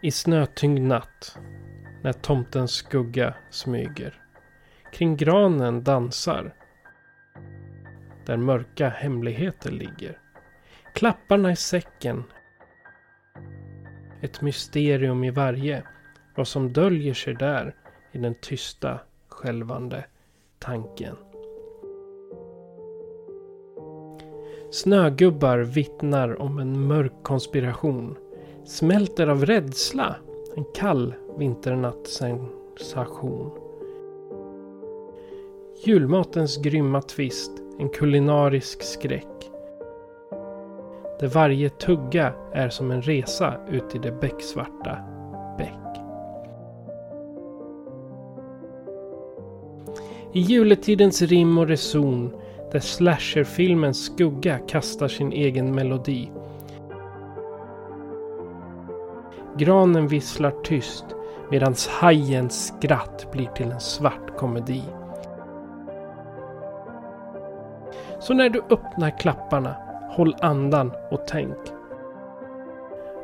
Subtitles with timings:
[0.00, 1.38] I snötyngd natt,
[2.02, 4.14] när tomtens skugga smyger,
[4.92, 6.54] kring granen dansar,
[8.26, 10.18] där mörka hemligheter ligger.
[10.94, 12.24] Klapparna i säcken,
[14.22, 15.82] ett mysterium i varje,
[16.36, 17.74] vad som döljer sig där
[18.12, 20.04] i den tysta, skälvande
[20.58, 21.16] tanken.
[24.70, 28.16] Snögubbar vittnar om en mörk konspiration
[28.68, 30.16] smälter av rädsla.
[30.56, 33.50] En kall vinternattsensation
[35.84, 37.52] Julmatens grymma twist.
[37.78, 39.50] En kulinarisk skräck.
[41.20, 44.98] Där varje tugga är som en resa ut i det becksvarta
[45.58, 45.72] bäck.
[50.32, 52.32] I juletidens rim och reson
[52.72, 56.30] där slasherfilmens skugga kastar sin egen melodi
[59.58, 61.04] Granen visslar tyst
[61.50, 64.84] medan hajens skratt blir till en svart komedi.
[68.18, 69.76] Så när du öppnar klapparna,
[70.10, 71.56] håll andan och tänk.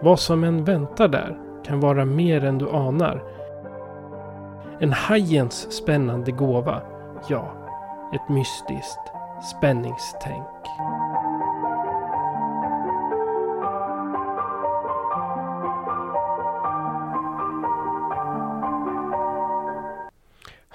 [0.00, 3.22] Vad som än väntar där kan vara mer än du anar.
[4.80, 6.82] En hajens spännande gåva,
[7.28, 7.52] ja,
[8.14, 9.12] ett mystiskt
[9.50, 10.46] spänningstänk.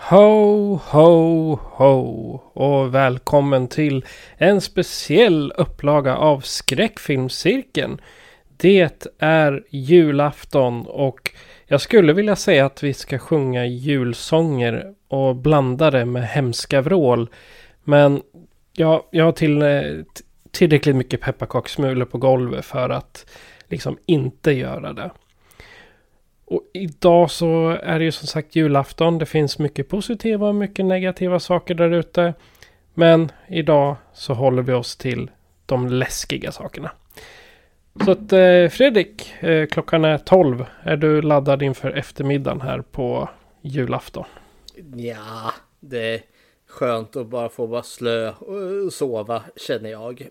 [0.10, 4.06] Ho, ho, ho och välkommen till
[4.38, 8.02] en speciell upplaga av Skräckfilmscirkeln.
[8.58, 11.32] Det är julafton och
[11.66, 17.30] jag skulle vilja säga att vi ska sjunga julsånger och blanda det med hemska vrål.
[17.84, 18.22] Men
[18.74, 19.82] jag, jag har till, eh,
[20.52, 23.26] tillräckligt mycket pepparkakssmulor på golvet för att
[23.68, 25.12] liksom inte göra det.
[26.50, 29.18] Och idag så är det ju som sagt julafton.
[29.18, 32.34] Det finns mycket positiva och mycket negativa saker där ute.
[32.94, 35.32] Men idag så håller vi oss till
[35.66, 36.92] de läskiga sakerna.
[38.06, 40.66] Så att eh, Fredrik, eh, klockan är 12.
[40.84, 43.30] Är du laddad inför eftermiddagen här på
[43.62, 44.26] julafton?
[44.96, 46.22] Ja, det är
[46.68, 50.28] skönt att bara få vara slö och sova känner jag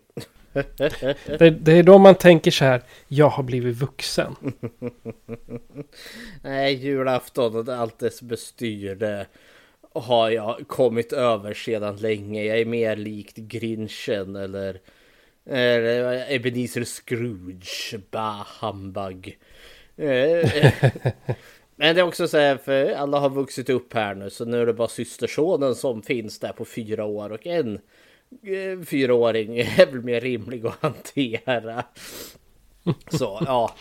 [1.38, 4.36] det, det, är då man tänker så här, jag har blivit vuxen.
[6.42, 9.26] Nej, julafton och allt dess bestyr det
[9.92, 12.44] har jag kommit över sedan länge.
[12.44, 14.80] Jag är mer likt Grinchen eller,
[15.46, 19.38] eller Ebenezer Scrooge, bah humbug.
[19.96, 20.72] Eh,
[21.76, 24.62] men det är också så här, för alla har vuxit upp här nu, så nu
[24.62, 27.80] är det bara systersonen som finns där på fyra år och en
[28.42, 31.84] Eh, fyraåring är väl mer rimlig att hantera.
[33.10, 33.74] Så ja,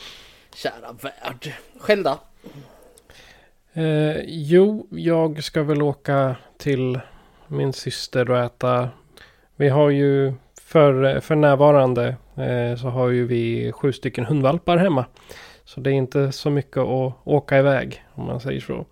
[0.55, 1.53] kära värld.
[1.79, 2.19] Själv då?
[3.81, 6.99] Eh, jo, jag ska väl åka till
[7.47, 8.89] min syster och äta.
[9.55, 15.05] Vi har ju för, för närvarande eh, så har ju vi sju stycken hundvalpar hemma.
[15.65, 18.85] Så det är inte så mycket att åka iväg om man säger så.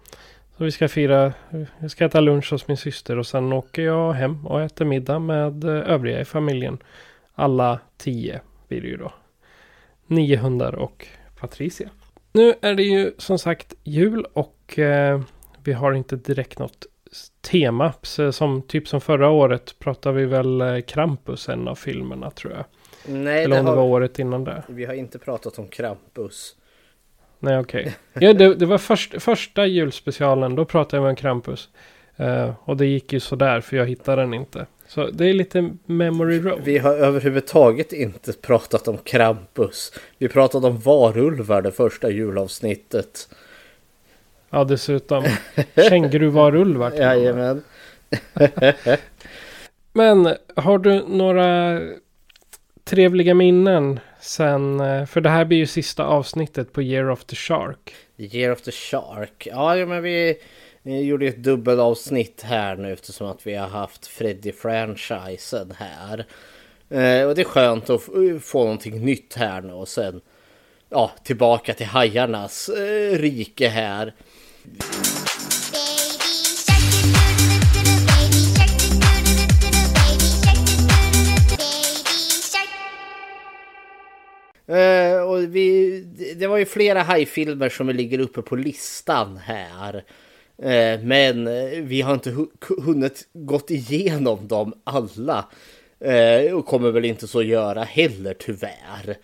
[0.57, 1.33] Så vi ska fira,
[1.79, 5.19] vi ska äta lunch hos min syster och sen åker jag hem och äter middag
[5.19, 6.77] med eh, övriga i familjen.
[7.33, 9.13] Alla tio blir det ju då.
[10.07, 11.07] Nio hundar och
[11.39, 11.89] Patricia.
[12.31, 15.21] Nu är det ju som sagt jul och eh,
[15.63, 16.85] vi har inte direkt något
[17.41, 17.93] tema.
[18.31, 22.65] Som typ som förra året pratar vi väl eh, Krampus, en av filmerna tror jag.
[23.05, 23.77] Nej, Eller om det, har...
[23.77, 24.63] det var året innan det.
[24.67, 26.55] Vi har inte pratat om Krampus.
[27.45, 27.81] Nej, okej.
[27.81, 28.27] Okay.
[28.27, 30.55] Ja, det, det var först, första julspecialen.
[30.55, 31.69] Då pratade jag med en Krampus.
[32.19, 34.65] Uh, och det gick ju sådär för jag hittade den inte.
[34.87, 36.59] Så det är lite memory road.
[36.63, 39.93] Vi har överhuvudtaget inte pratat om Krampus.
[40.17, 43.29] Vi pratade om varulvar det första julavsnittet.
[44.49, 45.23] Ja, dessutom.
[45.89, 46.91] Känguruvarulvar.
[46.91, 47.63] Jajamän.
[49.93, 51.81] Men har du några
[52.83, 57.35] trevliga minnen sen, eh, för det här blir ju sista avsnittet på Year of the
[57.35, 57.95] Shark.
[58.17, 60.37] Year of the Shark, ja men vi,
[60.83, 66.25] gjorde gjorde ett dubbelavsnitt här nu eftersom att vi har haft Freddy-franchisen här.
[66.89, 68.01] Eh, och det är skönt att
[68.41, 70.21] få någonting nytt här nu och sen
[70.89, 74.13] ja, tillbaka till hajarnas eh, rike här.
[84.69, 85.99] Uh, och vi,
[86.35, 89.95] det var ju flera hajfilmer som ligger uppe på listan här.
[90.63, 91.45] Uh, men
[91.87, 92.47] vi har inte hu
[92.81, 95.45] hunnit gått igenom dem alla.
[96.05, 99.17] Uh, och kommer väl inte så göra heller tyvärr.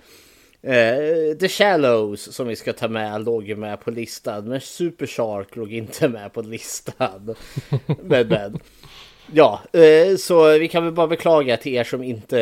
[1.40, 4.50] The Shallows som vi ska ta med låg ju med på listan.
[4.50, 7.36] Men Super Shark låg inte med på listan.
[8.04, 8.60] men, men.
[9.34, 12.38] Ja, eh, så vi kan väl bara beklaga till er som inte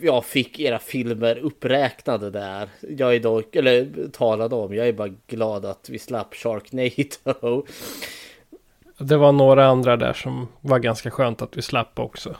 [0.00, 2.68] ja, fick era filmer uppräknade där.
[2.80, 7.66] Jag är dock, eller talade om, jag är bara glad att vi slapp Sharknado.
[8.98, 12.36] Det var några andra där som var ganska skönt att vi slapp också.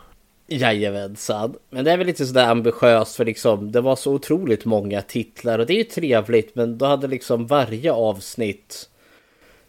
[0.49, 1.55] Jajamensan.
[1.70, 5.58] Men det är väl lite sådär ambitiöst för liksom det var så otroligt många titlar
[5.58, 8.88] och det är ju trevligt men då hade liksom varje avsnitt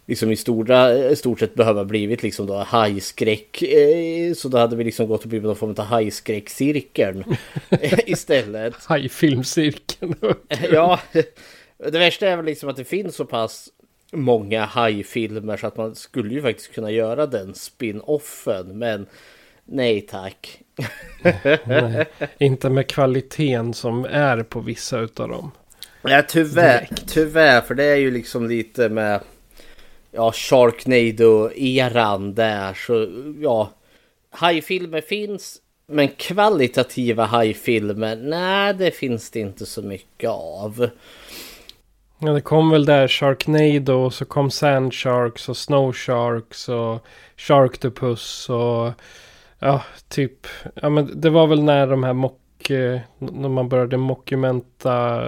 [0.07, 3.61] liksom i stora, stort sett behöva blivit liksom då hajskräck.
[3.61, 7.23] Eh, så då hade vi liksom gått och blivit någon form av hajskräckcirkeln
[8.05, 8.85] istället.
[8.85, 10.15] Hajfilmcirkeln.
[10.71, 10.99] ja,
[11.77, 13.69] det värsta är väl liksom att det finns så pass
[14.11, 18.77] många hajfilmer så att man skulle ju faktiskt kunna göra den spin-offen.
[18.77, 19.05] Men
[19.65, 20.61] nej tack.
[21.65, 22.05] nej,
[22.37, 25.51] inte med kvaliteten som är på vissa utav dem.
[26.01, 29.21] Ja, tyvärr, tyvärr, för det är ju liksom lite med
[30.17, 32.73] ja, Sharknado-eran där.
[32.73, 33.07] Så
[33.41, 33.69] ja,
[34.29, 35.61] hajfilmer finns.
[35.87, 40.89] Men kvalitativa hajfilmer, nej det finns det inte så mycket av.
[42.19, 47.05] Ja, det kom väl där Sharknado och så kom Sand Sharks och Snow Sharks och
[47.37, 48.91] Sharktopus och
[49.59, 50.47] ja, typ.
[50.73, 55.23] Ja, men det var väl när de här mock, eh, när man började mockumenta,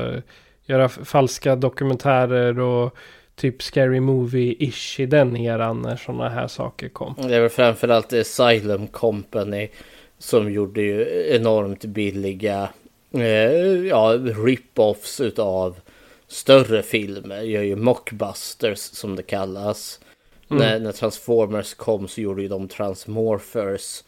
[0.66, 2.98] göra falska dokumentärer och
[3.40, 7.16] typ Scary Movie-ish i den eran när sådana här saker kom.
[7.18, 9.70] Det är väl framförallt Asylum Company
[10.18, 12.70] som gjorde ju enormt billiga
[13.12, 13.22] eh,
[13.88, 15.80] ja, rip-offs utav
[16.28, 17.42] större filmer.
[17.42, 20.00] Gör ju mockbusters som det kallas.
[20.50, 20.64] Mm.
[20.64, 24.04] När, när, Transformers kom så gjorde ju de Transmorphers.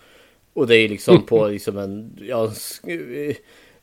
[0.54, 2.51] Och det är liksom på liksom en ja,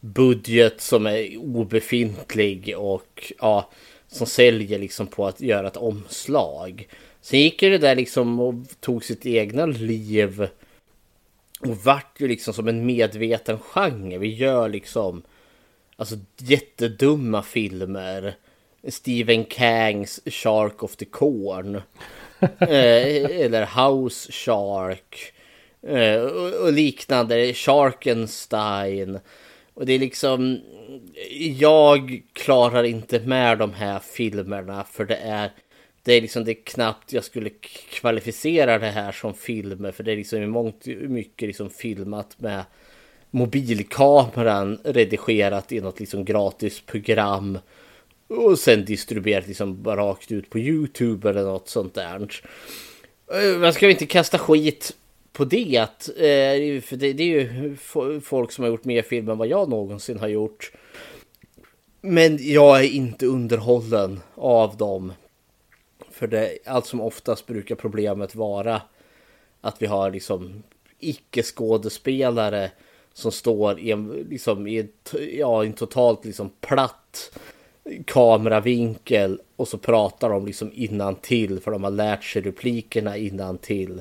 [0.00, 3.70] budget som är obefintlig och ja
[4.08, 6.88] som säljer liksom på att göra ett omslag.
[7.20, 10.48] Sen gick ju det där liksom och tog sitt egna liv
[11.60, 14.18] och vart ju liksom som en medveten genre.
[14.18, 15.22] Vi gör liksom
[15.96, 18.36] alltså jättedumma filmer.
[18.88, 21.74] Stephen Kangs Shark of the Corn.
[22.58, 25.32] eh, eller House Shark.
[25.82, 27.54] Eh, och, och liknande.
[27.54, 29.18] Sharkenstein.
[29.74, 30.60] Och det är liksom
[31.58, 35.50] jag klarar inte med de här filmerna för det är
[36.02, 37.50] det är liksom det är knappt jag skulle
[37.90, 42.64] kvalificera det här som filmer för det är liksom i mångt mycket liksom filmat med
[43.30, 47.58] mobilkameran redigerat i något liksom gratis program
[48.28, 52.28] och sen distribuerat liksom rakt ut på Youtube eller något sånt där.
[53.32, 54.96] Eh, Man ska inte kasta skit
[55.38, 56.08] på det.
[56.08, 57.76] Eh, för det, det, är ju
[58.20, 60.72] folk som har gjort mer film än vad jag någonsin har gjort.
[62.00, 65.12] Men jag är inte underhållen av dem.
[66.10, 68.82] För det allt som oftast brukar problemet vara
[69.60, 70.62] att vi har liksom
[70.98, 72.70] icke-skådespelare
[73.12, 74.88] som står i en, liksom, i en,
[75.32, 77.38] ja, en totalt liksom platt
[78.04, 83.58] kameravinkel och så pratar de liksom innan till för de har lärt sig replikerna innan
[83.58, 84.00] till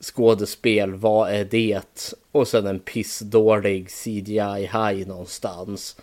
[0.00, 2.14] skådespel, vad är det?
[2.32, 5.96] Och sen en pissdålig CGI-haj någonstans.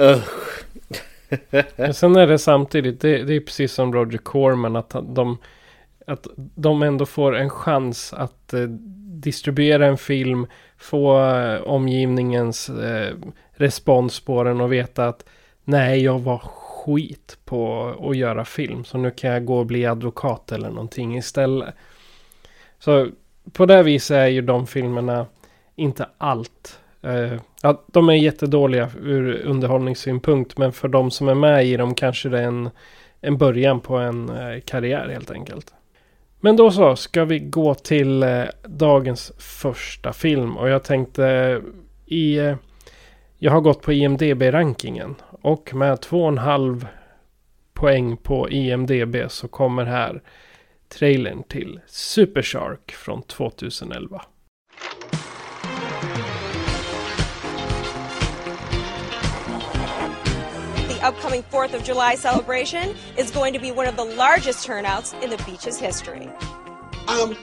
[0.00, 0.64] Usch.
[1.76, 5.38] Men sen är det samtidigt, det, det, är precis som Roger Corman, att de,
[6.06, 8.60] att de ändå får en chans att eh,
[9.20, 10.46] distribuera en film,
[10.78, 13.14] få eh, omgivningens eh,
[13.52, 15.24] respons på den och veta att
[15.64, 19.86] nej, jag var skit på att göra film, så nu kan jag gå och bli
[19.86, 21.74] advokat eller någonting istället.
[22.78, 23.08] Så
[23.52, 25.26] på det viset är ju de filmerna
[25.76, 26.80] inte allt.
[27.06, 30.58] Uh, ja, de är jättedåliga ur underhållningssynpunkt.
[30.58, 32.70] Men för de som är med i dem kanske det är en,
[33.20, 35.74] en början på en uh, karriär helt enkelt.
[36.40, 40.56] Men då så ska vi gå till uh, dagens första film.
[40.56, 41.60] Och jag tänkte
[42.06, 42.54] i...
[43.38, 45.14] jag har gått på IMDB-rankingen.
[45.40, 46.86] Och med 2,5
[47.74, 50.22] poäng på IMDB så kommer här
[50.88, 54.20] trailern till Super Shark från 2011.
[60.88, 65.14] The upcoming 4th of July celebration is going to be one of the largest turnouts
[65.22, 66.28] in the beach's history.
[67.08, 67.36] Um,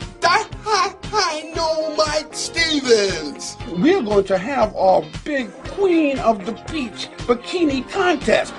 [0.68, 3.58] I'm Dynamite Stevens.
[3.70, 8.54] We're going to have our big Queen of the Beach bikini contest.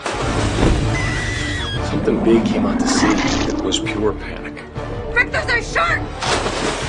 [1.91, 3.07] Something big came out to sea.
[3.49, 4.56] It was pure panic.
[5.17, 6.01] Rick, there's a shark!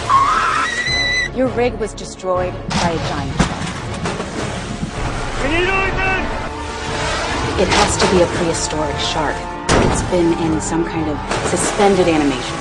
[0.09, 1.31] Ah!
[1.33, 3.47] Your rig was destroyed by a giant shark.
[7.57, 9.37] It has to be a prehistoric shark.
[9.89, 11.17] It's been in some kind of
[11.47, 12.57] suspended animation.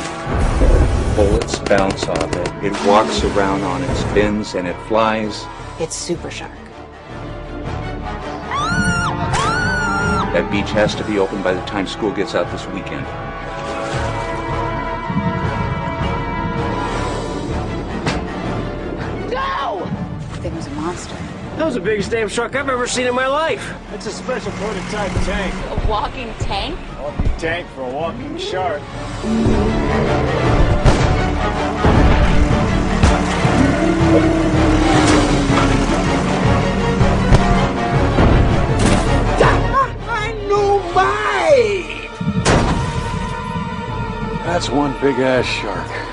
[1.16, 2.48] Bullets bounce off it.
[2.64, 5.44] It walks around on its fins and it flies.
[5.80, 6.52] It's Super Shark.
[10.32, 13.04] That beach has to be open by the time school gets out this weekend.
[20.86, 21.16] Monster.
[21.56, 23.74] That was the biggest damn truck I've ever seen in my life.
[23.92, 25.52] It's a special prototype tank.
[25.54, 26.78] A walking tank?
[27.00, 28.80] Walking tank for a walking shark.
[39.40, 39.96] Dynamite!
[44.44, 46.05] That's one big ass shark.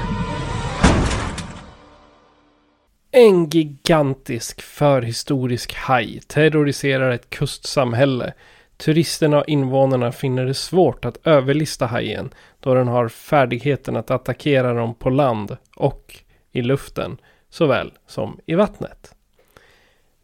[3.15, 8.34] En gigantisk förhistorisk haj terroriserar ett kustsamhälle.
[8.77, 14.74] Turisterna och invånarna finner det svårt att överlista hajen då den har färdigheten att attackera
[14.74, 16.20] dem på land och
[16.51, 17.17] i luften
[17.50, 19.15] såväl som i vattnet.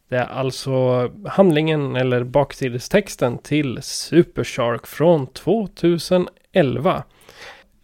[0.08, 7.04] Det är alltså handlingen eller baksidestexten till Super Shark från 2011.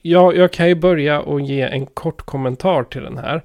[0.03, 3.43] Ja, jag kan ju börja och ge en kort kommentar till den här.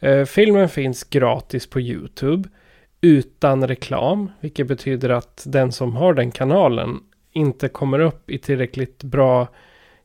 [0.00, 2.48] Eh, filmen finns gratis på Youtube
[3.00, 7.00] utan reklam, vilket betyder att den som har den kanalen
[7.32, 9.48] inte kommer upp i tillräckligt bra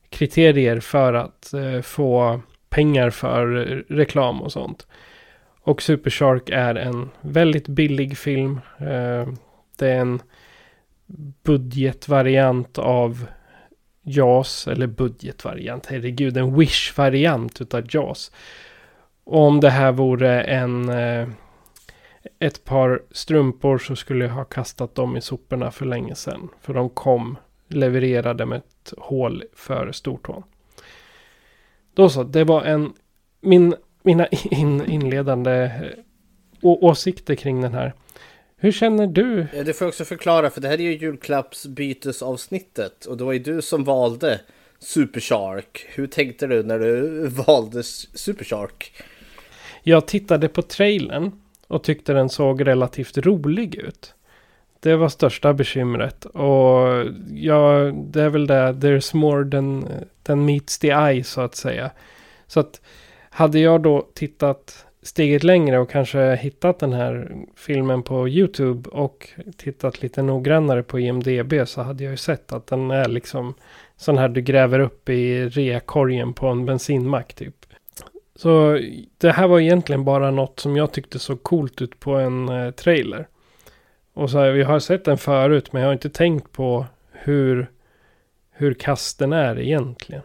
[0.08, 4.86] kriterier för att eh, få pengar för eh, reklam och sånt.
[5.60, 8.60] Och Super Shark är en väldigt billig film.
[8.78, 9.28] Eh,
[9.78, 10.22] det är en
[11.42, 13.26] budgetvariant av
[14.02, 18.32] JAS, eller budgetvariant, herregud, en Wish-variant utav JAS.
[19.24, 21.28] Och om det här vore en eh,
[22.38, 26.48] ett par strumpor så skulle jag ha kastat dem i soporna för länge sedan.
[26.60, 27.36] För de kom
[27.68, 30.42] levererade med ett hål för stortån.
[31.94, 32.92] Då så, det var en
[33.40, 35.70] min, mina in, inledande eh,
[36.62, 37.92] å, åsikter kring den här.
[38.56, 39.46] Hur känner du?
[39.52, 43.38] Det får jag också förklara för det här är ju julklappsbytesavsnittet och det var ju
[43.38, 44.40] du som valde
[44.78, 45.86] Super Shark.
[45.88, 48.92] Hur tänkte du när du valde Super Shark?
[49.86, 51.32] Jag tittade på trailern
[51.66, 54.14] och tyckte den såg relativt rolig ut.
[54.80, 56.24] Det var största bekymret.
[56.24, 58.72] Och ja, det är väl det.
[58.72, 59.88] There's more than,
[60.22, 61.90] than meets the eye så att säga.
[62.46, 62.80] Så att
[63.30, 69.28] hade jag då tittat steget längre och kanske hittat den här filmen på YouTube och
[69.56, 73.54] tittat lite noggrannare på IMDB så hade jag ju sett att den är liksom
[73.96, 77.63] sån här du gräver upp i reakorgen på en bensinmack typ.
[78.36, 78.80] Så
[79.18, 82.70] det här var egentligen bara något som jag tyckte såg coolt ut på en eh,
[82.70, 83.28] trailer.
[84.14, 87.70] Och så här, vi har sett den förut men jag har inte tänkt på hur,
[88.50, 90.22] hur kasten är egentligen.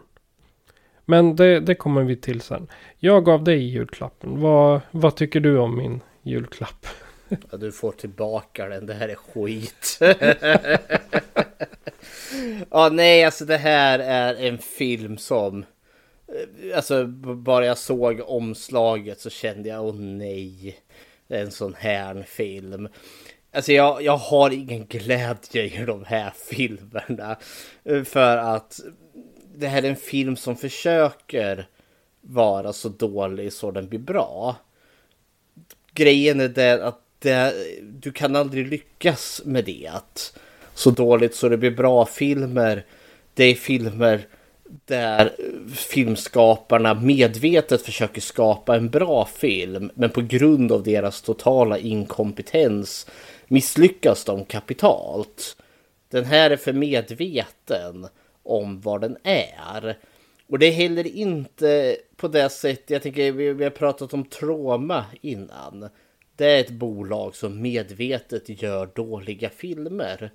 [1.04, 2.68] Men det, det kommer vi till sen.
[2.98, 4.40] Jag gav dig julklappen.
[4.40, 6.86] Vad, vad tycker du om min julklapp?
[7.50, 8.86] Ja, du får tillbaka den.
[8.86, 9.98] Det här är skit.
[12.70, 15.64] ja, nej, alltså det här är en film som...
[16.34, 20.80] Eh, alltså, bara jag såg omslaget så kände jag, åh nej.
[21.28, 22.88] Det är en sån här film.
[23.52, 27.36] Alltså jag, jag har ingen glädje i de här filmerna.
[27.84, 28.80] Eh, för att
[29.54, 31.68] det här är en film som försöker
[32.20, 34.56] vara så dålig så den blir bra.
[35.92, 39.90] Grejen är det att det, du kan aldrig lyckas med det.
[39.92, 40.38] Att
[40.74, 42.84] så dåligt så det blir bra filmer.
[43.34, 44.26] Det är filmer
[44.84, 45.32] där
[45.74, 49.90] filmskaparna medvetet försöker skapa en bra film.
[49.94, 53.06] Men på grund av deras totala inkompetens
[53.48, 55.56] misslyckas de kapitalt.
[56.08, 58.06] Den här är för medveten
[58.42, 59.98] om vad den är.
[60.48, 65.04] Och det är heller inte på det sättet, jag tänker vi, har pratat om Troma
[65.20, 65.88] innan.
[66.36, 70.30] Det är ett bolag som medvetet gör dåliga filmer.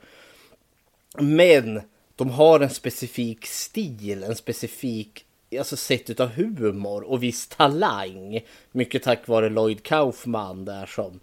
[1.18, 1.82] Men
[2.16, 5.26] de har en specifik stil, en specifik
[5.60, 8.40] alltså sätt utav humor och viss talang.
[8.72, 11.20] Mycket tack vare Lloyd Kaufman där som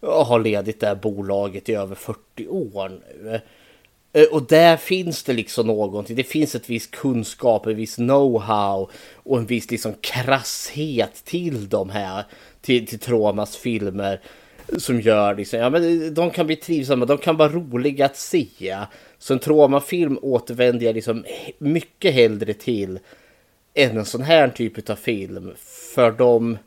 [0.00, 3.40] har ledit det här bolaget i över 40 år nu.
[4.12, 6.16] Eh, och där finns det liksom någonting.
[6.16, 11.90] Det finns ett visst kunskap, en viss know-how och en viss liksom krasshet till de
[11.90, 12.24] här,
[12.60, 14.20] till, till Tromas filmer.
[14.78, 18.76] Som gör liksom, ja men de kan bli trivsamma, de kan vara roliga att se.
[19.18, 21.24] Så en traumafilm återvänder jag liksom
[21.58, 22.98] mycket hellre till
[23.74, 25.52] än en sån här typ av film.
[25.94, 26.58] För de,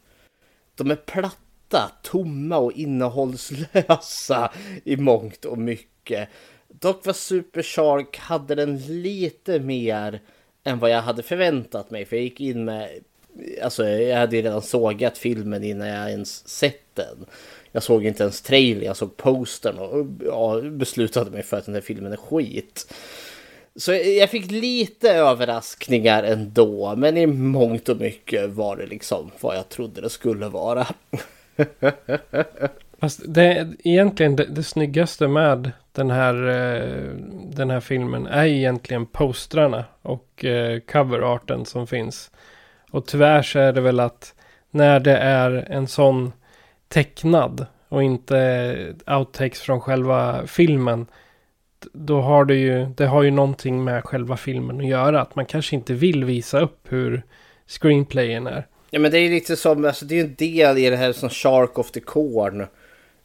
[0.75, 4.51] de är platta, tomma och innehållslösa
[4.83, 6.29] i mångt och mycket.
[6.67, 10.21] Dock var Super Shark hade den lite mer
[10.63, 12.05] än vad jag hade förväntat mig.
[12.05, 12.89] För jag gick in med,
[13.63, 17.25] alltså jag hade redan sågat filmen innan jag ens sett den.
[17.77, 21.73] Jag såg inte ens trailern, jag såg postern och ja, beslutade mig för att den
[21.73, 22.93] här filmen är skit.
[23.75, 29.55] Så jag fick lite överraskningar ändå, men i mångt och mycket var det liksom vad
[29.55, 30.87] jag trodde det skulle vara.
[32.99, 37.13] Fast det, är egentligen det, det snyggaste med den här, eh,
[37.55, 42.31] den här filmen är egentligen postrarna och eh, coverarten som finns.
[42.91, 44.33] Och tyvärr så är det väl att
[44.71, 46.31] när det är en sån
[46.87, 51.05] tecknad och inte outtakes från själva filmen.
[51.93, 55.21] Då har det ju, det har ju någonting med själva filmen att göra.
[55.21, 57.23] Att man kanske inte vill visa upp hur
[57.67, 58.67] screenplayen är.
[58.89, 60.97] Ja men det är ju lite som, alltså det är ju en del i det
[60.97, 62.67] här som Shark of the Corn.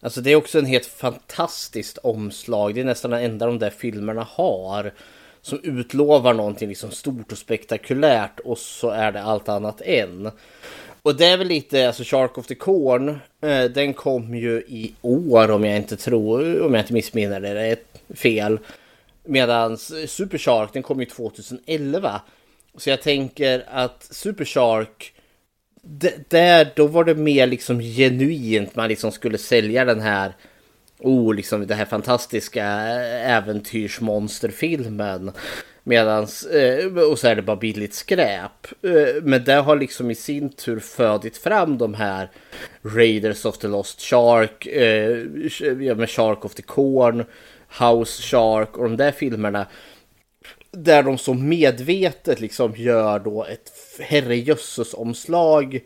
[0.01, 2.75] Alltså det är också en helt fantastiskt omslag.
[2.75, 4.93] Det är nästan det enda de där filmerna har.
[5.41, 10.31] Som utlovar någonting liksom stort och spektakulärt och så är det allt annat än.
[11.03, 13.09] Och det är väl lite, alltså Shark of the Corn,
[13.41, 17.55] eh, den kom ju i år om jag inte tror, om jag inte missminner det,
[17.55, 17.77] det är
[18.15, 18.59] fel.
[19.25, 22.21] Medan Super Shark, den kom ju 2011.
[22.77, 25.13] Så jag tänker att Super Shark,
[26.29, 30.33] där då var det mer liksom genuint, man liksom skulle sälja den här
[31.03, 35.33] oh, liksom det här fantastiska eh, äventyrsmonsterfilmen.
[35.85, 38.67] Medans, eh, och så är det bara billigt skräp.
[38.83, 42.31] Eh, men det har liksom i sin tur födit fram de här
[42.83, 47.25] Raiders of the Lost Shark, eh, med Shark of the Corn,
[47.79, 49.67] House Shark och de där filmerna.
[50.71, 55.81] Där de så medvetet liksom gör då ett herrejösses omslag.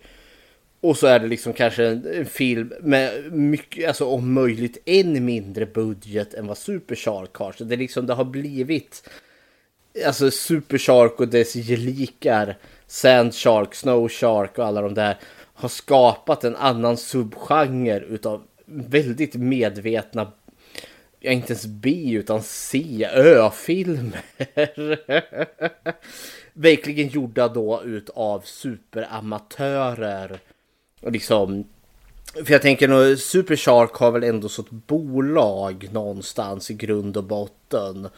[0.81, 5.25] Och så är det liksom kanske en, en, film med mycket, alltså om möjligt en
[5.25, 7.53] mindre budget än vad Super Shark har.
[7.53, 9.09] Så det, liksom, det har blivit
[10.05, 12.57] alltså Super Shark och dess gelikar,
[12.87, 15.17] Sand Shark, Snow Shark och alla de där
[15.55, 20.33] har skapat en annan subgenre utav väldigt medvetna,
[21.21, 24.23] ja inte ens B utan C, Ö-filmer.
[26.53, 30.41] Verkligen gjorda då utav superamatörer.
[31.01, 31.65] Och liksom
[32.45, 37.17] för jag tänker nog Super Shark har väl ändå så ett bolag någonstans i grund
[37.17, 38.09] och botten.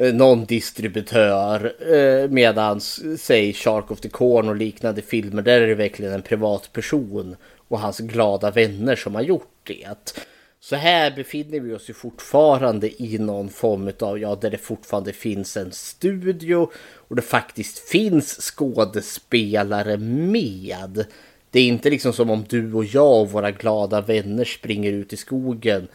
[0.00, 1.74] Eh, någon distributör.
[1.94, 6.22] Eh, medans, säg Shark of the Corn och liknande filmer, där är det verkligen en
[6.22, 7.36] privatperson
[7.68, 10.14] och hans glada vänner som har gjort det.
[10.60, 15.12] Så här befinner vi oss ju fortfarande i någon form av, ja, där det fortfarande
[15.12, 16.70] finns en studio
[17.08, 21.04] och det faktiskt finns skådespelare med.
[21.50, 25.12] Det är inte liksom som om du och jag och våra glada vänner springer ut
[25.12, 25.88] i skogen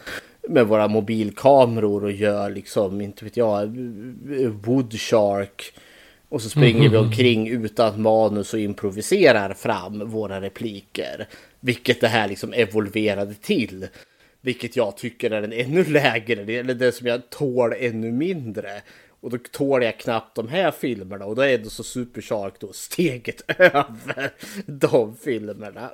[0.47, 3.77] med våra mobilkameror och gör liksom, inte vet jag,
[4.63, 5.73] Woodshark.
[6.29, 11.27] Och så springer vi omkring utan manus och improviserar fram våra repliker.
[11.59, 13.87] Vilket det här liksom evolverade till.
[14.41, 18.81] Vilket jag tycker är en ännu lägre, eller det som jag tål ännu mindre.
[19.21, 22.53] Och då tål jag knappt de här filmerna och då är det så Super Shark
[22.59, 24.33] då steget över
[24.65, 25.91] de filmerna.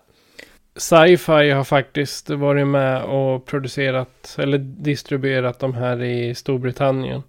[0.75, 7.23] Sci-Fi har faktiskt varit med och producerat eller distribuerat de här i Storbritannien.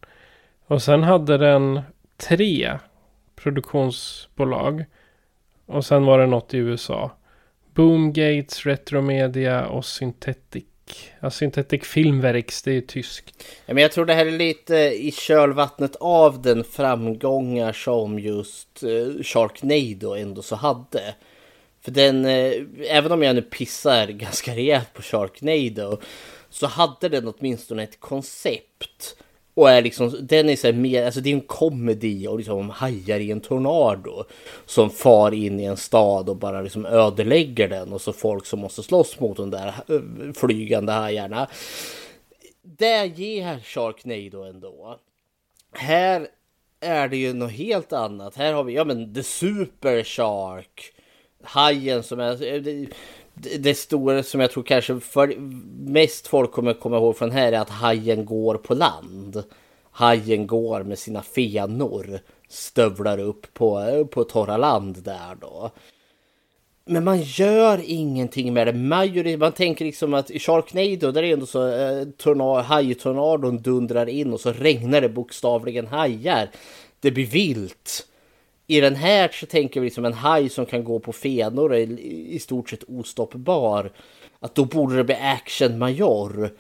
[0.66, 1.81] Och sen hade den
[2.16, 2.78] tre
[3.37, 4.85] produktionsbolag.
[5.66, 7.11] Och sen var det något i USA.
[7.74, 10.64] Boomgates, Retromedia och Synthetic.
[11.20, 13.44] Ja, Synthetic Filmverks, det är ju tyskt.
[13.66, 18.83] Ja, men jag tror det här är lite i kölvattnet av den framgångar som just
[18.83, 21.14] eh, Sharknado ändå så hade.
[21.85, 22.53] För den, eh,
[22.88, 26.01] även om jag nu pissar ganska rejält på Sharknado
[26.51, 29.16] så hade den åtminstone ett koncept.
[29.55, 32.71] Och är liksom, den är så här mer, alltså det är en komedi och liksom
[32.71, 34.25] hajar i en tornado.
[34.66, 38.61] Som far in i en stad och bara liksom ödelägger den och så folk som
[38.61, 41.49] måste slåss mot de där eh, flygande hajarna.
[42.62, 44.99] Det ger Sharknado ändå.
[45.73, 46.29] Här
[46.81, 48.37] är det ju något helt annat.
[48.37, 50.92] Här har vi ja men The Super Shark.
[51.42, 52.62] Hajen som är eh,
[53.35, 55.35] det, det stora som jag tror kanske för
[55.90, 59.42] mest folk kommer komma ihåg från här är att hajen går på land.
[59.90, 65.70] Hajen går med sina fenor stövlar upp på, eh, på torra land där då.
[66.85, 68.72] Men man gör ingenting med det.
[68.72, 74.09] Majori, man tänker liksom att i Sharknado där är ändå så eh, tornado, hajtornadon dundrar
[74.09, 76.48] in och så regnar det bokstavligen hajar.
[77.00, 78.07] Det blir vilt.
[78.66, 82.01] I den här så tänker vi liksom en haj som kan gå på fenor är
[82.01, 83.92] i stort sett ostoppbar.
[84.40, 86.51] Att då borde det bli action major.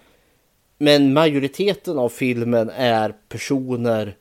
[0.78, 4.16] Men majoriteten av filmen är personer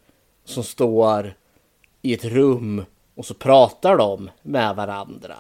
[0.46, 1.34] som står
[2.02, 5.36] i ett rum och så pratar de med varandra.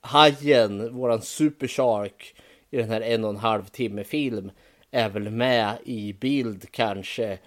[0.00, 2.34] Hajen, våran Super Shark
[2.70, 4.50] i den här en och en halv timme film
[4.90, 7.38] är väl med i bild kanske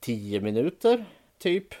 [0.00, 1.04] tio minuter
[1.38, 1.74] typ.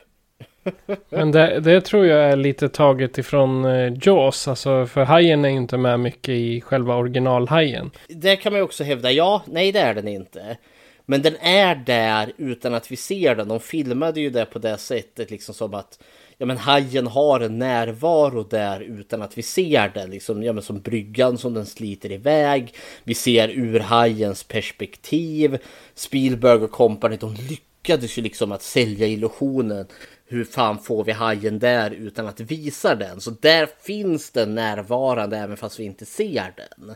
[1.08, 4.48] Men det, det, tror jag är lite taget ifrån eh, Jaws.
[4.48, 7.90] Alltså för hajen är ju inte med mycket i själva originalhajen.
[8.08, 9.10] Det kan man ju också hävda.
[9.10, 10.56] Ja, nej det är den inte.
[11.06, 13.48] Men den är där utan att vi ser den.
[13.48, 15.98] De filmade ju det på det sättet liksom som att
[16.38, 20.10] ja, men hajen har en närvaro där utan att vi ser den.
[20.10, 22.74] Liksom, ja, men som bryggan som den sliter iväg.
[23.04, 25.58] Vi ser ur hajens perspektiv.
[25.94, 29.86] Spielberg och company de lyckades ju liksom att sälja illusionen.
[30.32, 33.20] Hur fan får vi hajen där utan att visa den?
[33.20, 36.94] Så där finns den närvarande även fast vi inte ser den.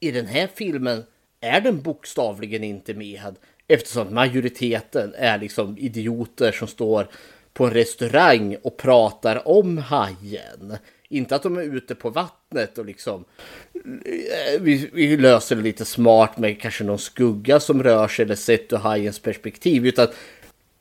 [0.00, 1.04] I den här filmen
[1.40, 3.36] är den bokstavligen inte med.
[3.68, 7.08] Eftersom majoriteten är liksom idioter som står
[7.52, 10.76] på en restaurang och pratar om hajen.
[11.08, 13.24] Inte att de är ute på vattnet och liksom
[13.74, 18.34] eh, vi, vi, löser det lite smart med kanske någon skugga som rör sig eller
[18.34, 19.86] sett ur hajens perspektiv.
[19.86, 20.08] Utan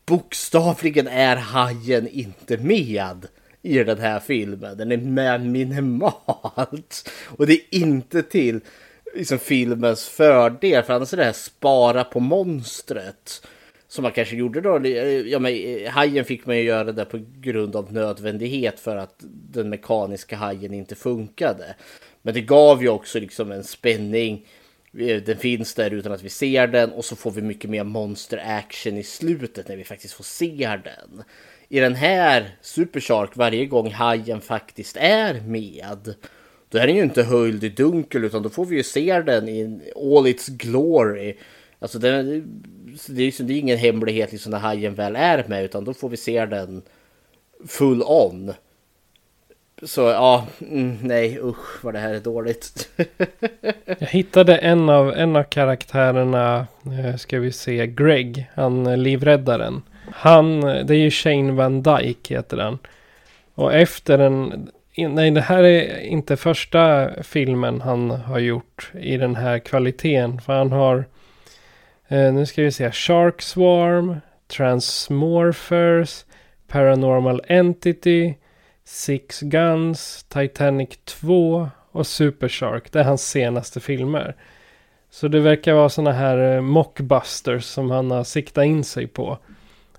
[0.06, 3.28] bokstavligen är hajen inte med
[3.62, 4.78] i den här filmen.
[4.78, 7.10] Den är med minimalt.
[7.38, 8.60] Och det är inte till
[9.16, 10.84] liksom filmens fördel.
[10.84, 13.48] För annars är det här spara på monstret.
[13.88, 14.88] Som man kanske gjorde då.
[15.26, 19.16] Ja, men, eh, hajen fick man ju göra det på grund av nödvändighet för att
[19.52, 21.76] den mekaniska hajen inte funkade.
[22.22, 24.46] Men det gav ju också liksom en spänning.
[25.26, 28.44] Den finns där utan att vi ser den och så får vi mycket mer monster
[28.46, 31.24] action i slutet när vi faktiskt får se den.
[31.70, 36.16] I den här Super Shark varje gång hajen faktiskt är med
[36.70, 39.50] då är den ju inte höjd i dunkel utan då får vi ju se den
[39.50, 41.38] i all its glory.
[41.80, 42.24] Alltså det,
[43.08, 46.10] det, är, det är ingen hemlighet liksom när hajen väl är med utan då får
[46.10, 46.82] vi se den
[47.68, 48.54] full on.
[49.84, 52.90] Så ja, mm, nej usch vad det här är dåligt.
[53.86, 59.82] Jag hittade en av, en av karaktärerna, eh, ska vi se, Greg, han eh, livräddaren.
[60.12, 62.80] Han, eh, det är ju Shane Van Dyke heter han.
[63.56, 69.36] Och efter en, nej det här är inte första filmen han har gjort i den
[69.36, 70.42] här kvaliteten.
[70.42, 71.06] För han har,
[72.08, 76.26] nu ska vi se, Shark Swarm, Transmorphers,
[76.68, 78.36] Paranormal Entity,
[78.88, 82.92] Six Guns, Titanic 2 och Super Shark.
[82.92, 84.36] Det är hans senaste filmer.
[85.10, 89.38] Så det verkar vara sådana här eh, mockbusters som han har siktat in sig på.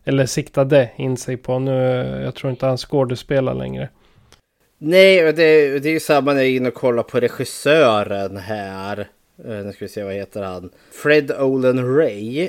[0.04, 1.58] Eller siktade in sig på.
[1.58, 3.88] Nu, eh, jag tror inte han skådespelar längre.
[4.78, 8.98] Nej, det, det är ju samma när jag är inne och kollar på regissören här.
[9.44, 10.70] Eh, nu ska vi se, vad heter han?
[10.92, 12.48] Fred Olen Ray.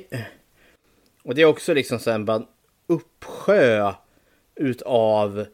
[1.23, 2.45] Och det är också liksom så en
[2.87, 3.93] uppsjö
[4.55, 5.45] utav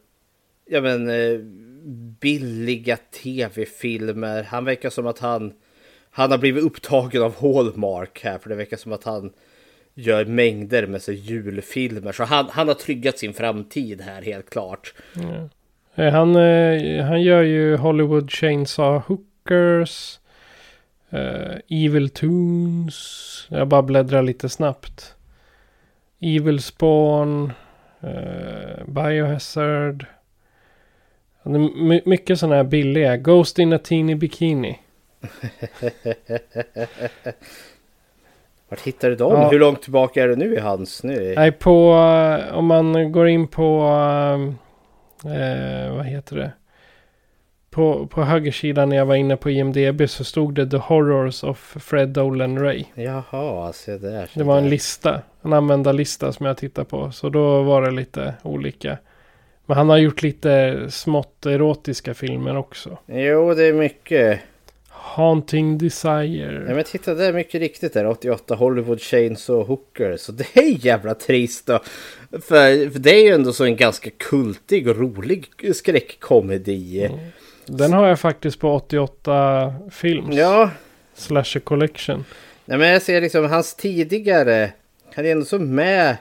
[0.66, 1.38] ja men, eh,
[2.20, 4.42] billiga tv-filmer.
[4.42, 5.52] Han verkar som att han,
[6.10, 8.38] han har blivit upptagen av Hallmark här.
[8.38, 9.32] För det verkar som att han
[9.94, 12.12] gör mängder med så julfilmer.
[12.12, 14.94] Så han, han har tryggat sin framtid här helt klart.
[15.16, 15.48] Mm.
[16.12, 20.18] Han, eh, han gör ju Hollywood Chainsaw Hookers.
[21.14, 23.46] Uh, Evil Tunes.
[23.50, 25.14] Jag bara bläddrar lite snabbt.
[26.20, 27.52] Evil Spawn.
[28.04, 30.06] Uh, Biohazard.
[31.44, 33.16] My mycket sådana här billiga.
[33.16, 34.78] Ghost in a teeny bikini.
[38.68, 39.32] Vart hittar du dem?
[39.32, 39.48] Ja.
[39.50, 41.02] Hur långt tillbaka är du nu i hans?
[41.02, 41.34] Nu?
[41.36, 41.92] Nej, på...
[42.52, 43.84] Om man går in på...
[45.24, 46.52] Eh, vad heter det?
[47.70, 51.76] På, på högersidan när jag var inne på IMDB så stod det The Horrors of
[51.80, 52.84] Fred Dolan Ray.
[52.94, 54.30] Jaha, se där.
[54.34, 55.22] Det var en lista.
[55.42, 57.10] En användarlista som jag tittade på.
[57.10, 58.98] Så då var det lite olika.
[59.66, 62.98] Men han har gjort lite smått erotiska filmer också.
[63.06, 64.40] Jo, det är mycket.
[64.88, 66.64] Haunting Desire.
[66.68, 70.16] Ja men titta det är mycket riktigt där 88 Hollywood Chainsaw Hooker.
[70.16, 71.80] Så det är jävla trist då.
[72.30, 77.04] För, för det är ju ändå så en ganska kultig och rolig skräckkomedi.
[77.04, 77.18] Mm.
[77.66, 80.36] Den har jag faktiskt på 88 films.
[80.36, 80.70] Ja.
[81.14, 82.24] Slasher Collection.
[82.64, 84.72] Nej men jag ser liksom hans tidigare.
[85.14, 86.16] Han är ändå så med.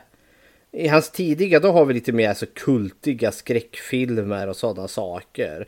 [0.73, 5.67] I hans tidiga då har vi lite mer så kultiga skräckfilmer och sådana saker.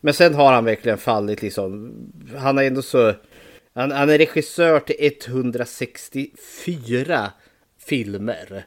[0.00, 1.94] Men sen har han verkligen fallit liksom.
[2.36, 3.14] Han är ändå så.
[3.74, 7.30] Han, han är regissör till 164
[7.78, 8.66] filmer.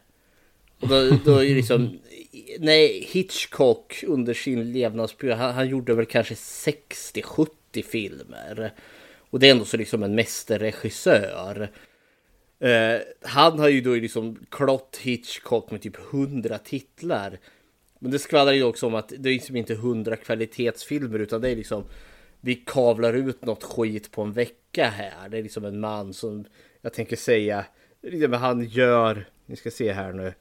[0.79, 1.99] Och då, då är det liksom.
[2.59, 5.37] Nej, Hitchcock under sin levnadsperiod.
[5.37, 7.47] Han, han gjorde väl kanske 60-70
[7.91, 8.73] filmer.
[9.29, 11.71] Och det är ändå så liksom en mästerregissör.
[12.59, 17.37] Eh, han har ju då liksom klott Hitchcock med typ 100 titlar.
[17.99, 21.49] Men det skvallrar ju också om att det är liksom inte 100 kvalitetsfilmer utan det
[21.49, 21.83] är liksom
[22.41, 25.29] vi kavlar ut något skit på en vecka här.
[25.29, 26.45] Det är liksom en man som
[26.81, 27.65] jag tänker säga,
[28.01, 30.33] liksom, han gör, ni ska se här nu.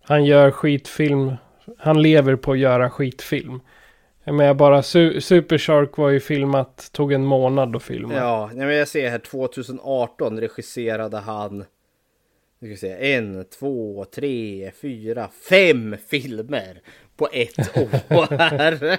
[0.00, 1.32] Han gör skitfilm.
[1.78, 3.60] Han lever på att göra skitfilm.
[4.28, 8.14] Jag menar bara Su Super Shark var ju filmat, tog en månad att filma.
[8.14, 11.64] Ja, men jag ser här 2018 regisserade han nu
[12.58, 16.80] ska vi se, en, två, tre, fyra, fem filmer
[17.16, 17.76] på ett
[18.10, 18.98] år.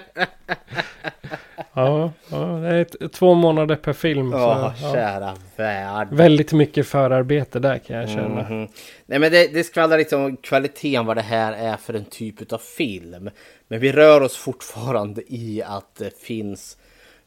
[1.74, 4.32] ja, ja, det är två månader per film.
[4.32, 4.92] Ja, så, ja.
[4.92, 6.08] kära värld.
[6.10, 8.46] Väldigt mycket förarbete där kan jag känna.
[8.46, 8.68] Mm -hmm.
[9.06, 12.52] Nej men det, det skvallrar lite om kvaliteten vad det här är för en typ
[12.52, 13.30] av film.
[13.68, 16.76] Men vi rör oss fortfarande i att det finns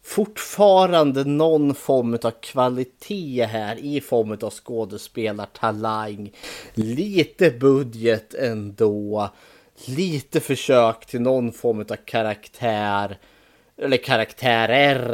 [0.03, 6.31] fortfarande någon form av kvalitet här i form av skådespelartalang.
[6.73, 9.29] Lite budget ändå.
[9.85, 13.17] Lite försök till någon form av karaktär.
[13.83, 15.13] Eller karaktärer.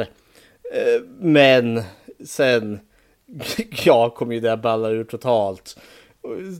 [0.72, 1.82] Eh, men
[2.24, 2.80] sen,
[3.84, 5.80] ja, kommer ju det balla ur totalt.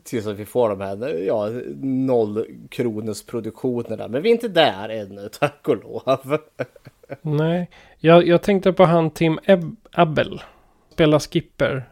[0.05, 1.51] Tills att vi får de här ja,
[1.83, 4.09] noll kronors produktionerna.
[4.09, 6.39] Men vi är inte där ännu, tack och lov.
[7.23, 10.43] Nej, jag, jag tänkte på han Tim Eb Abel.
[10.93, 11.91] Spelar skipper.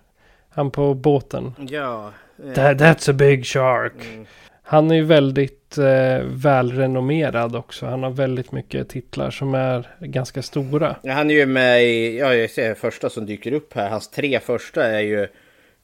[0.48, 1.54] Han på båten.
[1.68, 2.12] Ja.
[2.54, 3.92] That, that's a big shark.
[4.12, 4.26] Mm.
[4.70, 7.86] Han är ju väldigt eh, välrenommerad också.
[7.86, 10.96] Han har väldigt mycket titlar som är ganska stora.
[11.02, 13.90] Ja, han är ju med i, ja jag ser första som dyker upp här.
[13.90, 15.28] Hans tre första är ju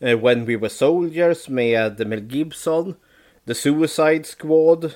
[0.01, 2.95] eh, When We Were Soldiers med Mel Gibson.
[3.47, 4.91] The Suicide Squad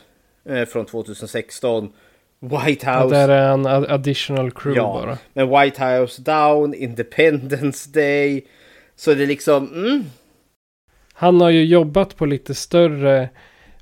[0.48, 1.92] eh, från 2016.
[2.40, 3.16] White House.
[3.16, 5.18] Ja, där är en additional crew ja, bara.
[5.33, 8.46] Men White House Down, Independence Day.
[8.96, 9.68] Så det är liksom...
[9.74, 10.05] Mm.
[11.12, 13.29] Han har ju jobbat på lite större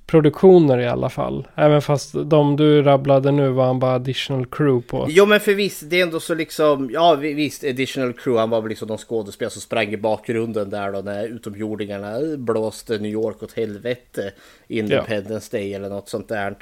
[0.07, 1.49] produktioner i alla fall.
[1.55, 5.07] Även fast de du rabblade nu var han bara additional crew på.
[5.09, 8.61] Jo men för visst, det är ändå så liksom, ja visst additional crew, han var
[8.61, 13.43] väl liksom de skådespelare som sprang i bakgrunden där då när utomjordingarna blåste New York
[13.43, 14.33] åt helvete.
[14.69, 15.59] Independence ja.
[15.59, 16.57] Day eller något sånt där.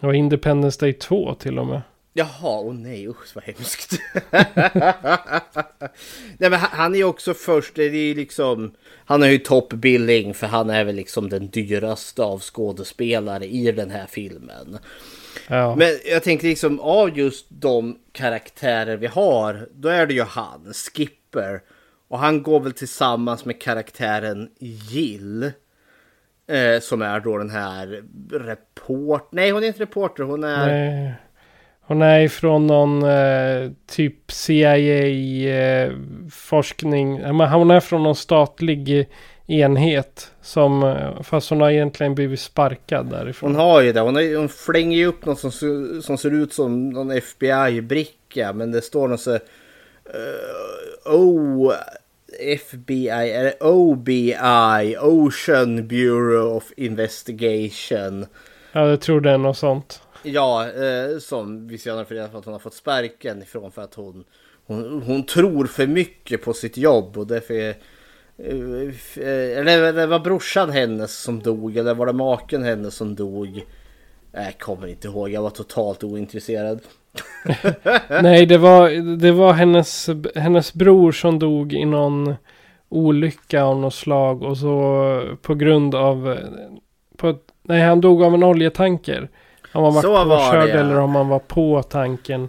[0.00, 1.82] Och Independence Day 2 till och med.
[2.12, 4.00] Jaha, åh nej, usch vad hemskt.
[6.38, 9.72] nej men han är ju också först, det är ju liksom, han har ju top
[9.72, 14.78] billing för han är väl liksom den dyraste av skådespelare i den här filmen.
[15.48, 15.76] Ja.
[15.76, 20.72] Men jag tänker liksom av just de karaktärer vi har, då är det ju han,
[20.74, 21.62] Skipper.
[22.08, 25.52] Och han går väl tillsammans med karaktären Jill.
[26.46, 29.28] Eh, som är då den här report...
[29.32, 30.22] Nej, hon är inte reporter.
[30.22, 30.66] Hon är...
[30.66, 31.14] Nej.
[31.90, 37.18] Hon är ifrån någon eh, typ CIA-forskning.
[37.18, 39.08] Eh, hon är från någon statlig
[39.46, 40.32] enhet.
[40.42, 43.50] Som, eh, fast hon har egentligen blivit sparkad därifrån.
[43.50, 44.00] Hon har ju det.
[44.00, 45.50] Hon, har, hon flänger ju upp något som,
[46.02, 48.52] som ser ut som någon FBI-bricka.
[48.52, 49.34] Men det står något så...
[49.34, 49.40] Uh,
[51.04, 51.72] oh,
[52.40, 54.36] FBI, eller OBI,
[55.00, 58.26] Ocean Bureau of Investigation.
[58.72, 60.02] Ja, jag tror det är något sånt.
[60.22, 63.82] Ja, eh, som vi senare får reda på att hon har fått sparken ifrån för
[63.82, 64.24] att hon,
[64.66, 67.74] hon, hon tror för mycket på sitt jobb och därför är
[68.38, 73.66] eh, eller det var brorsan hennes som dog eller var det maken hennes som dog?
[74.32, 76.80] Jag kommer inte ihåg, jag var totalt ointresserad.
[78.22, 82.34] Nej, det var, det var hennes, hennes bror som dog i någon
[82.88, 84.42] olycka av något slag.
[84.42, 86.38] Och så på grund av...
[87.16, 89.28] På, nej, han dog av en oljetanker.
[89.72, 92.48] Om man var så påkörd var eller om man var på tanken.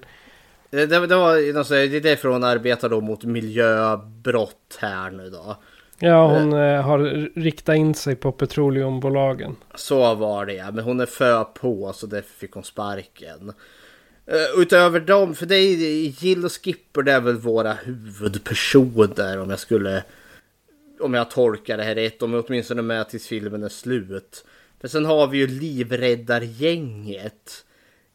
[0.70, 5.30] Det, det, det var alltså, det är därför hon arbetar då mot miljöbrott här nu
[5.30, 5.58] då.
[6.00, 7.00] Ja, hon eh, har
[7.40, 9.56] riktat in sig på petroleumbolagen.
[9.76, 13.54] Så var det ja, men hon är för på så därför fick hon sparken.
[14.32, 19.50] Uh, utöver dem, för det är Jill och Skipper, det är väl våra huvudpersoner om
[19.50, 20.04] jag skulle...
[21.00, 24.46] Om jag tolkar det här rätt, de är åtminstone med tills filmen är slut.
[24.82, 27.65] För sen har vi ju livräddargänget.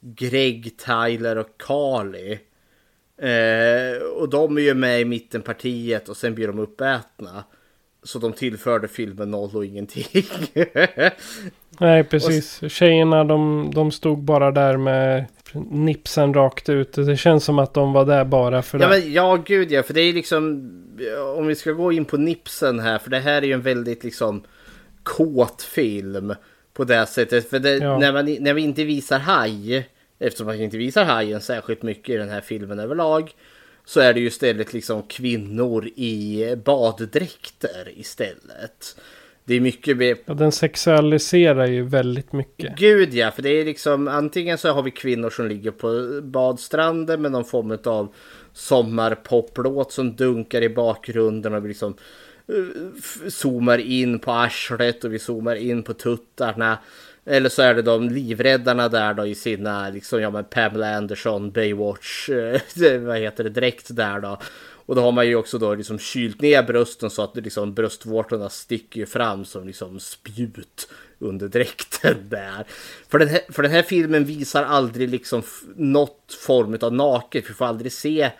[0.00, 2.38] Greg, Tyler och Carly.
[3.18, 7.44] Eh, och de är ju med i mittenpartiet och sen blir de uppätna.
[8.02, 10.24] Så de tillförde filmen noll och ingenting.
[11.80, 12.62] Nej, precis.
[12.62, 12.70] Och...
[12.70, 15.24] Tjejerna de, de stod bara där med
[15.70, 16.92] nipsen rakt ut.
[16.92, 19.00] Det känns som att de var där bara för ja, det.
[19.00, 19.82] Men, ja, gud ja.
[19.82, 20.72] För det är liksom...
[21.36, 22.98] Om vi ska gå in på nipsen här.
[22.98, 24.42] För det här är ju en väldigt liksom
[25.02, 26.34] kåt film.
[26.76, 27.50] På det sättet.
[27.50, 27.98] För det, ja.
[27.98, 29.88] när, man, när vi inte visar haj.
[30.18, 33.30] Eftersom man inte visar hajen särskilt mycket i den här filmen överlag.
[33.84, 38.96] Så är det ju istället liksom kvinnor i baddräkter istället.
[39.44, 40.16] Det är mycket mer...
[40.24, 42.76] Ja, den sexualiserar ju väldigt mycket.
[42.76, 47.22] Gud ja, för det är liksom antingen så har vi kvinnor som ligger på badstranden
[47.22, 48.14] med någon form av
[48.52, 51.96] sommarpoplåt som dunkar i bakgrunden och vi liksom
[52.48, 56.78] Eh, zoomar in på arslet och vi zoomar in på tuttarna.
[57.24, 61.50] Eller så är det de livräddarna där då i sina, liksom, ja men Pamela Anderson,
[61.50, 62.60] Baywatch, eh,
[63.00, 64.38] vad heter det, direkt där då.
[64.86, 68.48] Och då har man ju också då liksom kylt ner brösten så att liksom bröstvårtorna
[68.48, 72.64] sticker fram som liksom spjut under dräkten där.
[73.08, 75.42] För den här, för den här filmen visar aldrig liksom
[75.76, 77.50] något form av naket.
[77.50, 78.30] Vi får aldrig se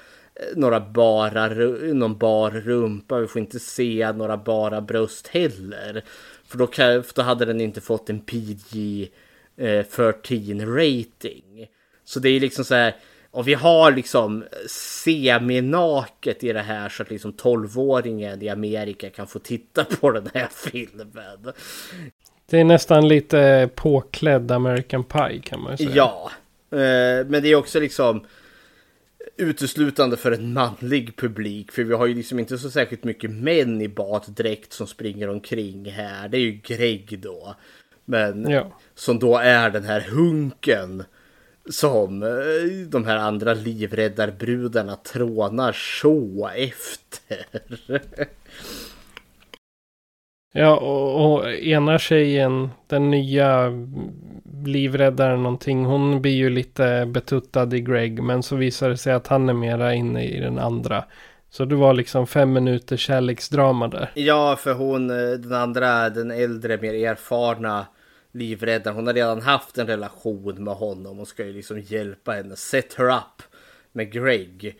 [0.55, 1.49] några bara,
[1.92, 3.18] någon bar rumpa.
[3.18, 6.05] Vi får inte se några bara bröst heller.
[6.46, 9.03] För då, kan, för då hade den inte fått en PG
[9.57, 11.66] eh, 13 rating.
[12.05, 12.96] Så det är liksom så här.
[13.31, 19.27] Och vi har liksom seminaket i det här så att liksom 12-åringen i Amerika kan
[19.27, 21.53] få titta på den här filmen.
[22.46, 25.90] Det är nästan lite påklädd American Pie kan man säga.
[25.94, 26.31] Ja,
[26.70, 28.27] eh, men det är också liksom
[29.38, 31.72] uteslutande för en manlig publik.
[31.72, 35.90] För vi har ju liksom inte så särskilt mycket män i baddräkt som springer omkring
[35.90, 36.29] här.
[36.29, 37.57] Det är ju Greg då.
[38.05, 38.72] Men ja.
[38.94, 41.05] som då är den här hunken
[41.70, 47.46] som eh, de här andra livräddarbrudarna trånar så efter.
[50.53, 53.72] Ja, och, och ena tjejen, den nya
[54.67, 58.23] livräddaren någonting, hon blir ju lite betuttad i Greg.
[58.23, 61.05] Men så visar det sig att han är mera inne i den andra.
[61.51, 64.11] Så det var liksom fem minuter kärleksdrama där.
[64.15, 67.87] Ja, för hon, eh, den andra, den äldre, mer erfarna
[68.33, 68.97] livräddaren.
[68.97, 72.57] Hon har redan haft en relation med honom och ska ju liksom hjälpa henne.
[72.57, 73.43] Set her up
[73.93, 74.77] med Greg.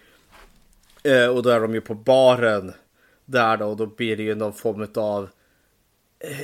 [1.03, 2.72] Eh, och då är de ju på baren
[3.25, 5.29] där då och då blir det ju någon form av
[6.18, 6.40] eh,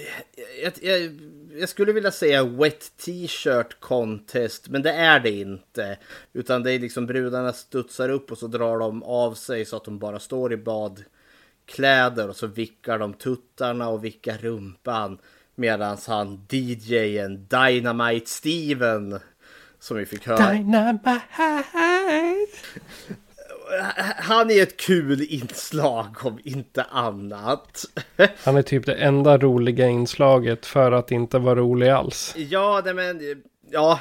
[0.63, 1.21] jag, jag,
[1.59, 5.99] jag, skulle vilja säga wet t-shirt contest, men det är det inte.
[6.33, 9.85] Utan det är liksom brudarna studsar upp och så drar de av sig så att
[9.85, 15.19] de bara står i badkläder och så vickar de tuttarna och vickar rumpan.
[15.55, 19.19] Medan han DJen Dynamite Steven
[19.79, 20.53] som vi fick höra.
[20.53, 21.21] Dynamite!
[24.17, 27.85] Han är ett kul inslag om inte annat.
[28.45, 32.35] Han är typ det enda roliga inslaget för att inte vara rolig alls.
[32.37, 34.01] Ja, det men ja,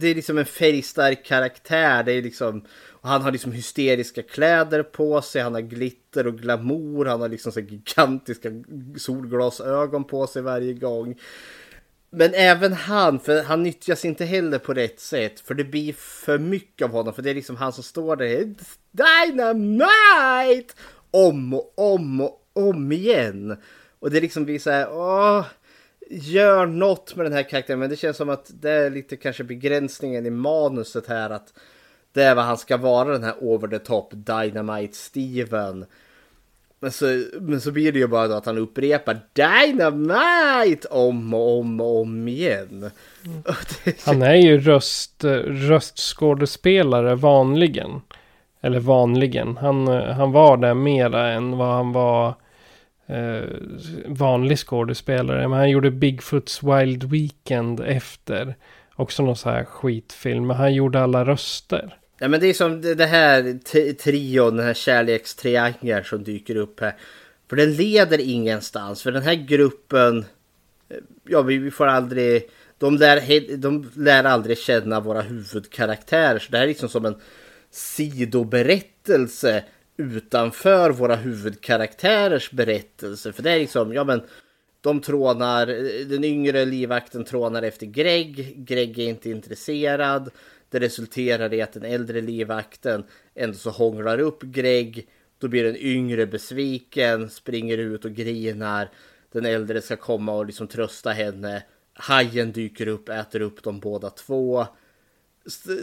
[0.00, 2.02] det är liksom en färgstark karaktär.
[2.02, 2.64] Det är liksom
[3.08, 7.52] han har liksom hysteriska kläder på sig, han har glitter och glamour, han har liksom
[7.52, 8.48] så gigantiska
[8.96, 11.18] solglasögon på sig varje gång.
[12.10, 15.40] Men även han, för han nyttjas inte heller på rätt sätt.
[15.40, 17.14] För det blir för mycket av honom.
[17.14, 18.54] För det är liksom han som står där.
[18.90, 20.74] Dynamite!
[21.10, 23.56] Om och om och om igen.
[23.98, 24.88] Och det liksom blir så här.
[24.92, 25.44] Åh,
[26.10, 27.80] gör något med den här karaktären.
[27.80, 31.30] Men det känns som att det är lite kanske begränsningen i manuset här.
[31.30, 31.52] Att
[32.12, 35.86] det är vad han ska vara den här over the top Dynamite Steven.
[36.80, 41.80] Men så, men så blir det ju bara att han upprepar Dynamite om och om
[41.80, 42.90] och om igen.
[43.24, 43.42] Mm.
[44.06, 48.00] Han är ju röst, röstskådespelare vanligen.
[48.60, 49.56] Eller vanligen.
[49.56, 52.34] Han, han var det mera än vad han var
[53.06, 53.42] eh,
[54.06, 55.48] vanlig skådespelare.
[55.48, 58.54] Men han gjorde Bigfoots Wild Weekend efter.
[58.94, 60.46] Också någon så här skitfilm.
[60.46, 61.98] Men han gjorde alla röster.
[62.18, 63.58] Ja men det är som det här
[63.92, 66.96] trion, den här kärlekstriangeln som dyker upp här.
[67.48, 69.02] För den leder ingenstans.
[69.02, 70.18] För den här gruppen,
[70.88, 76.38] eh, ja vi får aldrig, de lär, de lär aldrig känna våra huvudkaraktärer.
[76.38, 77.16] Så det här är liksom som en
[77.70, 79.64] sidoberättelse
[79.96, 83.32] utanför våra huvudkaraktärers berättelse.
[83.32, 84.22] För det är liksom, ja men
[84.80, 88.54] de trånar, eh, den yngre livvakten trånar efter Greg.
[88.56, 90.30] Greg är inte intresserad.
[90.70, 93.04] Det resulterar i att den äldre livvakten
[93.34, 95.08] ändå så hånglar upp Greg.
[95.38, 98.90] Då blir den yngre besviken, springer ut och grinar.
[99.32, 101.62] Den äldre ska komma och liksom trösta henne.
[101.94, 104.66] Hajen dyker upp, äter upp dem båda två.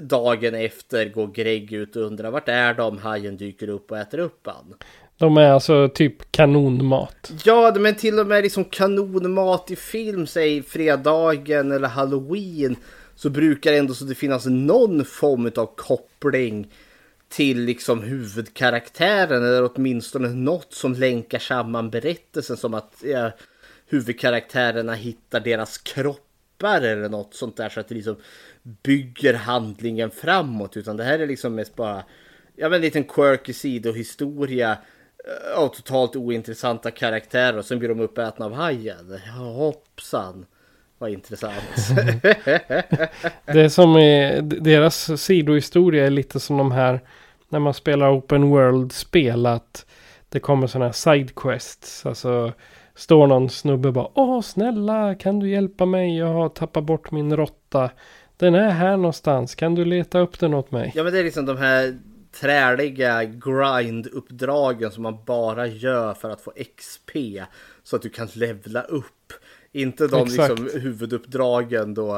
[0.02, 2.98] Dagen efter går Greg ut och undrar vart är de?
[2.98, 4.74] Hajen dyker upp och äter upp han.
[5.18, 7.32] De är alltså typ kanonmat.
[7.46, 12.76] Ja, men till och med liksom kanonmat i film, säg fredagen eller halloween.
[13.16, 16.72] Så brukar det ändå så det finnas någon form av koppling
[17.30, 19.44] till liksom huvudkaraktären.
[19.44, 22.58] Eller åtminstone något som länkar samman berättelsen.
[22.58, 23.32] Som att ja,
[23.88, 27.70] huvudkaraktärerna hittar deras kroppar eller något sånt där.
[27.70, 28.16] Så att det liksom
[28.84, 30.78] bygger handlingen framåt.
[30.78, 32.04] Utan det här är liksom mest bara
[32.56, 34.78] ja, men en liten quirky sidohistoria
[35.28, 39.20] eh, av totalt ointressanta karaktärer och sen blir de uppätna av hajen.
[39.26, 40.46] Ja, hoppsan.
[40.98, 41.54] Vad intressant.
[43.46, 47.00] det är som i deras sidohistoria är lite som de här
[47.50, 49.86] när man spelar open world-spel att
[50.30, 52.06] det kommer sådana här sidequests.
[52.06, 52.54] Alltså
[52.96, 56.18] står någon snubbe bara Åh snälla kan du hjälpa mig?
[56.18, 57.90] Jag har tappat bort min råtta.
[58.38, 59.56] Den är här någonstans.
[59.56, 60.92] Kan du leta upp den åt mig?
[60.96, 62.00] Ja men det är liksom de här
[62.42, 67.12] träliga grind-uppdragen som man bara gör för att få XP.
[67.84, 69.34] Så att du kan levla upp.
[69.76, 72.16] Inte de liksom, huvuduppdragen då.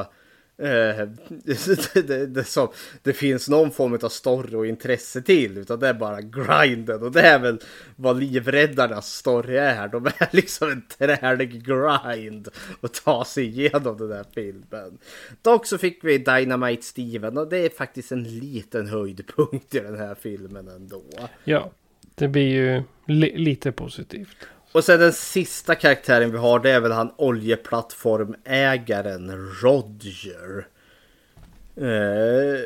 [0.58, 2.68] Eh, det, det, det, som,
[3.02, 5.58] det finns någon form av story och intresse till.
[5.58, 7.02] Utan det är bara grinden.
[7.02, 7.60] Och det är väl
[7.96, 9.88] vad livräddarnas story är.
[9.88, 12.48] De är liksom en trälig grind.
[12.80, 14.98] Och ta sig igenom den här filmen.
[15.42, 17.38] Dock så fick vi Dynamite Steven.
[17.38, 21.02] Och det är faktiskt en liten höjdpunkt i den här filmen ändå.
[21.44, 21.70] Ja,
[22.14, 24.36] det blir ju li lite positivt.
[24.72, 30.66] Och sen den sista karaktären vi har det är väl han oljeplattformägaren Roger.
[31.76, 32.60] Eh, eh,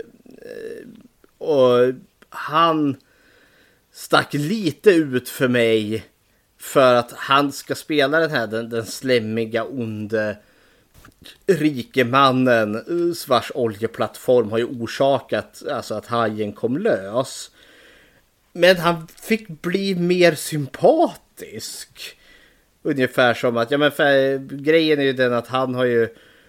[1.38, 1.92] och
[2.28, 2.96] han
[3.92, 6.04] stack lite ut för mig.
[6.58, 10.36] För att han ska spela den här den, den slemmiga onde
[11.46, 17.50] rikemannen eh, vars oljeplattform har ju orsakat alltså att hajen kom lös.
[18.52, 21.21] Men han fick bli mer sympatisk.
[22.82, 26.08] Ungefär som att, ja men för, grejen är ju den att han har ju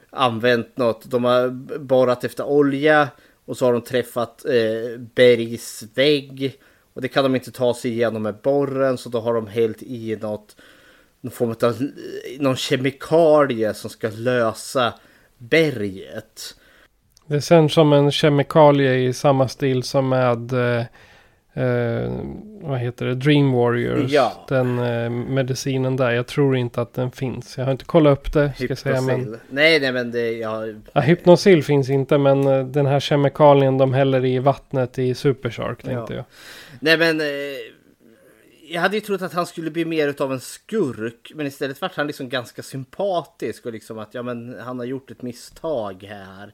[0.10, 1.12] använt något.
[1.12, 3.08] De har borrat efter olja
[3.46, 6.60] och så har de träffat eh, bergsvägg.
[6.94, 9.84] Och det kan de inte ta sig igenom med borren så då har de hällt
[9.84, 10.56] i något.
[11.22, 11.90] Någon form av
[12.40, 14.94] någon kemikalie som ska lösa
[15.38, 16.56] berget.
[17.28, 20.86] Det känns som en kemikalie i samma stil som med eh,
[21.54, 22.12] eh,
[22.62, 24.12] vad heter det, Dream Warriors.
[24.12, 24.46] Ja.
[24.50, 26.12] Den eh, medicinen där.
[26.12, 27.58] Jag tror inte att den finns.
[27.58, 28.54] Jag har inte kollat upp det.
[28.60, 29.40] Ska säga, men...
[29.50, 30.82] Nej, nej men det, jag...
[30.94, 35.50] Ja, Hypnosil finns inte men eh, den här kemikalien de häller i vattnet i Super
[35.50, 36.18] Shark tänkte Ja.
[36.18, 36.26] jag.
[36.80, 37.22] Nej men...
[37.22, 37.28] Eh,
[38.68, 41.32] jag hade ju trott att han skulle bli mer av en skurk.
[41.36, 43.66] Men istället vart han liksom ganska sympatisk.
[43.66, 46.54] Och liksom att ja men han har gjort ett misstag här.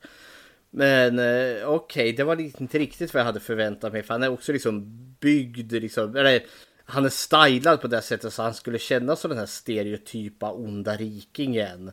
[0.71, 4.03] Men okej, okej, det var liksom inte riktigt vad jag hade förväntat mig.
[4.03, 4.85] För han är också liksom
[5.19, 6.15] byggd liksom.
[6.15, 6.43] Eller,
[6.85, 10.95] han är stylad på det sättet så han skulle kännas som den här stereotypa onda
[10.95, 11.91] rikingen.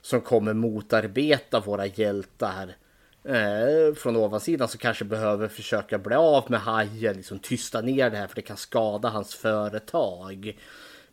[0.00, 2.76] Som kommer motarbeta våra hjältar.
[3.24, 7.16] Eh, från ovansidan som kanske behöver försöka bli av med hajen.
[7.16, 10.58] Liksom tysta ner det här för det kan skada hans företag.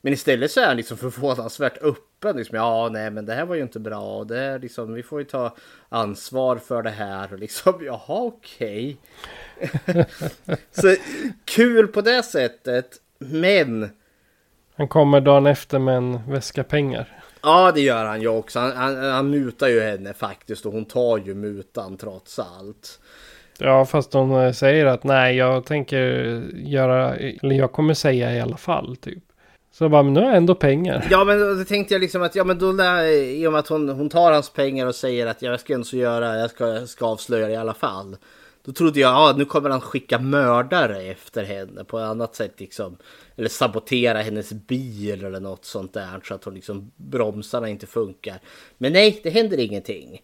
[0.02, 2.38] Men istället så är han liksom förvånansvärt öppen.
[2.38, 4.18] Liksom, ja, nej, men det här var ju inte bra.
[4.18, 5.56] Och det är liksom, vi får ju ta
[5.90, 7.34] ansvar för det här.
[7.34, 8.98] Och liksom, jaha, okej.
[10.72, 10.96] så
[11.46, 12.98] kul på det sättet.
[13.20, 13.90] Men
[14.76, 17.22] Han kommer dagen efter med en väska pengar.
[17.44, 18.60] ja, det gör han ju också.
[18.60, 20.66] Han, han, han mutar ju henne faktiskt.
[20.66, 23.00] Och hon tar ju mutan trots allt.
[23.60, 26.04] Ja, fast hon eh, säger att nej, jag tänker
[26.54, 29.24] göra, eller jag kommer säga i alla fall, typ.
[29.74, 31.08] Så bara, men nu har jag ändå pengar.
[31.12, 33.68] Ja men då tänkte jag liksom att ja men då lär, i och med att
[33.68, 36.68] hon, hon tar hans pengar och säger att jag ska ändå så göra, jag ska,
[36.68, 38.18] jag ska avslöja det i alla fall.
[38.66, 42.54] Då trodde jag, ja nu kommer han skicka mördare efter henne på ett annat sätt
[42.58, 42.98] liksom.
[43.36, 48.40] Eller sabotera hennes bil eller något sånt där så att hon liksom bromsarna inte funkar.
[48.78, 50.22] Men nej, det händer ingenting.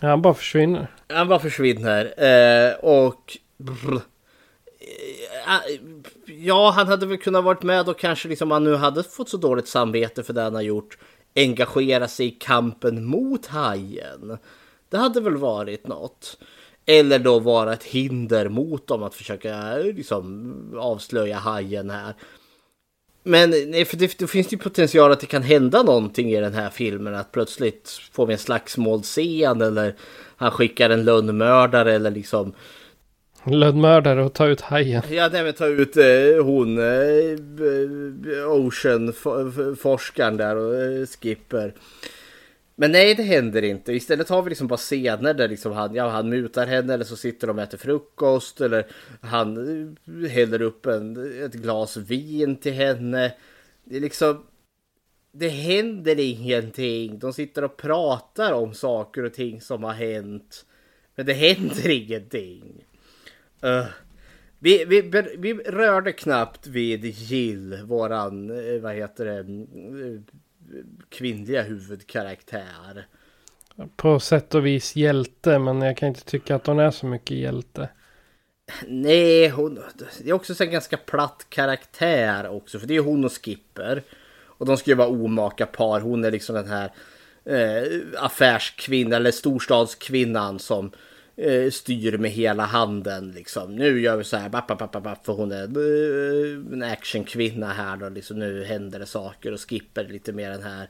[0.00, 0.86] Han bara försvinner.
[1.08, 3.36] Han bara försvinner eh, och...
[3.56, 4.00] Brr,
[4.86, 5.80] Eh,
[6.46, 9.36] ja, han hade väl kunnat varit med och kanske liksom han nu hade fått så
[9.36, 10.98] dåligt samvete för det han har gjort.
[11.34, 14.38] Engagera sig i kampen mot hajen.
[14.88, 16.38] Det hade väl varit något.
[16.86, 22.14] Eller då vara ett hinder mot dem att försöka eh, liksom avslöja hajen här.
[23.22, 23.52] Men
[23.86, 27.14] för det, det finns ju potential att det kan hända någonting i den här filmen.
[27.14, 29.94] Att plötsligt får vi en slagsmålscen eller
[30.36, 32.52] han skickar en lönnmördare eller liksom
[33.46, 35.02] Lönnmördare och ta ut hajen.
[35.10, 36.84] Ja, nej men ta ut eh, hon eh,
[38.38, 41.74] eh, Ocean-forskaren där och eh, Skipper.
[42.78, 43.92] Men nej, det händer inte.
[43.92, 47.16] Istället har vi liksom bara scener där liksom han, ja, han mutar henne eller så
[47.16, 48.86] sitter de och äter frukost eller
[49.20, 49.56] han
[50.06, 53.32] eh, häller upp en, ett glas vin till henne.
[53.84, 54.46] Det är liksom...
[55.32, 57.18] Det händer ingenting.
[57.18, 60.64] De sitter och pratar om saker och ting som har hänt.
[61.14, 62.85] Men det händer ingenting.
[63.64, 63.86] Uh,
[64.58, 65.00] vi, vi,
[65.38, 70.20] vi rörde knappt vid Jill, våran, eh, vad heter det, eh,
[71.08, 73.06] kvinnliga huvudkaraktär.
[73.96, 77.36] På sätt och vis hjälte, men jag kan inte tycka att hon är så mycket
[77.36, 77.88] hjälte.
[78.86, 79.82] Nej, hon,
[80.22, 84.02] det är också en ganska platt karaktär också, för det är hon och Skipper.
[84.58, 86.00] Och de ska ju vara omaka par.
[86.00, 86.92] Hon är liksom den här
[87.44, 90.92] eh, affärskvinnan eller storstadskvinnan som
[91.36, 93.76] eh, styr med hela handen liksom.
[93.76, 97.96] Nu gör vi så här, bapp, bapp, bapp, för hon är eh, en actionkvinna här
[97.96, 98.08] då.
[98.08, 100.88] Liksom, nu händer det saker och Skipper lite mer den här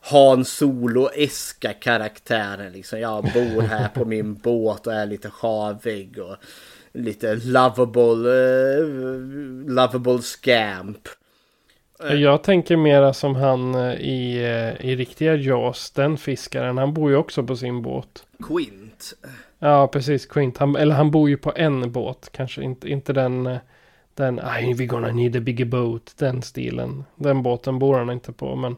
[0.00, 2.72] Han Solo-eska karaktären.
[2.72, 3.00] Liksom.
[3.00, 6.36] Jag bor här på min båt och är lite havig och
[6.92, 11.08] lite lovable, uh, lovable scamp.
[11.98, 16.78] Jag tänker mera som han eh, i, eh, i riktiga Jaws, den fiskaren.
[16.78, 18.26] Han bor ju också på sin båt.
[18.42, 19.14] Quint.
[19.58, 20.26] Ja, precis.
[20.26, 20.58] Quint.
[20.58, 22.28] Han, eller han bor ju på en båt.
[22.32, 23.58] Kanske inte, inte den...
[24.14, 26.14] Den, we're gonna need a bigger boat.
[26.18, 27.04] Den stilen.
[27.16, 28.56] Den båten bor han inte på.
[28.56, 28.76] Men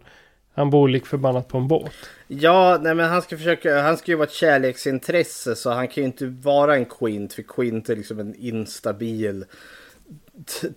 [0.54, 1.92] han bor lik förbannat på en båt.
[2.28, 3.80] Ja, nej men han ska försöka.
[3.80, 5.56] Han ska ju vara ett kärleksintresse.
[5.56, 7.32] Så han kan ju inte vara en Quint.
[7.32, 9.44] För Quint är liksom en instabil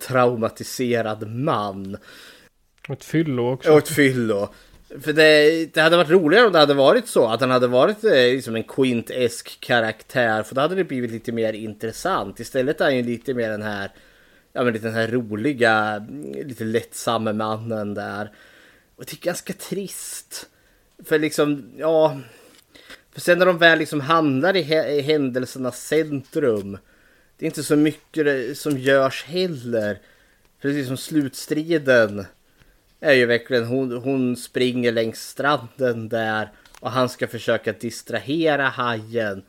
[0.08, 1.96] traumatiserad man.
[2.88, 3.72] Och ett fyllo också.
[3.72, 4.48] Och ett fyllo.
[5.00, 7.26] För det, det, hade varit roligare om det hade varit så.
[7.26, 10.42] Att han hade varit eh, liksom en Quint-esk karaktär.
[10.42, 12.40] För då hade det blivit lite mer intressant.
[12.40, 13.90] Istället är han ju lite mer den här,
[14.52, 18.32] ja men lite den här roliga, mm, lite lättsamma mannen där.
[18.96, 20.46] Och det är ganska trist.
[21.04, 22.20] För liksom, ja.
[23.12, 24.60] För sen när de väl liksom hamnar i,
[24.98, 26.78] i händelsernas centrum.
[27.36, 29.98] Det är inte så mycket som görs heller.
[30.60, 32.26] För det är liksom slutstriden
[33.04, 36.48] är ju verkligen hon, hon springer längs stranden där
[36.80, 39.42] och han ska försöka distrahera hajen.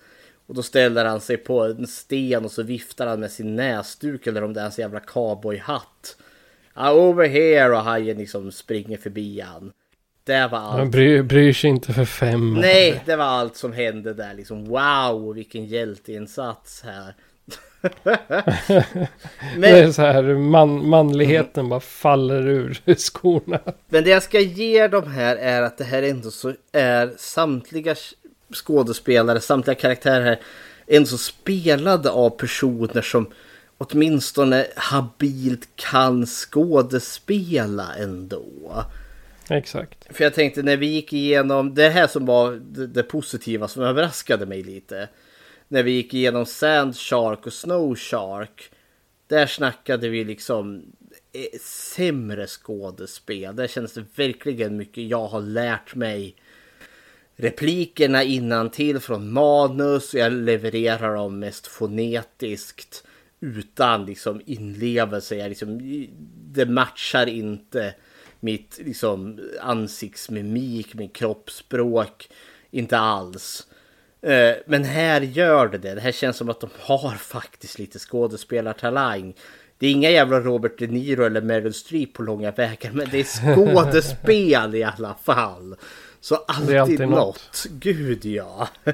[0.47, 4.27] Och då ställer han sig på en sten och så viftar han med sin näsduk
[4.27, 6.17] eller om det är hans jävla cowboyhatt.
[6.73, 9.71] Ah, over here och hajen liksom springer förbi han.
[10.23, 10.79] Det var allt.
[10.79, 12.53] Han bryr, bryr sig inte för fem.
[12.53, 14.65] Nej, det var allt som hände där liksom.
[14.65, 17.15] Wow, vilken hjälteinsats här.
[19.57, 21.69] men, det är så här, man, manligheten mm.
[21.69, 23.59] bara faller ur skorna.
[23.89, 27.95] Men det jag ska ge dem här är att det här ändå så är samtliga
[28.53, 30.39] skådespelare, samtliga karaktärer här
[30.87, 33.31] ändå så spelade av personer som
[33.77, 38.85] åtminstone habilt kan skådespela ändå.
[39.49, 40.15] Exakt.
[40.15, 43.83] För jag tänkte när vi gick igenom det här som var det, det positiva som
[43.83, 45.09] överraskade mig lite
[45.67, 48.71] när vi gick igenom Sand Shark och Snow Shark.
[49.27, 50.83] Där snackade vi liksom
[51.33, 53.55] eh, sämre skådespel.
[53.55, 56.35] Där känns det verkligen mycket jag har lärt mig
[57.35, 60.13] replikerna innan till från manus.
[60.13, 63.03] Jag levererar dem mest fonetiskt
[63.39, 65.35] utan liksom inlevelse.
[65.35, 65.79] Jag liksom,
[66.51, 67.95] det matchar inte
[68.39, 72.29] mitt liksom, ansiktsmimik, min kroppsspråk.
[72.71, 73.67] Inte alls.
[74.21, 75.95] Eh, men här gör det det.
[75.95, 79.33] Det här känns som att de har faktiskt lite skådespelartalang.
[79.77, 82.91] Det är inga jävla Robert De Niro eller Meryl Streep på långa vägar.
[82.91, 83.23] Men det är
[83.55, 85.75] skådespel i alla fall.
[86.19, 87.09] Så alltid, alltid något.
[87.11, 87.65] något.
[87.69, 88.67] Gud ja.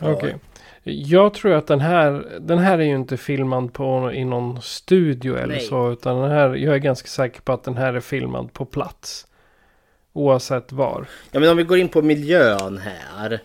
[0.00, 0.14] Okej.
[0.14, 0.34] Okay.
[0.84, 5.36] Jag tror att den här, den här är ju inte filmad på, i någon studio
[5.36, 5.60] eller Nej.
[5.60, 5.92] så.
[5.92, 9.26] Utan den här, jag är ganska säker på att den här är filmad på plats.
[10.16, 11.06] Oavsett var.
[11.30, 13.40] Ja men om vi går in på miljön här.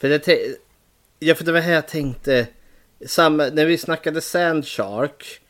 [0.00, 0.56] För det,
[1.18, 2.46] ja, för det var här jag tänkte.
[3.06, 5.40] Samma, när vi snackade Sandshark.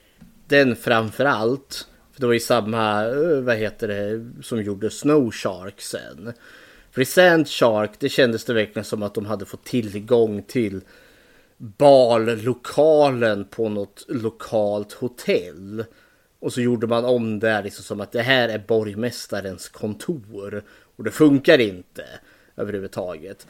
[0.48, 1.88] Den framför allt.
[2.12, 6.32] För det var ju samma, eh, vad heter det, som gjorde Snow Shark sen.
[6.90, 10.80] För i Sandshark det kändes det verkligen som att de hade fått tillgång till
[11.56, 15.84] ballokalen på något lokalt hotell.
[16.43, 20.62] Och så gjorde man om det liksom som att det här är borgmästarens kontor.
[20.97, 22.05] Och det funkar inte
[22.57, 23.47] överhuvudtaget.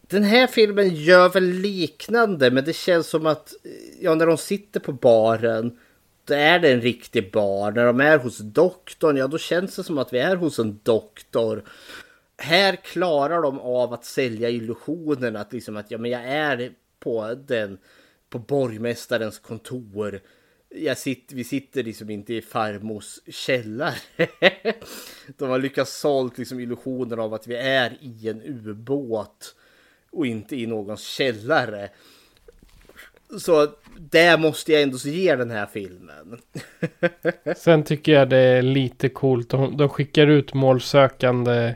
[0.00, 3.54] Den här filmen gör väl liknande men det känns som att
[4.00, 5.78] ja, när de sitter på baren
[6.24, 7.72] Då är det en riktig bar.
[7.72, 10.80] När de är hos doktorn, ja då känns det som att vi är hos en
[10.82, 11.64] doktor.
[12.36, 17.34] Här klarar de av att sälja illusionen att liksom att ja men jag är på
[17.46, 17.78] den
[18.30, 20.20] på borgmästarens kontor.
[20.76, 23.94] Jag sitter, vi sitter liksom inte i farmors källare.
[25.38, 29.54] De har lyckats sålt liksom illusionen av att vi är i en ubåt
[30.10, 31.88] och inte i någons källare.
[33.38, 36.38] Så det måste jag ändå ge den här filmen.
[37.56, 39.50] Sen tycker jag det är lite coolt.
[39.50, 41.74] De, de skickar ut målsökande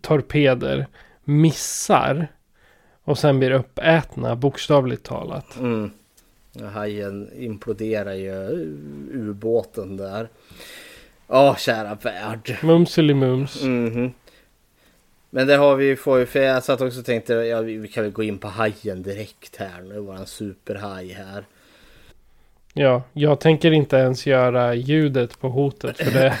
[0.00, 0.86] torpeder.
[1.24, 2.28] Missar.
[3.04, 5.56] Och sen blir uppätna bokstavligt talat.
[5.58, 5.90] Mm.
[6.60, 8.32] Hajen imploderar ju
[9.12, 10.28] ubåten där.
[11.28, 12.58] Åh, kära värld.
[12.62, 13.62] Mumselimums.
[13.62, 14.12] Mm -hmm.
[15.30, 18.12] Men det har vi får för jag satt också och tänkte ja, vi kan väl
[18.12, 20.00] gå in på hajen direkt här nu.
[20.00, 21.44] Våran superhaj här.
[22.74, 26.36] Ja, jag tänker inte ens göra ljudet på hotet för det.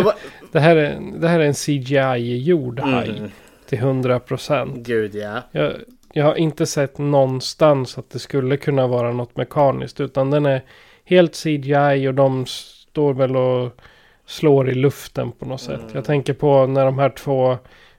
[0.00, 0.14] Va...
[0.52, 3.08] det, här är, det här är en CGI-gjord haj.
[3.18, 3.30] Mm.
[3.68, 4.86] Till 100 procent.
[4.86, 5.42] Gud ja.
[5.52, 5.72] Jag,
[6.16, 10.00] jag har inte sett någonstans att det skulle kunna vara något mekaniskt.
[10.00, 10.64] Utan den är
[11.04, 13.80] helt CGI och de står väl och
[14.26, 15.80] slår i luften på något sätt.
[15.80, 16.02] Jag Mm.
[16.02, 17.58] tänker på när de här två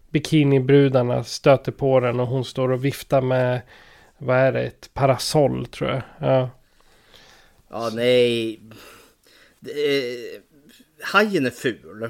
[0.09, 3.61] bikinibrudarna stöter på den och hon står och viftar med,
[4.17, 6.01] vad är det, ett parasoll tror jag.
[6.19, 6.49] Ja,
[7.69, 8.59] Ja, nej.
[9.65, 10.47] Är...
[11.01, 12.09] Hajen är ful.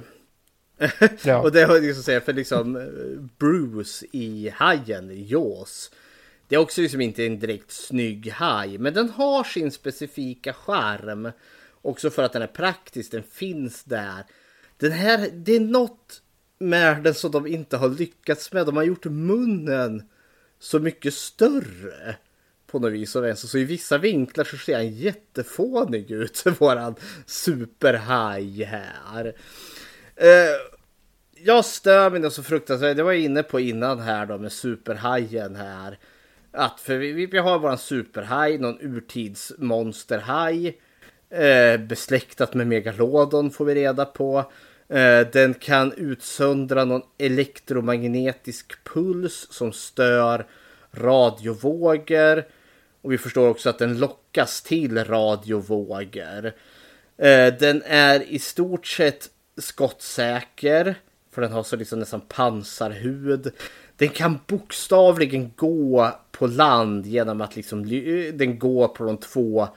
[1.24, 1.42] Ja.
[1.44, 5.92] och det har jag liksom säga för liksom eh, Bruce i Hajen i Jaws.
[6.48, 11.32] Det är också liksom inte en direkt snygg haj, men den har sin specifika charm.
[11.82, 14.24] Också för att den är praktisk, den finns där.
[14.78, 16.22] Den här, det är något
[16.60, 18.66] med den som de inte har lyckats med.
[18.66, 20.04] De har gjort munnen
[20.60, 22.16] så mycket större
[22.68, 23.48] på något vis och vänster.
[23.48, 26.96] Så i vissa vinklar så ser han jättefånig ut, våran
[27.26, 29.26] superhaj här.
[29.26, 30.78] Uh,
[31.36, 32.98] jag stör mig så fruktansvärt.
[32.98, 36.00] Det var jag inne på innan här då med superhajen här.
[36.52, 40.78] Att för vi, vi har våran superhaj, någon urtidsmonsterhaj.
[41.30, 44.52] Eh, besläktat med megalodon får vi reda på.
[44.90, 50.46] Eh, den kan utsöndra någon elektromagnetisk puls som stör
[50.92, 52.44] radiovågor.
[53.02, 56.46] Och vi förstår också att den lockas till radiovågor.
[57.18, 60.96] Eh, den är i stort sett skottsäker.
[61.32, 63.54] För den har så liksom nästan pansarhud.
[63.96, 67.84] Den kan bokstavligen gå på land genom att liksom
[68.34, 69.68] den går på de två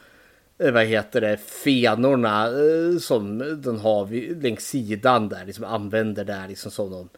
[0.59, 6.49] eh, vad heter det, fenorna eh, som den har längs sidan där, liksom använder där
[6.49, 7.09] liksom som de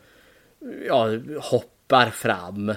[0.86, 1.08] ja,
[1.40, 2.68] hoppar fram.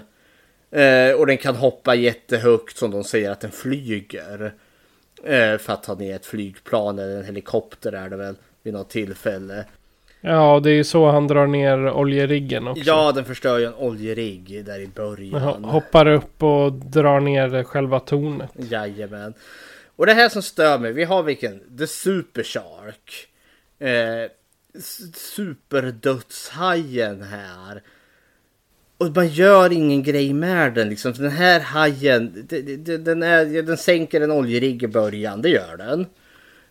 [0.72, 4.54] Eh, och den kan hoppa jättehögt som de säger att den flyger.
[5.24, 8.90] Eh, för att ta ner ett flygplan eller en helikopter är det väl vid något
[8.90, 9.66] tillfälle.
[10.26, 12.84] Ja, det är så han drar ner oljeriggen också.
[12.86, 15.64] Ja, den förstör ju en oljerigg där i början.
[15.64, 18.50] Hoppar upp och drar ner själva tornet.
[18.54, 19.34] Jajamän.
[19.96, 21.78] Och det här som stör mig, vi har vilken?
[21.78, 23.28] The Super Shark.
[23.80, 24.30] Eh,
[25.14, 27.82] superdödshajen här.
[28.98, 31.14] Och man gör ingen grej med den liksom.
[31.14, 32.48] Den här hajen,
[33.00, 36.06] den, är, den sänker en oljerigg i början, det gör den.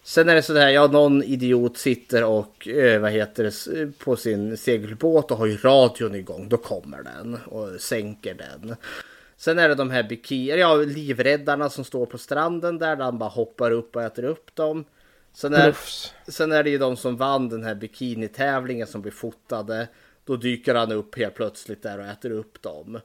[0.06, 4.56] Sen är det sådär, ja någon idiot sitter och eh, vad heter det på sin
[4.56, 6.48] segelbåt och har ju radion igång.
[6.48, 8.76] Då kommer den och sänker den.
[9.36, 12.96] Sen är det de här bikini, ja livräddarna som står på stranden där.
[12.96, 14.84] Där han bara hoppar upp och äter upp dem.
[15.32, 15.76] Sen är,
[16.28, 19.88] sen är det ju de som vann den här bikinitävlingen som blir fotade.
[20.24, 23.00] Då dyker han upp helt plötsligt där och äter upp dem.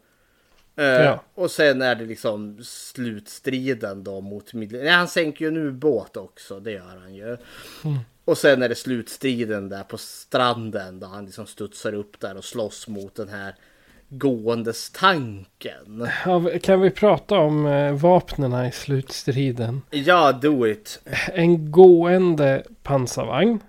[0.80, 1.24] Uh, ja.
[1.36, 6.60] Och sen är det liksom slutstriden då mot Nej, han sänker ju en ubåt också,
[6.60, 7.38] det gör han ju.
[7.86, 8.00] Mm.
[8.26, 12.46] Och sen är det slutstriden där på stranden då han liksom studsar upp där och
[12.46, 13.56] slåss mot den här
[14.10, 16.08] gåendes tanken.
[16.62, 19.82] Kan vi prata om eh, vapnena i slutstriden?
[19.90, 21.02] Ja, do it.
[21.34, 23.60] En gående pansarvagn.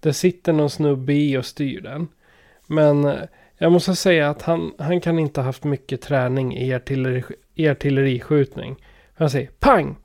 [0.00, 2.08] Det sitter någon snubbe i och styr den.
[2.66, 3.20] Men eh,
[3.62, 7.22] jag måste säga att han, han kan inte ha haft mycket träning i artilleri,
[7.54, 8.76] i artilleriskjutning.
[9.14, 9.96] Han säger pang!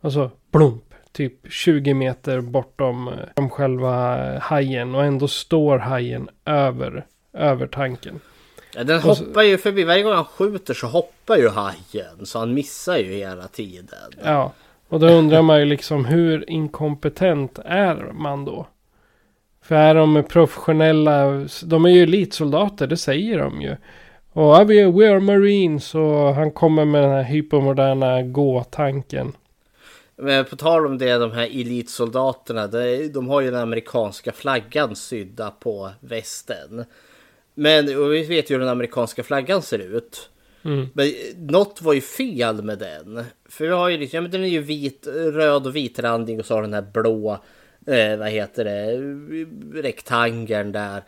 [0.00, 0.82] Och så blump.
[1.12, 4.94] Typ 20 meter bortom om själva hajen.
[4.94, 8.20] Och ändå står hajen över, över tanken.
[8.74, 9.84] Ja, den hoppar ju förbi.
[9.84, 12.26] Varje gång han skjuter så hoppar ju hajen.
[12.26, 14.10] Så han missar ju hela tiden.
[14.24, 14.52] Ja,
[14.88, 18.66] och då undrar man ju liksom hur inkompetent är man då?
[19.66, 23.76] För är de professionella, de är ju elitsoldater, det säger de ju.
[24.32, 29.32] Och we, we are marines och han kommer med den här hypermoderna gå-tanken.
[30.16, 34.96] Men på tal om det, de här elitsoldaterna, de, de har ju den amerikanska flaggan
[34.96, 36.84] sydda på västen.
[37.54, 40.30] Men vi vet ju hur den amerikanska flaggan ser ut.
[40.64, 40.88] Mm.
[40.92, 43.24] Men något var ju fel med den.
[43.48, 46.46] För vi har ju liksom, ja, men den är ju vit, röd och vitrandig och
[46.46, 47.38] så har den här blå,
[47.86, 48.96] eh, vad heter det,
[49.82, 51.02] rektangeln där.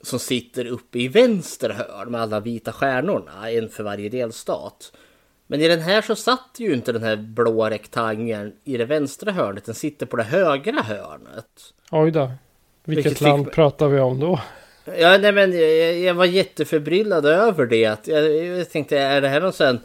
[0.00, 4.92] Som sitter uppe i vänster hörn med alla vita stjärnorna, en för varje delstat.
[5.46, 9.32] Men i den här så satt ju inte den här blå rektangeln i det vänstra
[9.32, 11.46] hörnet, den sitter på det högra hörnet.
[11.90, 12.30] Oj då.
[12.84, 14.40] Vilket, Vilket land fick- pratar vi om då?
[14.98, 17.86] Ja, nej, men jag, jag var jätteförbryllad över det.
[17.86, 19.78] Att Jag, jag tänkte, är det här någon sån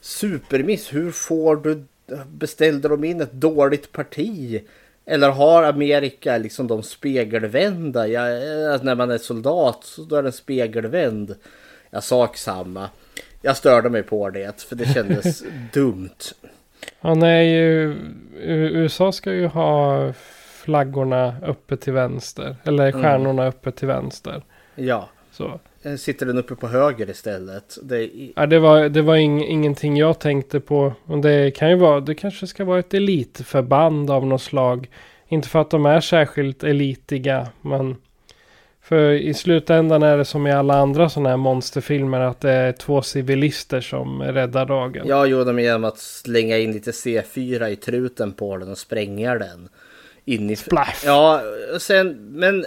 [0.00, 0.92] supermiss?
[0.92, 1.84] Hur får du,
[2.26, 4.62] beställde de in ett dåligt parti?
[5.06, 8.08] Eller har Amerika liksom de spegelvända?
[8.08, 8.28] Jag,
[8.74, 11.34] att när man är soldat så då är den spegelvänd.
[11.90, 12.88] Jag sak samma.
[13.42, 15.42] Jag störde mig på det för det kändes
[15.72, 16.10] dumt.
[17.00, 17.96] Ja, nej, ju-
[18.44, 20.12] USA ska ju ha
[20.62, 22.56] flaggorna uppe till vänster.
[22.64, 23.02] Eller Mm.
[23.02, 24.42] stjärnorna uppe till vänster.
[24.74, 25.60] Ja, Så.
[25.98, 27.78] Sitter den uppe på höger istället?
[27.82, 30.92] Det, Ja, det var, det var ing, ingenting jag tänkte på.
[31.22, 34.90] Det kan ju vara, det kanske ska vara ett elitförband av något slag.
[35.28, 37.96] Inte för att de är särskilt elitiga, men
[38.82, 42.72] för i slutändan är det som i alla andra sådana här monsterfilmer att det är
[42.72, 45.06] två civilister som räddar dagen.
[45.08, 49.34] Ja, jo, de genom att slänga in lite C4 i truten på den och spränga
[49.34, 49.68] den.
[50.24, 50.56] In i...
[50.56, 51.04] Splash!
[51.04, 51.42] Ja,
[51.74, 52.64] och sen, men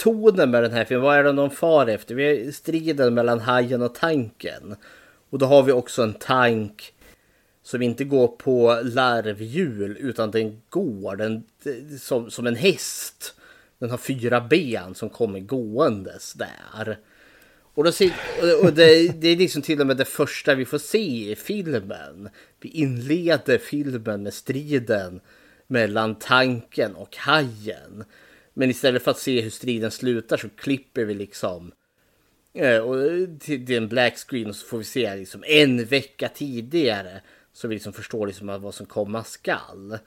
[0.00, 2.14] tonen med den här filmen, vad är det de far efter?
[2.14, 4.76] Vi har striden mellan hajen och tanken.
[5.30, 6.92] Och då har vi också en tank
[7.62, 11.42] som inte går på larvhjul utan den går den,
[11.98, 13.34] som, som en häst.
[13.78, 16.98] Den har fyra ben som kommer gåendes där.
[17.74, 18.12] Och, då ser,
[18.62, 22.28] och- det, det är liksom till och med det första vi får se i filmen.
[22.60, 25.20] Vi inleder filmen med striden
[25.66, 28.04] mellan tanken och hajen.
[28.60, 31.72] Men istället för att se hur striden slutar så klipper vi liksom
[32.54, 35.84] eh, och eh, till, till en black screen och så får vi se liksom en
[35.84, 37.20] vecka tidigare.
[37.52, 39.98] Så vi liksom förstår liksom vad som komma skall.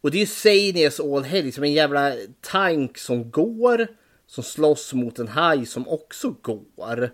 [0.00, 3.86] Och det är ju Sanias All Hell, liksom en jävla tank som går.
[4.26, 7.10] Som slåss mot en haj som också går.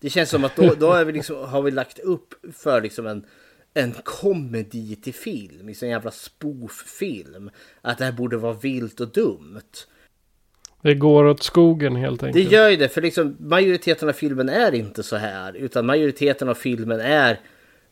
[0.00, 3.06] Det känns som att då, då är vi liksom, har vi lagt upp för liksom
[3.06, 3.26] en,
[3.74, 5.66] en komedi till film.
[5.66, 7.50] Liksom en jävla spoof-film.
[7.80, 9.60] Att det här borde vara vilt och dumt.
[10.82, 12.52] Det går åt skogen helt Det enkelt.
[12.52, 15.56] gör ju det, för liksom majoriteten av filmen är inte så här.
[15.56, 17.40] Utan majoriteten av filmen är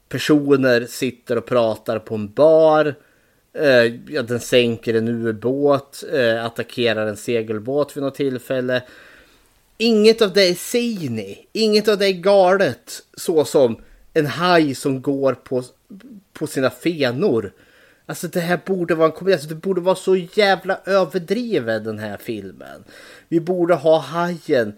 [0.09, 2.95] personer sitter och pratar på en bar.
[3.59, 8.83] Eh, ja, den sänker en ubåt, eh, attackerar en segelbåt vid något tillfälle.
[9.79, 13.03] Inget av det är zany, inget av det är galet.
[13.17, 13.77] Så som
[14.15, 15.63] en haj som går på,
[16.33, 17.53] på sina fenor.
[18.09, 21.99] Alltså det här borde vara en komedi, alltså, det borde vara så jävla överdriven den
[21.99, 22.85] här filmen.
[23.29, 24.73] Vi borde ha hajen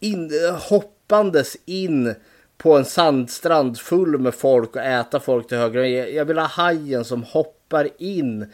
[0.00, 2.14] in, hoppandes in
[2.56, 5.82] på en sandstrand full med folk och äta folk till höger.
[5.84, 8.46] Jag vill ha hajen som hoppar in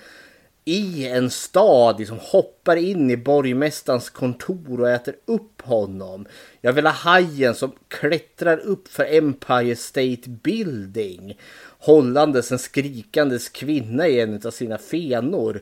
[0.64, 6.26] i en stad, liksom hoppar in i borgmästarens kontor och äter upp honom.
[6.60, 11.38] Jag vill ha hajen som klättrar upp för Empire State Building
[11.86, 15.60] hållandes en skrikandes kvinna i en av sina fenor.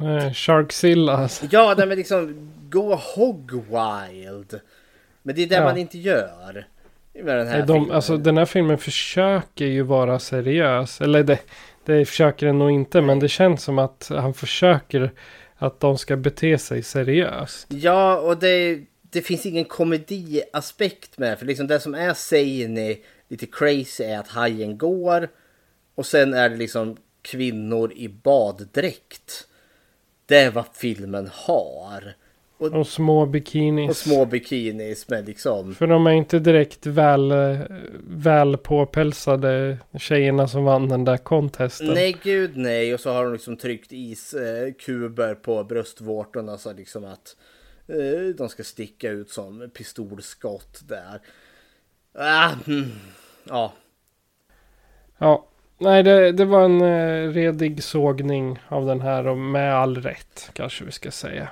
[0.00, 1.12] Eh, Sharkzilla.
[1.12, 1.46] alltså.
[1.50, 4.60] Ja, nej, men liksom gå hog wild.
[5.22, 5.64] Men det är det Ja.
[5.64, 6.66] man inte gör.
[7.14, 7.96] Med den här Nej, de, filmen.
[7.96, 11.00] alltså, den här filmen försöker ju vara seriös.
[11.00, 11.38] Eller det,
[11.84, 13.00] det försöker den nog inte.
[13.02, 15.12] Men det känns som att han försöker
[15.56, 17.66] att de ska bete sig seriöst.
[17.70, 21.38] Ja, och det, det finns ingen komediaspekt med.
[21.38, 22.96] För liksom det som är zany,
[23.28, 25.28] lite crazy är att hajen går.
[25.96, 29.48] Och sen är det liksom kvinnor i baddräkt.
[30.26, 32.14] Det är vad filmen har.
[32.58, 33.90] Och, Och små bikinis.
[33.90, 35.74] och små bikinis med liksom...
[35.74, 37.60] För de är inte direkt väl, eh,
[38.08, 41.94] väl påpälsade tjejerna som vann den där contesten.
[41.94, 42.94] Nej gud nej.
[42.94, 47.36] Och så har de liksom tryckt iskuber på bröstvårtorna så liksom att
[47.88, 51.20] eh, de ska sticka ut som pistolskott där.
[52.18, 52.90] Ah, mm,
[53.44, 53.72] ja,
[55.18, 55.46] Ja,
[55.78, 60.50] nej det, det var en eh, redig sågning av den här och med all rätt
[60.52, 61.48] kanske vi ska säga.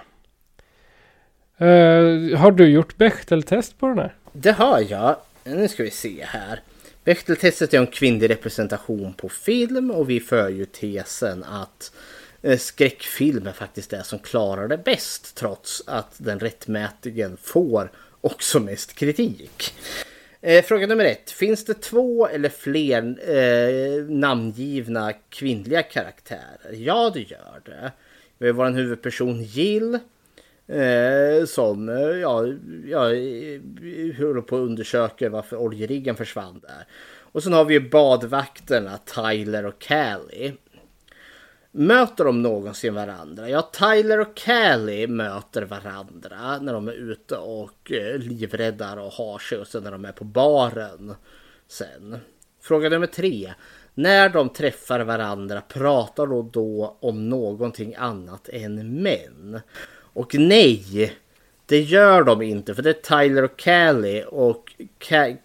[1.57, 4.15] Eh, har du gjort Bechteltest på den här?
[4.33, 5.17] det har jag.
[5.45, 6.61] Nu ska vi se här.
[7.05, 11.93] Bechteltestet är om kvinnlig representation på film och vi för ju tesen att
[12.43, 18.61] eh, skräckfilm är faktiskt det som klarar det bäst trots att den rättmätigen får också
[18.61, 19.75] mest kritik.
[20.47, 21.31] Eh, fråga nummer ett.
[21.31, 26.73] Finns det två eller fler eh, namngivna kvinnliga karaktärer?
[26.73, 27.93] Ja, det gör det.
[28.39, 29.99] Vi har vår huvudperson Jill.
[30.67, 32.47] Eh, som eh, ja,
[32.87, 33.61] ja, eh,
[34.19, 36.87] håller på att undersöka varför oljeriggen försvann där.
[37.21, 40.53] Och sen har vi badvakterna Tyler och Callie.
[41.77, 43.49] Möter de någonsin varandra?
[43.49, 49.39] Ja, Tyler och Callie möter varandra när de är ute och eh, livräddar och har
[49.39, 51.15] sig och sen när de är på baren.
[51.69, 52.19] Sen.
[52.61, 53.53] Fråga nummer tre.
[53.95, 59.61] När de träffar varandra pratar de då om någonting annat än män?
[59.97, 61.13] Och nej,
[61.67, 64.75] det gör de inte för det är Tyler och Callie och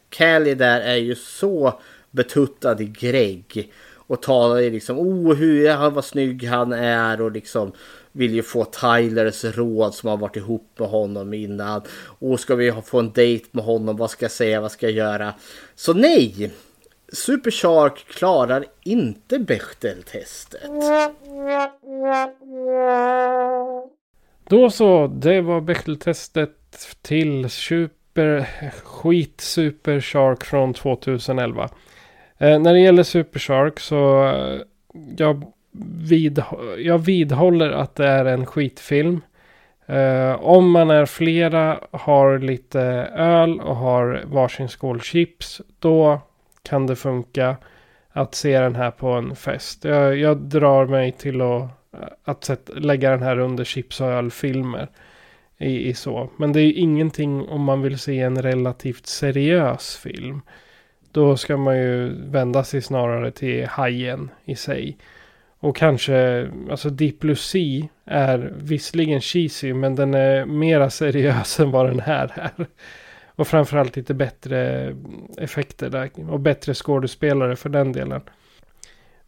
[0.09, 1.79] Callie där är ju så
[2.11, 3.71] betuttad i Greg
[4.09, 7.71] och talar liksom oh hur vad snygg han är och liksom
[8.11, 11.81] vill ju få Tylers råd som har varit ihop med honom innan.
[12.19, 13.97] Och ska vi få en dejt med honom?
[13.97, 14.61] Vad ska jag säga?
[14.61, 15.33] Vad ska jag göra?
[15.75, 16.51] Så nej!
[17.13, 20.69] Super Shark klarar inte Bechdel-testet.
[24.49, 26.55] Då så, det var Bechdel-testet
[27.01, 28.49] till Super
[28.83, 31.69] Skit Super Shark från 2011.
[32.39, 34.61] Eh, när det gäller Super Shark så eh,
[35.17, 35.43] jag,
[36.09, 36.43] vid,
[36.77, 39.21] jag vidhåller att det är en skitfilm.
[39.85, 42.81] Eh, om man är flera, har lite
[43.15, 45.61] öl och har varsin skål chips.
[45.79, 46.21] Då
[46.63, 47.55] kan det funka
[48.11, 49.83] att se den här på en fest.
[49.83, 51.61] Jag, jag drar mig till att,
[51.93, 54.87] eh, att sätt, lägga den här under chips och ölfilmer.
[55.57, 56.29] I, I så.
[56.37, 60.41] Men det är ingenting om man vill se en relativt seriös film.
[61.11, 64.97] Då ska man ju vända sig snarare till hajen i sig.
[65.59, 66.89] Och kanske, alltså
[67.35, 72.67] Sea är visserligen cheesy men den är mera seriös än vad den här är.
[73.25, 74.89] Och framförallt lite bättre
[75.37, 76.09] effekter där.
[76.29, 78.21] Och bättre skådespelare för den delen.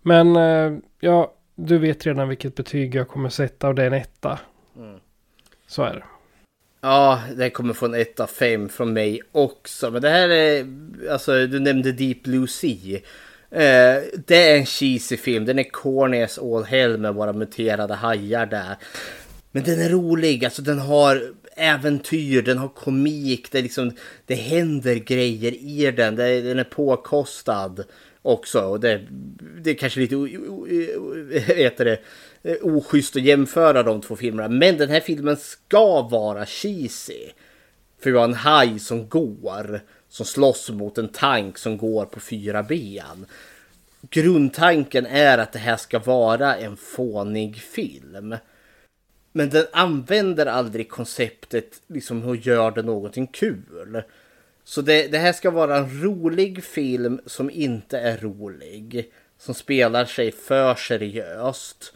[0.02, 3.94] Men eh, ja, du vet redan vilket betyg jag kommer sätta och det är en
[3.94, 4.40] etta.
[4.78, 5.00] Mm.
[5.68, 6.04] Så är det.
[6.82, 9.92] Ja, det kommer få en 1 av 5 från mig också.
[9.92, 10.68] Men det här är,
[11.12, 13.00] alltså du nämnde Deep Blue Sea.
[13.52, 15.46] Eh, det är en cheesy film.
[15.46, 18.76] Den är corny as all hell med våra muterade hajar där.
[19.52, 23.92] Men den är rolig, alltså den har äventyr, den har komik, det, liksom,
[24.26, 26.16] det händer grejer i den.
[26.16, 27.84] Det, den är påkostad
[28.22, 28.62] också.
[28.62, 29.02] Och det,
[29.62, 30.16] det är kanske lite,
[31.54, 32.00] heter det,
[32.44, 34.50] Eh, oschysst att jämföra de två filmerna.
[34.50, 37.30] Men den här filmen ska vara cheesy.
[38.00, 39.82] För vi har en haj som går.
[40.10, 43.26] Som slåss mot en tank som går på fyra ben.
[44.10, 48.36] Grundtanken är att det här ska vara en fånig film.
[49.32, 54.04] Men den använder aldrig konceptet liksom och gör det någonting kul.
[54.64, 59.12] Så det, det här ska vara en rolig film som inte är rolig.
[59.38, 61.94] Som spelar sig för seriöst.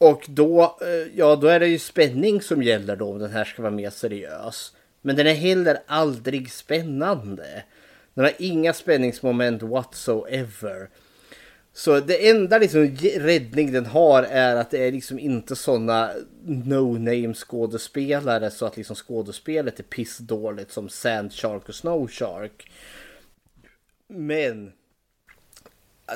[0.00, 3.44] Och då, eh, ja, då är det ju spänning som gäller då om den här
[3.44, 4.72] ska vara mer seriös.
[5.02, 7.64] Men den är heller aldrig spännande.
[8.14, 10.88] Den har inga spänningsmoment whatsoever.
[11.72, 16.10] Så det enda liksom räddning den har är att det är liksom inte sådana
[16.46, 22.70] no-name skådespelare så att liksom skådespelet är pissdåligt som Sand Shark och Snow Shark.
[24.08, 24.72] Men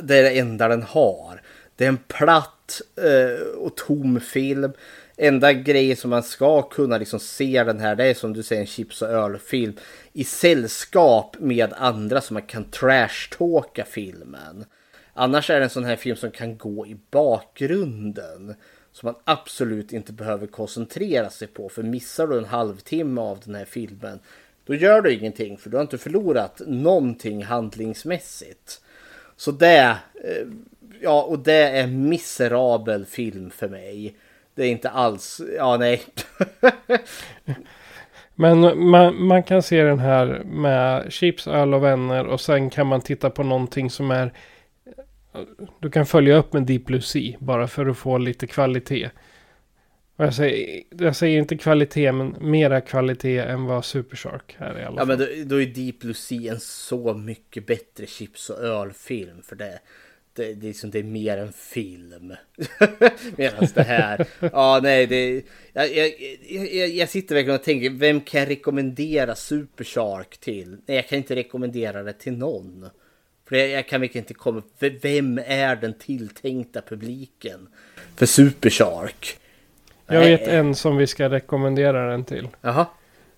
[0.03, 1.43] det är det enda den har.
[1.76, 2.53] Det är en platt
[2.97, 4.73] eh, och tom film.
[5.17, 8.61] Enda grejen som man ska kunna liksom se den här det är som du säger
[8.61, 9.77] en chips och ölfilm.
[10.12, 14.65] I sällskap med andra som man kan trashtalka filmen.
[15.12, 18.55] Annars är det en sån här film som kan gå i bakgrunden.
[18.93, 21.69] Som man absolut inte behöver koncentrera sig på.
[21.69, 24.21] För missar du en halvtimme av den här filmen.
[24.65, 28.81] Då gör du ingenting för du har inte förlorat någonting handlingsmässigt.
[29.37, 30.47] Så det eh,
[31.01, 34.16] ja, och det är miserabel film för mig.
[34.55, 36.03] Det är inte alls, ja nej.
[38.34, 42.86] Men man, man kan se den här med chips, öl och vänner och sen kan
[42.86, 44.32] man titta på någonting som är
[45.80, 49.11] du kan följa upp med Deep Blue Sea bara för att få lite kvalitet.
[50.16, 54.78] Och jag, säger, jag säger inte kvalitet men mera kvalitet än vad Super Shark är
[54.78, 54.95] i alla fall.
[54.97, 59.42] Ja men då, då är Deep Blue Sea en så mycket bättre chips och ölfilm
[59.42, 59.78] för det
[60.35, 62.35] det, det, är liksom, det är mer en film.
[63.37, 66.12] Medan det här, ja nej det, jag, jag,
[66.72, 70.76] jag, jag, sitter verkligen och tänker, vem kan jag rekommendera Super Shark till?
[70.87, 72.91] Nej jag kan inte rekommendera det till någon.
[73.49, 74.62] För jag, jag kan verkligen inte komma,
[75.03, 77.68] vem är den tilltänkta publiken
[78.16, 79.39] för Super Shark?
[80.07, 82.49] Jag vet en som vi ska rekommendera den till.
[82.61, 82.87] Jaha.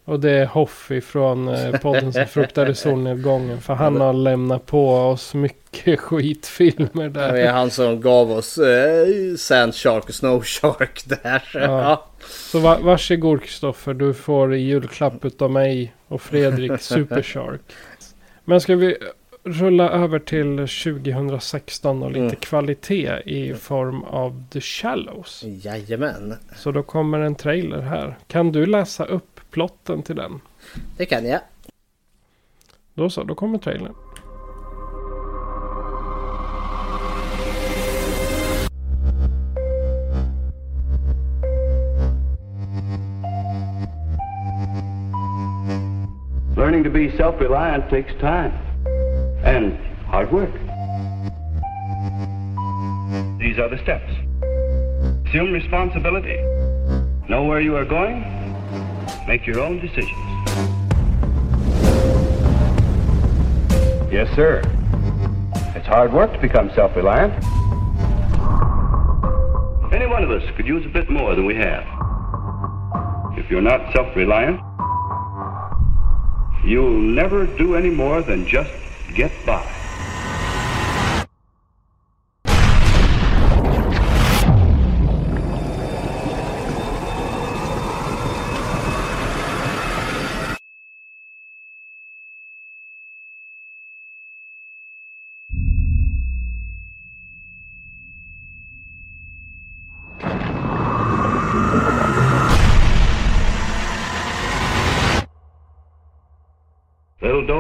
[0.05, 3.61] Och det är Hoffi från eh, podden som fruktade solnedgången.
[3.61, 5.66] För han har lämnat på oss mycket
[5.99, 7.33] skitfilmer där.
[7.33, 9.07] Det är han som gav oss eh,
[9.39, 11.51] Sand Shark och Snow Shark där.
[11.55, 12.07] Ja.
[12.27, 13.95] Så va varsågod Kristoffer.
[13.95, 17.61] Du får i julklapp utav mig och Fredrik Super Shark.
[18.45, 18.97] Men ska vi
[19.45, 22.37] rulla över till 2016 och lite Mm.
[22.37, 25.43] kvalitet i form av The Shallows.
[25.47, 28.17] Jajamän, Så då kommer en trailer här.
[28.27, 30.41] Kan du läsa upp plotten till den?
[30.97, 31.41] det kan jag.
[32.95, 33.95] Då så, då kommer trailern.
[46.57, 48.53] Learning to be self reliant takes time
[49.45, 49.77] and
[50.07, 50.53] hard work.
[53.39, 54.11] These are the steps
[55.37, 56.37] assume responsibility,
[57.29, 58.21] know where you are going,
[59.29, 60.11] make your own decisions.
[64.11, 64.63] Yes, sir.
[65.75, 67.35] It's hard work to become self reliant.
[69.93, 71.85] Any one of us could use a bit more than we have.
[73.37, 74.59] If you're not self reliant,
[76.67, 78.73] you'll never do any more than just
[79.15, 79.86] get by.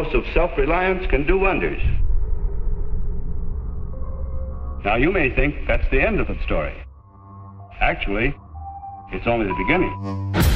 [0.06, 1.80] Dose of self-reliance can do wonders.
[4.84, 6.74] Now you may think that's the end of the story.
[7.80, 8.34] Actually,
[9.12, 10.55] it's only the beginning.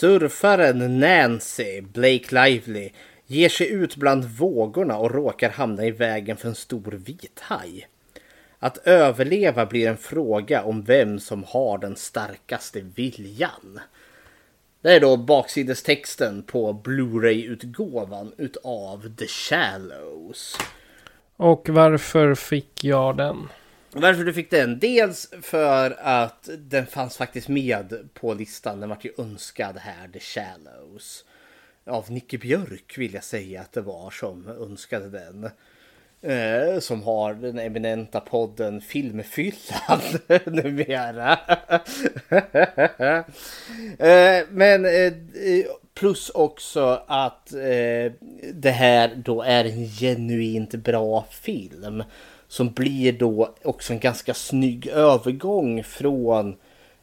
[0.00, 2.90] Surfaren Nancy, Blake Lively,
[3.26, 7.88] ger sig ut bland vågorna och råkar hamna i vägen för en stor vithaj.
[8.58, 13.80] Att överleva blir en fråga om vem som har den starkaste viljan.
[14.80, 20.58] Det är då baksidestexten på Blu-ray-utgåvan utav The Shallows.
[21.36, 23.48] Och varför fick jag den?
[24.00, 24.78] Varför du fick den?
[24.78, 28.80] Dels för att den fanns faktiskt med på listan.
[28.80, 31.24] Den vart ju önskad här, The Shallows.
[31.86, 35.50] Av Nicke Björk vill jag säga att det var som önskade den.
[36.22, 40.00] Eh, som har den eminenta podden Filmfyllan
[40.44, 41.32] numera.
[43.98, 45.12] eh, men eh,
[45.94, 48.12] plus också att eh,
[48.54, 52.02] det här då är en genuint bra film.
[52.48, 56.56] Som blir då också en ganska snygg övergång från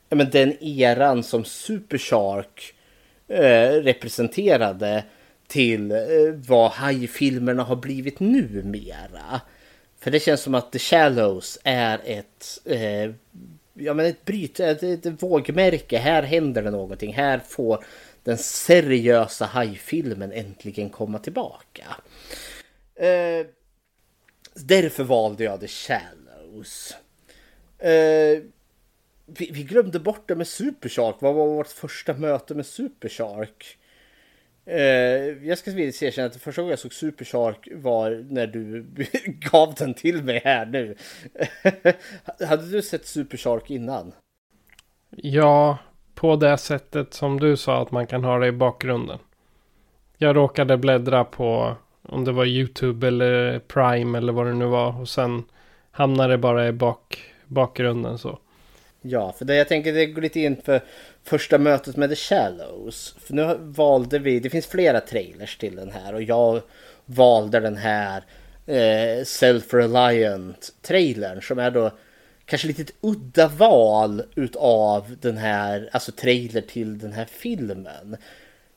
[0.09, 2.73] ja, men den eran som Super Shark
[3.27, 5.03] eh, representerade
[5.47, 5.97] till eh,
[6.47, 9.41] vad hajfilmerna har blivit numera.
[9.99, 13.11] För det känns som att The Shallows är ett, eh,
[13.73, 15.97] ja, men ett bryt, ett, ett vågmärke.
[15.97, 17.13] Här händer det någonting.
[17.13, 17.85] Här får
[18.23, 21.83] den seriösa hajfilmen äntligen komma tillbaka.
[22.95, 23.45] Eh,
[24.55, 26.95] därför valde jag The Shallows.
[27.77, 28.43] Eh,
[29.25, 31.15] vi, vi glömde bort det med Super Shark.
[31.19, 33.77] Vad var vårt första möte med Super Shark?
[34.67, 38.85] Uh, eh, jag ska erkänna att första gången jag såg Super Shark var när du
[39.51, 40.95] gav den till mig här nu.
[42.47, 44.13] Hade du sett Super Shark innan?
[45.09, 45.77] Ja,
[46.15, 49.19] på det sättet som du sa att man kan ha det i bakgrunden.
[50.17, 55.01] Jag råkade bläddra på om det var YouTube eller Prime eller vad det nu var.
[55.01, 55.43] Och sen
[55.91, 58.39] hamnade det bara i bak, bakgrunden så.
[59.01, 60.81] Ja, för det jag tänker det går lite in för
[61.23, 63.15] första mötet med The Shallows.
[63.19, 66.61] För nu valde vi, det finns flera trailers till den här och jag
[67.05, 68.23] valde den här
[68.65, 71.91] eh, Self-Reliant trailern som är då
[72.45, 78.17] kanske lite ett udda val utav den här, alltså trailer till den här filmen.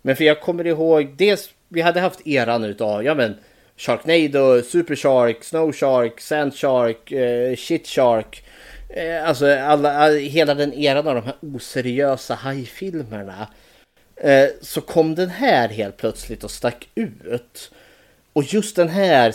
[0.03, 3.35] Men för jag kommer ihåg, dels vi hade haft eran utav, ja men
[3.77, 8.43] Sharknado, Super Shark, Snow Shark, Sand Shark, eh, Shit Shark.
[8.89, 13.49] Eh, alltså alla, all, hela den eran av de här oseriösa hajfilmerna.
[14.17, 17.71] Eh, så kom den här helt plötsligt och stack ut.
[18.33, 19.31] Och just den här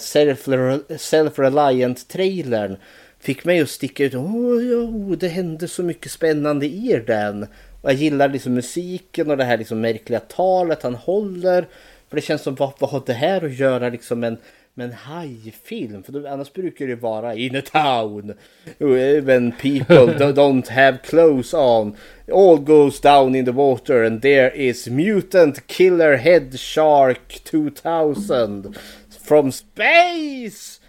[0.97, 2.77] Self-Reliant trailern
[3.19, 4.15] fick mig att sticka ut.
[4.15, 7.43] Oh, oh, det hände så mycket spännande i den.
[7.81, 11.67] Och jag gillar liksom musiken och det här liksom märkliga talet han håller.
[12.11, 14.37] För det känns som vad, vad har det här att göra liksom med en,
[14.73, 16.03] med en hajfilm?
[16.03, 18.33] För då, annars brukar det vara in a town.
[18.77, 19.95] When people
[20.33, 21.95] don't have clothes on.
[22.33, 28.75] All goes down in the water and there is mutant killer head shark 2000.
[29.23, 30.81] From space!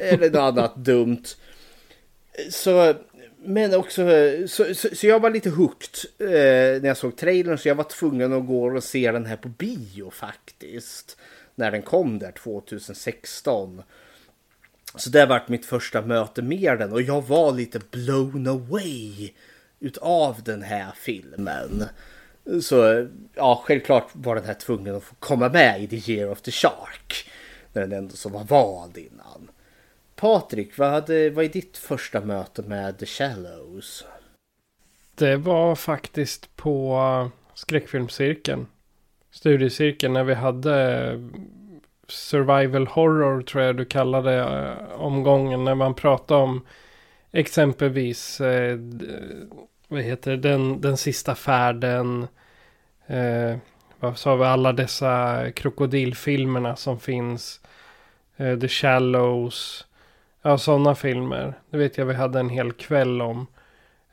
[0.00, 1.22] Eller något annat dumt.
[2.50, 2.94] Så
[3.44, 4.08] men också,
[4.46, 7.84] så, så, så, jag var lite hooked eh, när jag såg trailern så jag var
[7.84, 11.16] tvungen att gå och se den här på bio faktiskt.
[11.54, 13.82] När den kom där 2016.
[14.94, 19.30] Så det vart mitt första möte med den och jag var lite blown away
[19.80, 21.84] utav den här filmen.
[22.62, 26.40] Så ja, självklart var den här tvungen att få komma med i The Year of
[26.40, 27.30] the Shark.
[27.72, 29.50] När den ändå så var vald innan.
[30.16, 34.04] Patrik, vad, hade, vad är ditt första möte med The Shallows?
[35.14, 38.66] Det var faktiskt på skräckfilmscirkeln.
[39.30, 41.20] Studiecirkeln när vi hade eh,
[42.08, 45.64] survival horror tror jag du kallade eh, omgången.
[45.64, 46.66] När man pratade om
[47.32, 48.78] exempelvis eh,
[49.88, 52.28] vad heter det, den, den sista färden.
[53.06, 53.56] Eh,
[54.00, 57.60] vad sa vi, alla dessa krokodilfilmerna som finns.
[58.36, 59.86] Eh, The Shallows.
[60.46, 61.54] Ja, sådana filmer.
[61.70, 63.46] Det vet jag vi hade en hel kväll om.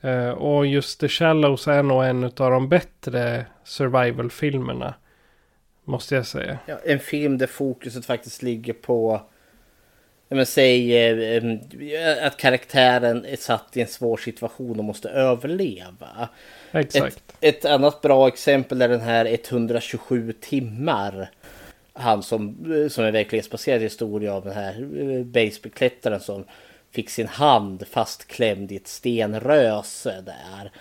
[0.06, 4.94] Uh, och just The Shallows är nog en av de bättre survival-filmerna.
[5.84, 6.58] Måste jag säga.
[6.66, 9.22] Ja, en film där fokuset faktiskt ligger på
[10.36, 16.30] men säg eh, att karaktären är satt i en svår situation och måste överleva.
[16.72, 17.24] Exakt.
[17.40, 21.30] Ett, ett annat bra exempel är den här 127 timmar
[21.94, 26.46] han som, eh, som är verklighetsbaserad historia av den här eh, baseballklättraren som
[26.92, 30.72] fick sin hand fastklämd i ett stenröse där.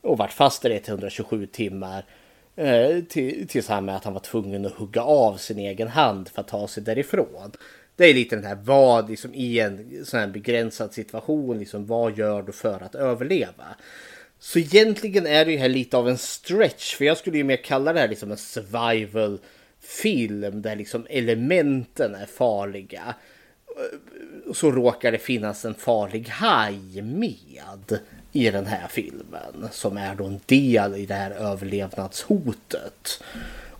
[0.00, 2.04] Och vart fast i 127 timmar.
[2.56, 3.02] Eh,
[3.48, 6.48] tills han med att han var tvungen att hugga av sin egen hand för att
[6.48, 7.52] ta sig därifrån.
[7.96, 11.58] Det är lite den här vad liksom i en sån här begränsad situation.
[11.58, 13.64] Liksom, vad gör du för att överleva?
[14.38, 16.94] Så egentligen är det ju här lite av en stretch.
[16.94, 19.38] För jag skulle ju mer kalla det här liksom en survival
[19.86, 23.14] film där liksom elementen är farliga.
[24.54, 27.98] Så råkar det finnas en farlig haj med
[28.32, 29.68] i den här filmen.
[29.70, 33.22] Som är då en del i det här överlevnadshotet.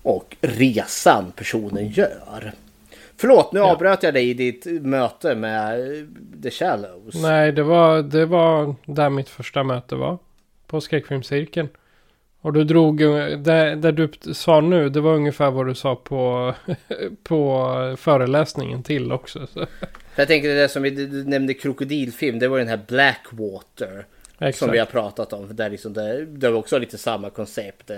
[0.03, 2.53] Och resan personen gör.
[3.17, 3.73] Förlåt, nu ja.
[3.73, 5.79] avbröt jag dig i ditt möte med
[6.43, 7.15] The Shallows.
[7.15, 10.19] Nej, det var, det var där mitt första möte var.
[10.67, 11.69] På skräckfilmscirkeln.
[12.47, 12.99] Och du drog,
[13.39, 16.55] det, det du sa nu, det var ungefär vad du sa på,
[17.23, 19.47] på föreläsningen till också.
[19.47, 19.67] Så.
[20.17, 20.91] Jag tänker det som vi
[21.27, 24.07] nämnde krokodilfilm, det var den här Blackwater.
[24.39, 24.59] Exakt.
[24.59, 25.57] Som vi har pratat om.
[25.57, 27.91] Där liksom det, det var också lite samma koncept.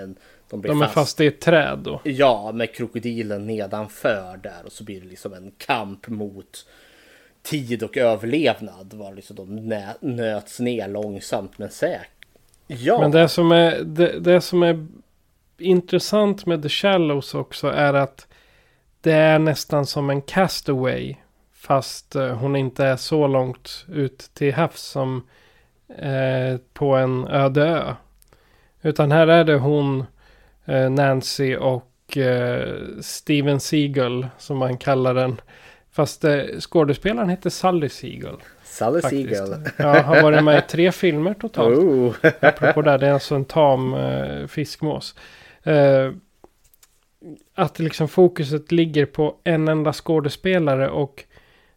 [0.49, 0.93] De, blir de är fast.
[0.93, 2.01] fast i ett träd då?
[2.03, 4.65] Ja, med krokodilen nedanför där.
[4.65, 6.65] Och så blir det liksom en kamp mot
[7.41, 8.93] tid och överlevnad.
[8.93, 9.55] Var liksom de
[10.15, 12.18] nöts ner långsamt men säkert.
[12.71, 12.99] Ja.
[12.99, 14.87] Men det som, är, det, det som är
[15.57, 18.27] intressant med The Shallows också är att
[19.01, 21.15] det är nästan som en castaway.
[21.53, 25.27] Fast eh, hon inte är så långt ut till havs som
[25.97, 27.93] eh, på en öde ö.
[28.81, 30.03] Utan här är det hon,
[30.65, 35.41] eh, Nancy och eh, Steven Seagal som man kallar den.
[35.91, 38.41] Fast eh, skådespelaren heter Sally Seagal.
[38.69, 39.55] Sally Seagal.
[39.77, 41.77] Ja, har varit med i tre filmer totalt.
[41.77, 42.15] Oh.
[42.39, 45.15] Apropå det, det är alltså en tam eh, fiskmås.
[45.63, 46.11] Eh,
[47.55, 51.23] att liksom fokuset ligger på en enda skådespelare och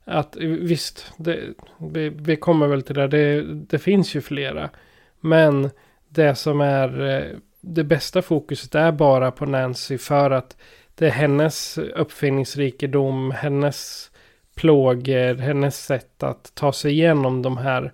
[0.04, 1.38] att visst, det,
[1.78, 4.70] vi, vi kommer väl till det, det, det finns ju flera.
[5.20, 5.70] Men
[6.08, 10.56] det som är eh, det bästa fokuset är bara på Nancy för att
[10.94, 14.10] det är hennes uppfinningsrikedom, hennes
[14.54, 17.92] plågor, hennes sätt att ta sig igenom de här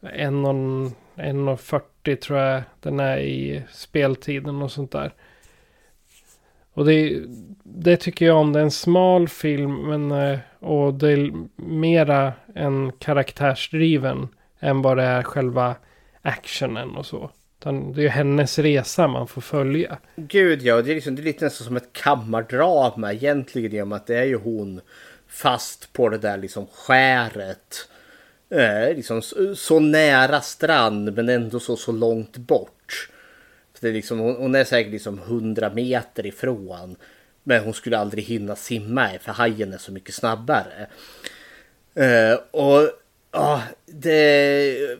[0.00, 5.12] 1.40 tror jag den är i speltiden och sånt där.
[6.74, 7.22] Och det,
[7.62, 8.52] det tycker jag om.
[8.52, 14.28] Det är en smal film men, eh, och det är mera en karaktärsdriven
[14.60, 15.74] än vad det är själva
[16.22, 17.30] actionen och så.
[17.94, 19.98] Det är hennes resa man får följa.
[20.16, 23.72] Gud ja, det är, liksom, det är lite nästan som ett kammardrama egentligen.
[23.72, 24.80] I och med att det är ju hon
[25.34, 27.88] fast på det där liksom skäret.
[28.50, 33.08] Eh, liksom så, så, nära strand men ändå så, så långt bort.
[33.80, 36.96] det är liksom, hon, hon är säkert liksom 100 meter ifrån.
[37.42, 40.86] Men hon skulle aldrig hinna simma för hajen är så mycket snabbare.
[41.94, 42.90] Eh, och
[43.32, 44.98] ja, det,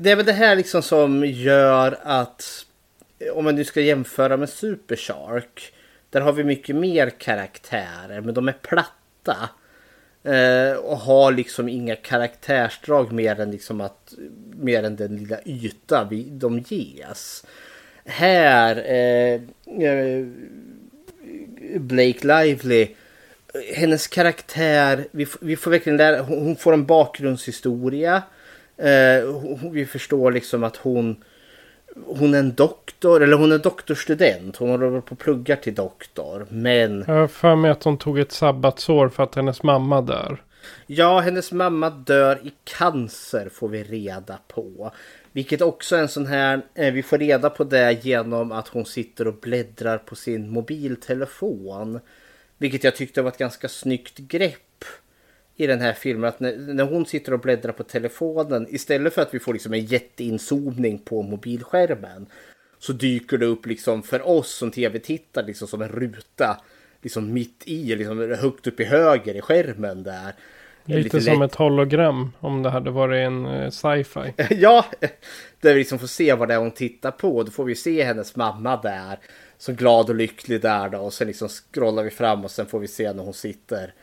[0.00, 2.66] det är väl det här liksom som gör att
[3.32, 5.72] om man nu ska jämföra med Super Shark.
[6.10, 9.50] Där har vi mycket mer karaktärer men de är platta.
[10.26, 14.14] Eh, och har liksom inga karaktärsdrag mer än liksom att
[14.56, 17.44] mer än den lilla yta vi, de ges.
[18.04, 19.40] Här eh,
[19.84, 20.26] eh,
[21.78, 22.88] Blake Lively
[23.74, 28.22] hennes karaktär, vi, vi får verkligen lära, hon får en bakgrundshistoria.
[28.76, 31.16] Eh, vi förstår liksom att hon
[32.04, 34.56] hon är en doktor, eller hon är doktorstudent.
[34.56, 36.46] Hon håller på att plugga till doktor.
[36.50, 37.04] Men...
[37.06, 40.42] Jag har för mig att hon tog ett sabbatsår för att hennes mamma dör.
[40.86, 44.92] Ja, hennes mamma dör i cancer får vi reda på.
[45.32, 48.84] Vilket också är en sån här, eh, vi får reda på det genom att hon
[48.84, 52.00] sitter och bläddrar på sin mobiltelefon.
[52.58, 54.65] Vilket jag tyckte var ett ganska snyggt grepp
[55.56, 59.22] i den här filmen att när, när, hon sitter och bläddrar på telefonen istället för
[59.22, 62.26] att vi får liksom en jätteinzoomning på mobilskärmen
[62.78, 66.60] så dyker det upp liksom för oss som tv-tittare liksom som en ruta
[67.02, 70.34] liksom mitt i, liksom högt upp i höger i skärmen där.
[70.84, 71.50] Lite, lite som lätt.
[71.50, 74.34] ett hologram om det hade varit en uh, sci-fi.
[74.50, 74.84] ja,
[75.60, 77.42] där vi liksom får se vad det är hon tittar på.
[77.42, 79.18] Då får vi se hennes mamma där.
[79.58, 80.98] Så glad och lycklig där då.
[80.98, 83.94] Och sen liksom scrollar vi fram och sen får vi se när hon sitter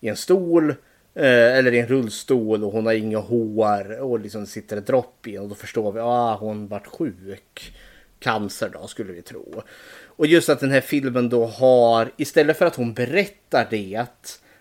[0.00, 0.74] i en stol Eh,
[1.16, 5.26] Eh, eller i en rullstol och hon har inga hår och liksom sitter ett dropp
[5.26, 7.72] i och då förstår vi att ah, hon vart sjuk.
[8.18, 9.62] Cancer då skulle vi tro.
[10.06, 14.06] Och just att den här filmen då har istället för att hon berättar det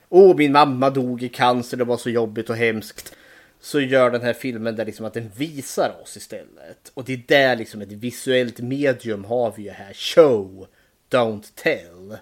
[0.10, 3.15] Åh, min mamma dog i cancer, det var så jobbigt och hemskt.
[3.60, 6.91] Så gör den här filmen där liksom att den visar oss istället.
[6.94, 9.94] Och det är där liksom ett visuellt medium har vi ju här.
[9.94, 10.68] Show,
[11.10, 12.18] don't tell.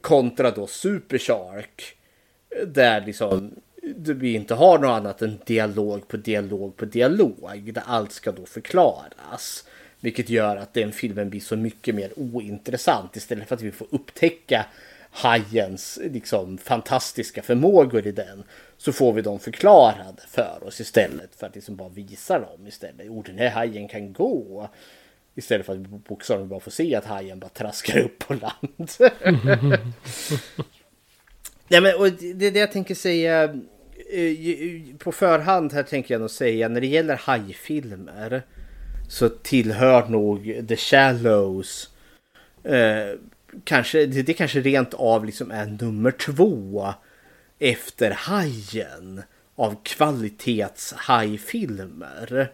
[0.00, 1.93] Kontra då Super Shark
[2.66, 3.50] där liksom
[3.96, 7.72] vi inte har något annat än dialog på dialog på dialog.
[7.74, 9.64] Där allt ska då förklaras.
[10.00, 13.86] Vilket gör att den filmen blir så mycket mer ointressant istället för att vi får
[13.90, 14.66] upptäcka
[15.10, 18.44] hajens liksom, fantastiska förmågor i den.
[18.76, 23.08] Så får vi dem förklarade för oss istället för att liksom bara visa dem istället.
[23.08, 24.68] Oh, den här hajen kan gå.
[25.34, 28.90] Istället för att vi bokstavligen bara får se att hajen bara traskar upp på land.
[31.68, 33.44] Ja, men, och det är det jag tänker säga
[34.10, 38.42] eh, på förhand här tänker jag nog säga när det gäller hajfilmer
[39.08, 41.90] så tillhör nog The Shallows
[42.64, 43.18] eh,
[43.64, 46.94] kanske, det, det kanske rent av liksom är nummer två
[47.58, 49.22] efter Hajen
[49.56, 52.52] av kvalitetshajfilmer.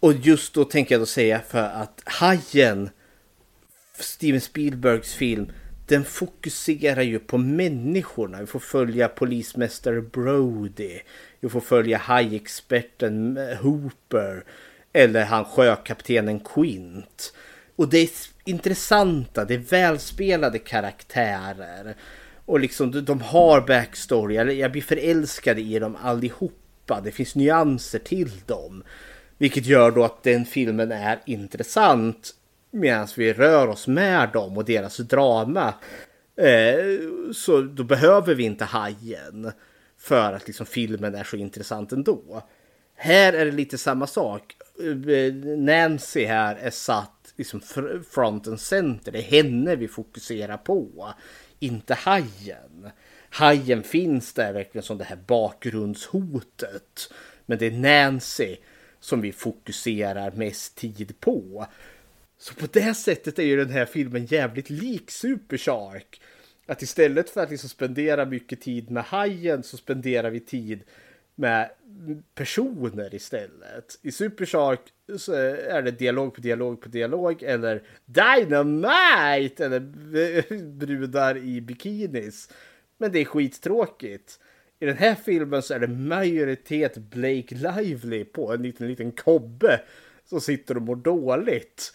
[0.00, 2.90] Och just då tänker jag då säga för att Hajen,
[3.98, 5.52] Steven Spielbergs film,
[5.92, 8.40] den fokuserar ju på människorna.
[8.40, 11.00] Vi får följa polismästare Brody.
[11.40, 14.44] Vi får följa hajexperten eh, Hooper.
[14.92, 17.32] Eller han sjökaptenen Quint.
[17.76, 18.08] Och det är
[18.44, 21.94] intressanta, det är välspelade karaktärer.
[22.44, 24.34] Och liksom de har backstory.
[24.34, 27.00] Jag blir förälskad i dem allihopa.
[27.04, 28.82] Det finns nyanser till dem.
[29.38, 32.34] Vilket gör då att den filmen är intressant
[32.72, 35.74] medan vi rör oss med dem och deras drama.
[36.36, 37.00] Eh,
[37.32, 39.52] så då behöver vi inte hajen
[39.98, 42.42] för att liksom filmen är så intressant ändå.
[42.94, 44.56] Här är det lite samma sak.
[45.08, 47.60] Eh, Nancy här är satt liksom
[48.10, 49.12] front and center.
[49.12, 51.12] Det är henne vi fokuserar på.
[51.58, 52.90] Inte hajen.
[53.30, 57.12] Hajen finns där verkligen som det här bakgrundshotet.
[57.46, 58.56] Men det är Nancy
[59.00, 61.66] som vi fokuserar mest tid på.
[62.42, 66.20] Så på det sättet är ju den här filmen jävligt lik Super Shark.
[66.66, 70.82] Att istället för att liksom spendera mycket tid med hajen så spenderar vi tid
[71.34, 71.70] med
[72.34, 73.98] personer istället.
[74.02, 74.80] I Super Shark
[75.18, 79.80] så är det dialog på dialog på dialog eller Dynamite eller
[80.78, 82.50] brudar i bikinis.
[82.98, 84.40] Men det är skittråkigt.
[84.80, 89.80] I den här filmen så är det majoritet Blake Lively på en liten, liten kobbe
[90.28, 91.92] som sitter och mår dåligt.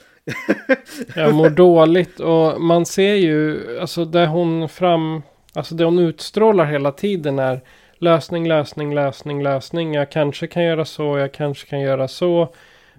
[1.15, 5.21] Jag mår dåligt och man ser ju, alltså det hon fram,
[5.53, 7.61] alltså det hon utstrålar hela tiden är
[7.97, 9.93] lösning, lösning, lösning, lösning.
[9.93, 12.53] Jag kanske kan göra så, jag kanske kan göra så.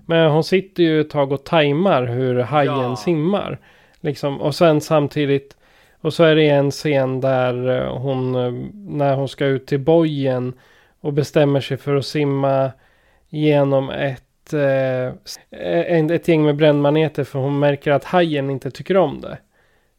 [0.07, 2.97] Men hon sitter ju ett tag och tajmar hur hajen ja.
[2.97, 3.59] simmar.
[4.01, 5.57] Liksom, och sen samtidigt,
[6.01, 9.81] och så är det en scen där eh, hon, eh, när hon ska ut till
[9.81, 10.53] bojen
[11.01, 12.71] och bestämmer sig för att simma
[13.29, 19.21] genom ett ett, ett gäng med brännmaneter för hon märker att hajen inte tycker om
[19.21, 19.39] det.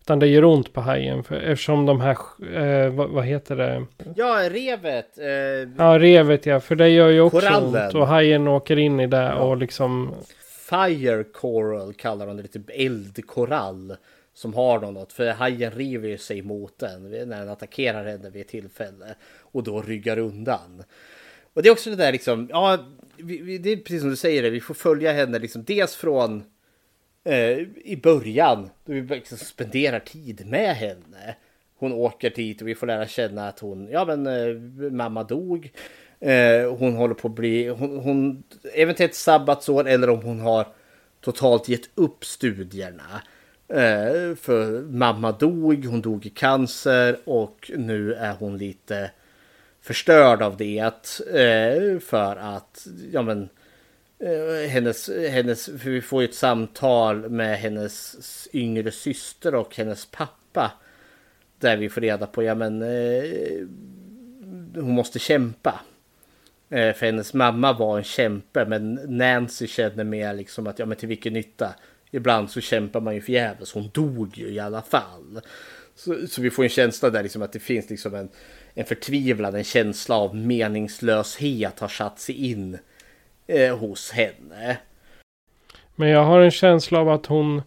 [0.10, 2.18] Utan det gör ont på hajen för, eftersom de här,
[2.54, 3.86] eh, vad, vad, heter det?
[4.16, 5.18] Ja, revet.
[5.18, 5.28] Eh,
[5.78, 7.86] ja, revet ja, för det gör ju också korallen.
[7.86, 9.36] ont och hajen åker in i det ja.
[9.36, 10.14] och liksom.
[10.70, 13.96] Fire coral kallar de det, typ eldkorall.
[14.34, 18.48] Som har något, för hajen river sig mot den när den attackerar henne vid ett
[18.48, 19.16] tillfälle.
[19.40, 20.84] Och då ryggar undan.
[21.54, 22.78] Och det är också det där liksom, ja,
[23.24, 25.96] vi, vi, det är precis som du säger, det, vi får följa henne liksom dels
[25.96, 26.44] från
[27.24, 31.36] eh, i början, då vi liksom spenderar tid med henne.
[31.78, 34.56] Hon åker dit och vi får lära känna att hon, ja men eh,
[34.92, 35.72] mamma dog.
[36.20, 38.44] Eh, hon håller på att bli, hon, hon
[38.74, 40.68] eventuellt sabbatsår eller om hon har
[41.22, 43.22] totalt gett upp studierna.
[43.68, 49.12] Eh, för mamma dog, hon dog i cancer och nu är hon lite
[49.90, 50.80] förstörd av det.
[51.34, 53.50] Eh, för att, ja men,
[54.20, 60.06] eh, hennes, hennes, för vi får ju ett samtal med hennes yngre syster och hennes
[60.06, 60.72] pappa.
[61.60, 63.68] Där vi får reda på, ja men, eh,
[64.76, 65.80] hon måste kämpa.
[66.70, 71.08] För hennes mamma var en kämpe men Nancy känner mer liksom att ja men till
[71.08, 71.76] vilken nytta.
[72.12, 73.74] Ibland så kämpar man ju förgäves.
[73.74, 75.42] Hon dog ju i alla fall.
[75.96, 78.30] Så, så vi får en känsla där liksom att det finns liksom en,
[78.74, 82.78] en förtvivlan, en känsla av meningslöshet har satt sig in
[83.48, 84.78] eh, hos henne.
[85.96, 87.62] Men jag har en känsla av att hon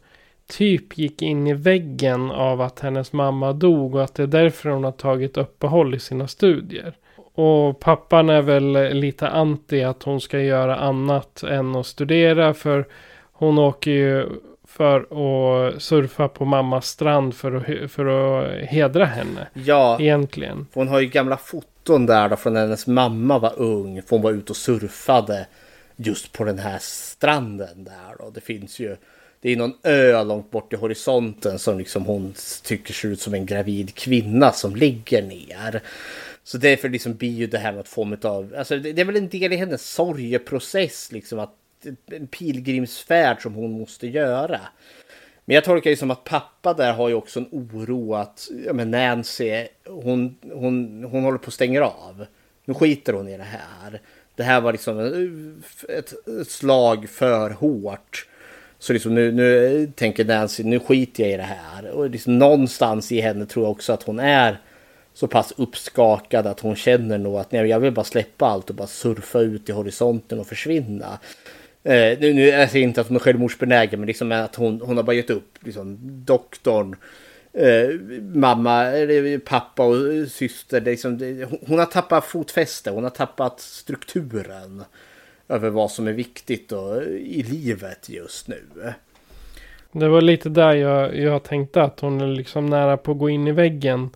[0.46, 4.70] typ gick in i väggen av att hennes mamma dog och att det är därför
[4.70, 6.94] hon har tagit uppehåll i sina studier.
[7.34, 12.86] Och pappan är väl lite anti att hon ska göra annat än att studera för
[13.32, 14.28] hon åker ju
[14.72, 19.46] för att surfa på mammas strand för att, för att hedra henne.
[19.54, 20.66] Ja, egentligen.
[20.74, 24.02] Hon har ju gamla foton där då från när hennes mamma var ung.
[24.02, 25.46] För hon var ute och surfade
[25.96, 28.16] just på den här stranden där.
[28.18, 28.30] då.
[28.30, 28.96] det finns ju.
[29.40, 33.34] Det är någon ö långt bort i horisonten som liksom hon tycker ser ut som
[33.34, 35.82] en gravid kvinna som ligger ner.
[36.44, 39.16] Så därför liksom blir ju det här något form av, alltså det, det är väl
[39.16, 41.54] en del i hennes sorgeprocess liksom att
[42.06, 44.60] en pilgrimsfärd som hon måste göra.
[45.44, 48.72] Men jag tolkar det som att pappa där har ju också en oro att ja,
[48.72, 52.26] men Nancy, hon, hon, hon håller på att stänga av.
[52.64, 54.00] Nu skiter hon i det här.
[54.36, 55.00] Det här var liksom
[55.88, 58.26] ett, ett slag för hårt.
[58.78, 61.90] Så liksom nu, nu tänker Nancy, nu skiter jag i det här.
[61.90, 64.60] Och liksom någonstans i henne tror jag också att hon är
[65.14, 68.76] så pass uppskakad att hon känner nog att nej, jag vill bara släppa allt och
[68.76, 71.18] bara surfa ut i horisonten och försvinna.
[71.84, 74.96] Eh, nu, nu är det inte att hon är självmordsbenägen, men liksom att hon, hon
[74.96, 75.59] har bara gett upp.
[75.60, 76.96] Liksom, doktorn,
[77.52, 78.00] eh,
[78.34, 80.80] mamma, eh, pappa och eh, syster.
[80.80, 84.84] Liksom, det, hon har tappat fotfäste, hon har tappat strukturen
[85.48, 88.62] över vad som är viktigt då, eh, i livet just nu.
[89.92, 93.30] Det var lite där jag, jag tänkte att hon är liksom nära på att gå
[93.30, 94.10] in i väggen.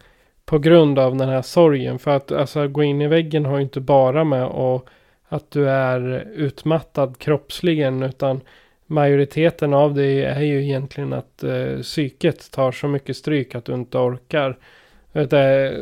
[0.44, 1.98] På grund av den här sorgen.
[1.98, 4.84] För att alltså, gå in i väggen har ju inte bara med att
[5.28, 8.40] att du är utmattad kroppsligen utan
[8.86, 13.74] majoriteten av det är ju egentligen att eh, psyket tar så mycket stryk att du
[13.74, 14.58] inte orkar.
[15.12, 15.72] Eh,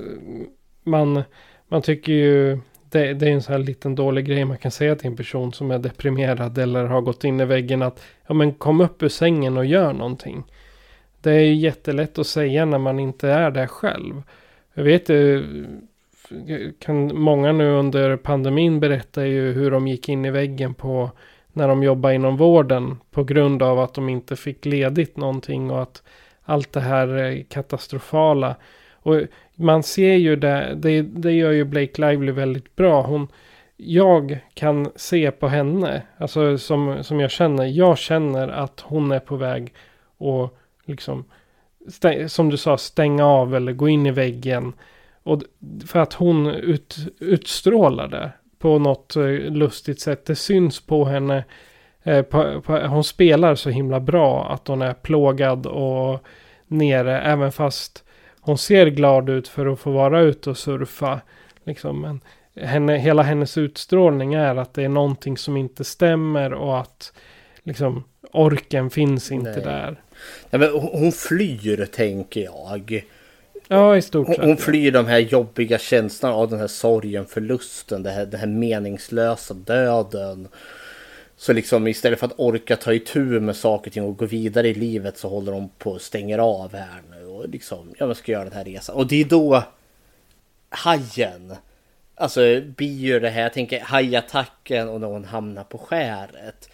[0.83, 1.23] man,
[1.69, 2.59] man tycker ju
[2.91, 5.53] det, det, är en sån här liten dålig grej man kan säga till en person
[5.53, 9.09] som är deprimerad eller har gått in i väggen att ja men kom upp ur
[9.09, 10.45] sängen och gör någonting.
[11.21, 14.23] Det är ju jättelätt att säga när man inte är där själv.
[14.75, 15.45] Jag vet ju
[16.78, 21.10] kan många nu under pandemin berätta ju hur de gick in i väggen på
[21.52, 25.82] när de jobbade inom vården på grund av att de inte fick ledigt någonting och
[25.82, 26.02] att
[26.44, 28.56] allt det här katastrofala.
[28.92, 29.20] Och
[29.55, 33.02] man ser ju det, det, det gör ju Blake Lively väldigt bra.
[33.02, 33.28] Hon,
[33.76, 39.20] jag kan se på henne, alltså som, som jag känner, jag känner att hon är
[39.20, 39.72] på väg
[40.18, 41.24] och liksom,
[41.88, 44.72] stäng, som du sa, stänga av eller gå in i väggen.
[45.24, 45.42] Och
[45.86, 50.26] för att hon ut, utstrålar det på något eh, lustigt sätt.
[50.26, 51.44] Det syns på henne.
[52.02, 56.24] Eh, på, på, hon spelar så himla bra att hon är plågad och
[56.66, 57.20] nere.
[57.20, 58.05] Även fast
[58.40, 61.20] hon ser glad ut för att få vara ute och surfa.
[61.64, 62.20] Liksom, men
[62.66, 67.12] henne, hela hennes utstrålning är att det är någonting som inte stämmer och att
[67.62, 69.62] liksom orken finns inte Nej.
[69.62, 70.02] där.
[70.51, 73.05] Ja, men hon flyr tänker jag.
[73.69, 74.45] Ja, i stort Hon, sett.
[74.45, 78.47] hon flyr de här jobbiga känslorna av den här sorgen, förlusten, det här, den här
[78.47, 80.49] meningslösa döden.
[81.36, 84.69] Så liksom istället för att orka ta itu med saker och ting och gå vidare
[84.69, 88.15] i livet så håller de på och stänger av här nu och liksom, ja men
[88.15, 88.97] ska göra den här resan.
[88.97, 89.62] Och det är då
[90.69, 91.55] hajen,
[92.15, 92.41] alltså
[92.77, 96.69] blir ju det här, jag tänker hajattacken och när hon hamnar på skäret.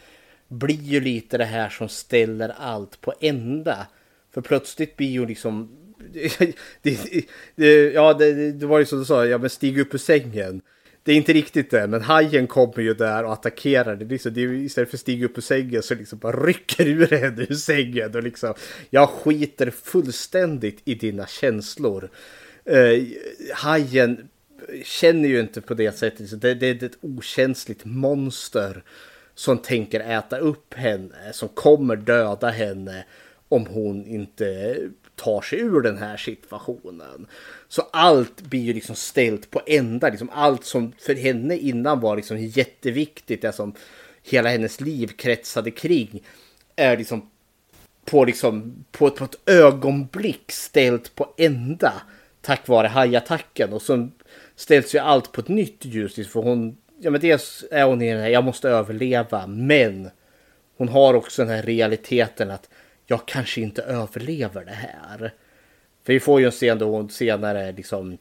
[0.49, 3.87] Blir ju lite det här som ställer allt på ända.
[4.31, 5.77] För plötsligt blir ju liksom
[6.82, 7.27] det,
[7.57, 10.62] det, ja, det, det var ju som du sa, ja men stig upp ur sängen.
[11.03, 13.97] Det är inte riktigt det, men hajen kommer ju där och attackerar.
[13.97, 16.87] Det, liksom, det är, istället för att stiga upp ur sängen så liksom bara rycker
[16.89, 18.15] ur henne ur sängen.
[18.15, 18.55] Och liksom,
[18.91, 22.11] jag skiter fullständigt i dina känslor.
[22.65, 23.03] Eh,
[23.55, 24.28] hajen
[24.85, 26.28] känner ju inte på det sättet.
[26.28, 28.82] Så det, det är ett okänsligt monster
[29.35, 33.05] som tänker äta upp henne, som kommer döda henne
[33.49, 34.77] om hon inte
[35.21, 37.27] tar sig ur den här situationen.
[37.69, 40.09] Så allt blir ju liksom ställt på ända.
[40.09, 43.75] Liksom allt som för henne innan var liksom jätteviktigt, det som
[44.23, 46.23] hela hennes liv kretsade kring,
[46.77, 47.31] är liksom
[48.05, 51.93] på, liksom, på, ett, på ett ögonblick ställt på ända
[52.41, 53.73] tack vare hajattacken.
[53.73, 54.09] Och så
[54.57, 56.17] ställs ju allt på ett nytt ljus.
[56.17, 60.11] Liksom, för hon, ja men dels är hon i den här, jag måste överleva, men
[60.77, 62.69] hon har också den här realiteten att
[63.11, 65.32] jag kanske inte överlever det här.
[66.05, 68.19] För vi får ju en scen då hon senare liksom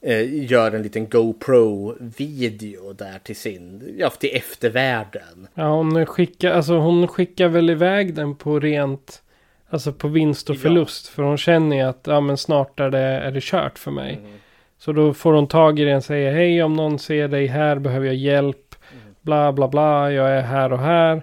[0.00, 5.48] eh, gör en liten GoPro-video där till sin, ja till eftervärlden.
[5.54, 9.22] Ja, hon skickar, alltså hon skickar väl iväg den på rent,
[9.68, 10.60] alltså på vinst och Ja.
[10.60, 11.08] förlust.
[11.08, 14.14] För hon känner ju att, ja men snart är det, är det kört för mig.
[14.14, 14.32] Mm.
[14.78, 17.78] Så då får hon tag i den och säger, hej om någon ser dig här
[17.78, 18.74] behöver jag hjälp.
[18.92, 19.14] Mm.
[19.20, 21.22] Bla bla bla, jag är här och här.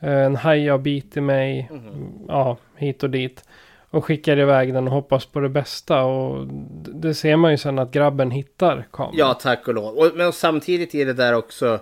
[0.00, 1.68] Eh, En haj har bitit mig.
[1.70, 2.12] Mm.
[2.28, 3.44] Ja, hit och dit.
[3.90, 6.04] Och skickar iväg den och hoppas på det bästa.
[6.04, 6.46] Och
[6.94, 9.14] det ser man ju sen att grabben hittar kameran.
[9.18, 9.98] Ja, tack och lov.
[9.98, 11.80] Och, men samtidigt i det där också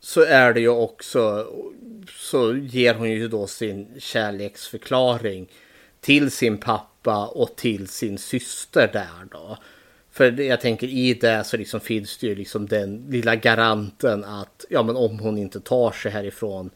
[0.00, 1.46] så är det ju också
[2.08, 5.48] så ger hon ju då sin kärleksförklaring
[6.00, 9.56] till sin pappa och till sin syster där då.
[10.10, 14.64] För jag tänker i det så liksom finns det ju liksom den lilla garanten att
[14.70, 16.70] ja men om hon inte tar sig härifrån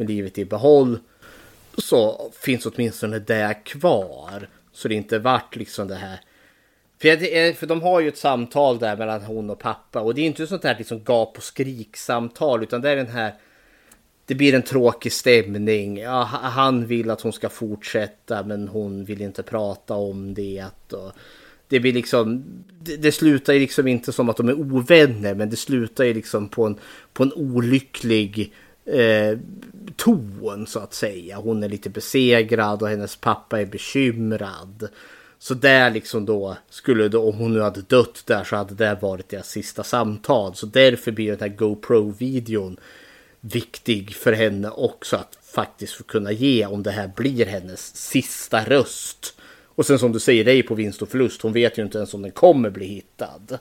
[0.00, 0.98] med livet i behåll
[1.78, 4.48] så finns åtminstone det kvar.
[4.72, 6.20] Så det inte vart liksom det här
[7.00, 10.20] för, jag, för de har ju ett samtal där mellan hon och pappa och det
[10.20, 13.34] är inte sånt här liksom gap och skrik samtal utan det är den här
[14.26, 15.98] det blir en tråkig stämning.
[15.98, 20.64] Ja, han vill att hon ska fortsätta men hon vill inte prata om det.
[20.92, 21.12] Och
[21.68, 22.44] det blir liksom,
[22.82, 26.14] det, det slutar ju liksom inte som att de är ovänner men det slutar ju
[26.14, 26.78] liksom på en,
[27.12, 28.54] på en olycklig
[28.90, 29.38] eh,
[29.96, 31.36] ton så att säga.
[31.36, 34.88] Hon är lite besegrad och hennes pappa är bekymrad.
[35.38, 38.98] Så där liksom då skulle då om hon nu hade dött där så hade det
[39.02, 40.54] varit deras sista samtal.
[40.54, 42.76] Så därför blir den här GoPro-videon
[43.40, 48.64] viktig för henne också att faktiskt få kunna ge om det här blir hennes sista
[48.64, 49.34] röst.
[49.64, 51.42] Och sen som du säger, det är ju på vinst och förlust.
[51.42, 53.58] Hon vet ju inte ens om den kommer bli hittad.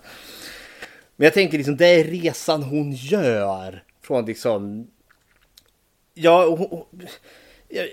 [1.15, 3.83] Men jag tänker liksom, det är resan hon gör.
[4.01, 4.87] Från liksom...
[6.21, 6.83] Ja, hon,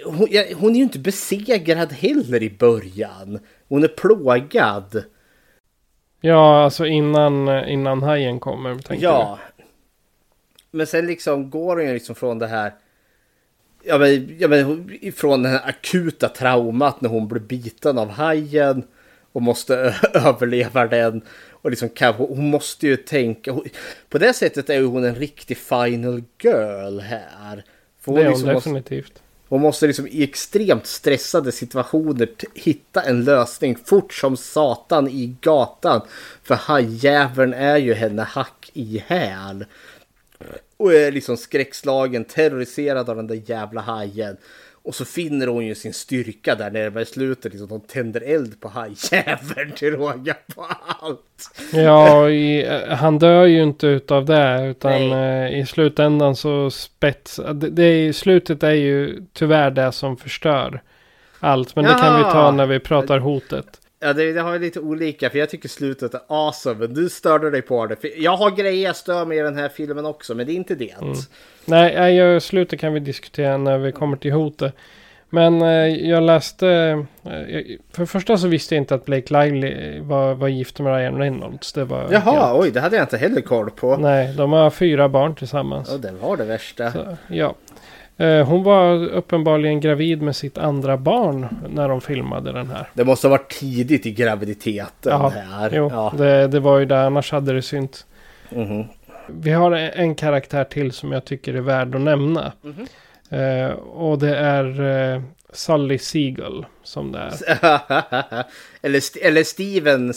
[0.05, 3.39] hon, hon är ju inte besegrad heller i början.
[3.69, 5.05] Hon är plågad.
[6.21, 8.79] Ja, alltså innan, innan hajen kommer.
[9.01, 9.39] Ja.
[10.71, 12.75] Men sen liksom går hon ju liksom från det här.
[13.83, 18.83] Ja men, ja men från det här akuta traumat när hon blir biten av hajen.
[19.33, 19.75] Och måste
[20.15, 21.23] överleva den.
[21.51, 23.57] Och liksom hon måste ju tänka.
[24.09, 27.65] På det sättet är ju hon en riktig final girl här.
[28.15, 28.23] För du?
[28.23, 29.23] Det är hon liksom måste- definitivt.
[29.49, 36.01] hon måste liksom i extremt stressade situationer hitta en lösning fort som satan i gatan.
[36.43, 39.65] För hajjäveln är ju henne hack i häl.
[40.77, 44.37] Och är liksom skräckslagen, terroriserad av den där jävla hajen.
[44.87, 47.53] Och så finner hon ju sin styrka där i slutet.
[47.53, 50.67] Liksom, de tänder eld på hajjäveln till råga på
[51.01, 51.51] allt.
[51.73, 54.67] Ja, i, han dör ju inte utav det.
[54.67, 57.41] Utan eh, i slutändan så spets...
[57.55, 60.83] Det, det, slutet är ju tyvärr det som förstör
[61.41, 61.77] allt.
[61.77, 63.81] Men det kan vi ta när vi pratar hotet.
[64.01, 65.31] Ja, det, det har jag lite olika.
[65.31, 66.75] För jag tycker slutet är awesome.
[66.75, 67.97] Men du störde dig på det.
[67.97, 70.35] För jag har grejer jag stör mig i den här filmen också.
[70.35, 70.95] Men det är inte det.
[71.01, 71.15] Mm.
[71.65, 74.75] Nej, jag, slutet kan vi diskutera när vi kommer till hotet.
[75.31, 76.69] Men eh, jag läste...
[76.69, 77.33] Eh,
[77.93, 81.19] för det första så visste jag inte att Blake Lively var, var gift med Ryan
[81.19, 81.73] Reynolds.
[81.73, 82.63] Det var Jaha, helt...
[82.63, 83.97] oj, det hade jag inte heller koll på.
[83.97, 85.89] Nej, de har fyra barn tillsammans.
[85.91, 86.93] Ja, det var det värsta.
[86.93, 87.55] Så, ja.
[88.19, 92.89] Eh, hon var uppenbarligen gravid med sitt andra barn när de filmade den här.
[92.95, 95.71] Det måste ha varit tidigt i graviditeten ja, här.
[95.75, 98.07] Jo, ja, det, det var ju det, annars hade det synt.
[98.51, 98.87] Mm -hmm.
[99.29, 102.53] Vi har en karaktär till som jag tycker är värd att nämna.
[102.65, 103.69] Mm -hmm.
[103.69, 104.81] eh, och det är
[105.15, 105.23] eh,
[105.53, 107.35] Sully Siegel som det är.
[108.83, 110.15] eller, St eller Steven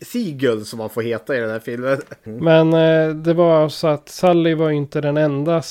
[0.00, 2.00] Siegel som man får heta i den här filmen.
[2.24, 5.62] Men eh, det var så att Sully var inte den enda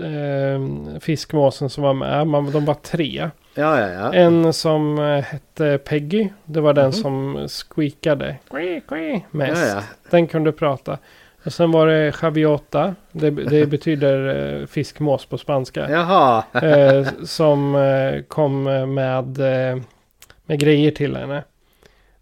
[0.00, 2.26] eh, fiskmåsen som var med.
[2.26, 3.30] Man, de var tre.
[3.54, 4.12] Ja, ja, ja.
[4.14, 6.28] En som eh, hette Peggy.
[6.44, 8.36] Det var den mm som squeakade.
[9.30, 9.76] Mest.
[10.10, 10.98] Den kunde prata.
[11.44, 12.94] Och sen var det Chaviota.
[13.12, 15.90] Det, det betyder eh, fiskmås på spanska.
[15.90, 16.44] Jaha.
[16.62, 18.62] eh, som eh, kom
[18.94, 19.82] med, eh,
[20.44, 21.44] med grejer till henne.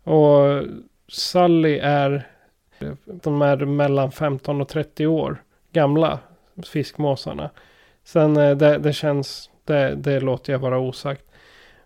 [0.04, 0.64] Och
[1.08, 2.26] Sally är,
[3.04, 5.42] de är mellan 15 och 30 år
[5.72, 6.18] gamla
[6.66, 7.50] fiskmåsarna.
[8.04, 11.24] Sen eh, det, det känns, det, det låter jag vara osagt.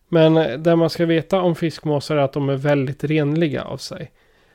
[0.09, 3.77] Men eh, det man ska veta om fiskmåsar är att de är väldigt renliga av
[3.77, 4.11] sig.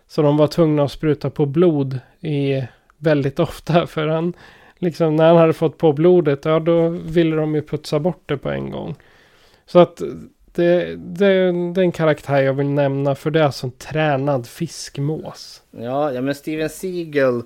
[0.08, 2.64] Så de var tvungna att spruta på blod i
[2.98, 3.88] väldigt ofta.
[3.88, 4.34] För han,
[4.78, 8.38] liksom när han hade fått på blodet, ja då ville de ju putsa bort det
[8.38, 8.96] på en gång.
[9.66, 10.02] Så att
[10.54, 14.48] det, det, det är en karaktär jag vill nämna för det är alltså en tränad
[14.48, 15.62] fiskmås.
[15.72, 17.44] Ja, ja men Steven Seagal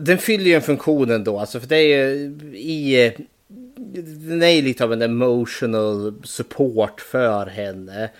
[0.00, 3.12] den fyller ju en funktion ändå, alltså för det är ju i...
[3.76, 8.10] Den är ju lite av en emotional support för henne.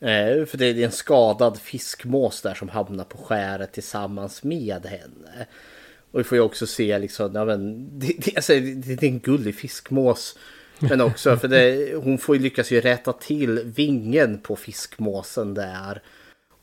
[0.00, 5.46] Eh, för det är en skadad fiskmås där som hamnar på skäret tillsammans med henne.
[6.10, 9.18] Och vi får ju också se liksom, ja men, det, det, alltså, det är en
[9.18, 10.38] gullig fiskmås.
[10.78, 16.02] Men också för det, hon får ju lyckas ju rätta till vingen på fiskmåsen där.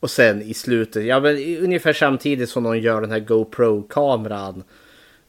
[0.02, 4.64] Och sen i slutet, ja men ungefär samtidigt som de gör den här GoPro-kameran.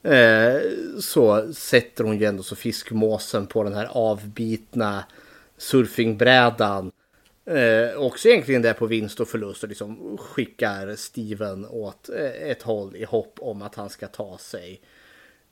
[0.02, 0.60] Eh,
[1.00, 5.04] så sätter hon ju ändå så fiskmåsen på den här avbitna
[5.56, 6.92] surfingbrädan.
[7.44, 12.62] Eh, också egentligen där på vinst och förlust och liksom skickar Steven åt eh, ett
[12.62, 14.80] håll i hopp om att han ska ta sig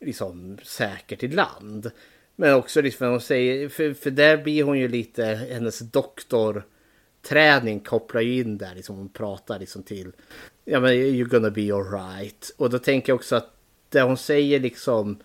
[0.00, 1.90] liksom säkert i land.
[2.36, 6.64] Men också liksom hon säger, för, för där blir hon ju lite hennes doktor
[7.22, 10.12] träning kopplar ju in där, liksom hon pratar liksom till,
[10.64, 12.54] ja men you're gonna be alright.
[12.56, 13.54] Och då tänker jag också att
[13.88, 15.18] det hon säger liksom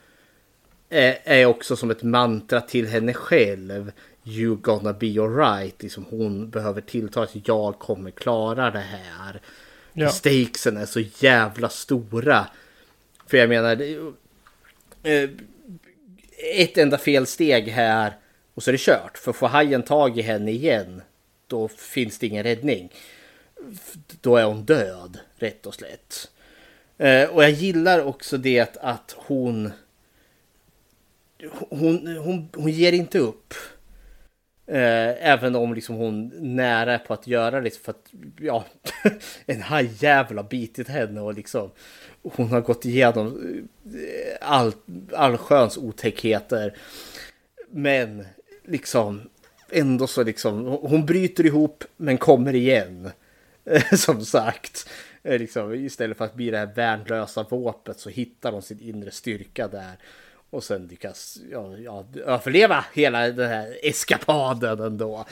[0.90, 3.92] är, är också som ett mantra till henne själv.
[4.24, 5.84] You gonna be alright.
[5.84, 9.42] Liksom hon behöver tillta att jag kommer klara det här.
[9.94, 10.10] Ja.
[10.10, 12.48] Stakesen är så jävla stora.
[13.28, 13.82] För jag menar,
[15.04, 15.30] eh,
[16.56, 18.14] ett enda felsteg här
[18.54, 19.18] och så är det kört.
[19.18, 21.02] För får hajen tag i henne igen
[21.48, 22.92] då finns det ingen räddning.
[24.22, 26.32] Då är hon död, rätt och slätt.
[26.98, 29.72] Eh, och jag gillar också det att hon,
[31.70, 33.54] hon, hon, hon ger inte upp.
[34.68, 38.10] Eh, även om liksom hon nära är på att göra det för att
[38.40, 38.66] ja,
[39.46, 41.72] en hajjävel har bitit henne och liksom
[42.24, 43.28] hon har gått igenom
[43.86, 44.74] eh, all,
[45.14, 46.78] allsköns otäckheter.
[47.70, 48.26] Men
[48.64, 49.30] liksom
[49.70, 53.12] ändå så liksom, hon bryter ihop men kommer igen.
[53.98, 54.90] Som sagt.
[55.24, 59.12] Eh, liksom, istället för att bli det här värnlösa våpet så hittar hon sin inre
[59.12, 59.98] styrka där.
[60.50, 65.26] Och sen lyckas ja, ja, överleva hela den här eskapaden ändå.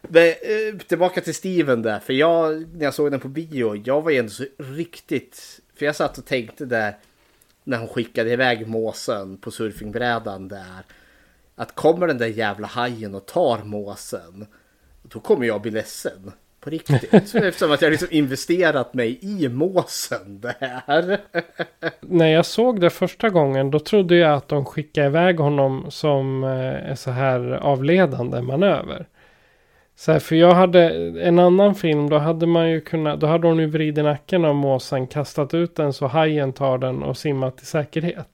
[0.00, 4.02] Men, eh, tillbaka till Steven där, för jag, när jag såg den på bio, jag
[4.02, 6.96] var ju ändå så riktigt, för jag satt och tänkte där
[7.64, 10.84] när hon skickade iväg måsen på surfingbrädan där
[11.56, 14.46] att kommer den där jävla hajen och tar måsen,
[15.02, 16.32] då kommer jag bli ledsen.
[16.60, 17.14] På riktigt.
[17.34, 21.20] Eftersom att jag liksom investerat mig i måsen där.
[22.00, 26.44] När jag såg det första gången då trodde jag att de skickade iväg honom som
[26.44, 29.06] en eh, så här avledande manöver.
[29.96, 30.80] Så här, för jag hade
[31.20, 34.54] en annan film, då hade man ju kunnat, då hade hon ju vridit nacken av
[34.54, 38.28] måsen, kastat ut den så hajen tar den och simmat till säkerhet.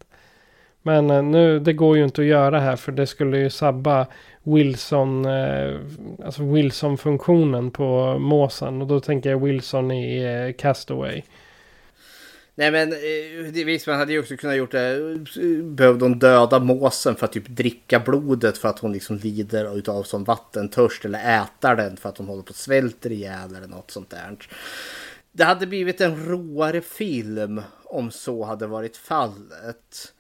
[0.83, 4.07] Men eh, nu, det går ju inte att göra här för det skulle ju sabba
[4.43, 5.81] Wilson, eh,
[6.25, 8.83] alltså Wilson-funktionen på måsen.
[8.83, 11.23] Och då tänker jag Wilson i eh, Castaway.
[12.55, 12.95] Nej men
[13.67, 15.19] visst man hade ju också kunnat gjort det.
[15.63, 20.03] Behövde hon döda måsen för att typ dricka blodet för att hon liksom lider utav
[20.03, 23.91] som vattentörst eller äta den för att hon håller på att svälter ihjäl eller något
[23.91, 24.37] sånt där.
[25.33, 30.13] Det hade blivit en roare film om så hade varit fallet.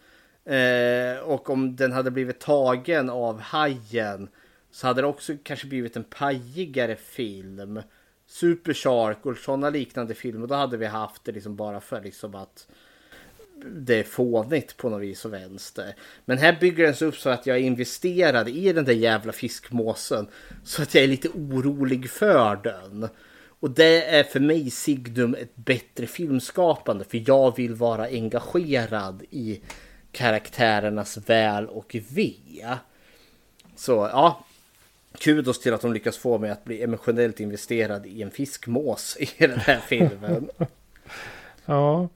[0.45, 4.29] Eh, och om den hade blivit tagen av hajen
[4.71, 7.83] så hade det också kanske blivit en pajigare film.
[8.27, 10.47] Super Shark och sådana liknande filmer.
[10.47, 12.69] Då hade vi haft det liksom bara för liksom att
[13.65, 15.95] det är fånigt på något vis och vänster.
[16.25, 19.33] Men här bygger den sig upp så att jag är investerad i den där jävla
[19.33, 20.29] fiskmåsen.
[20.65, 23.09] Så att jag är lite orolig för den.
[23.61, 27.05] Och det är för mig Signum ett bättre filmskapande.
[27.05, 29.61] För jag vill vara engagerad i
[30.13, 32.35] karaktärernas väl och ve.
[33.77, 34.45] Så ja,
[35.19, 39.47] kudos till att de lyckas få mig att bli emotionellt investerad i en fiskmås i
[39.47, 40.51] den här filmen.
[41.65, 42.09] ja,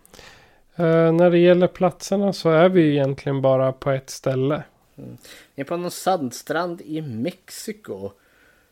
[0.78, 4.62] uh, när det gäller platserna så är vi egentligen bara på ett ställe.
[4.98, 5.16] Mm.
[5.54, 8.10] Vi är på någon sandstrand i Mexiko.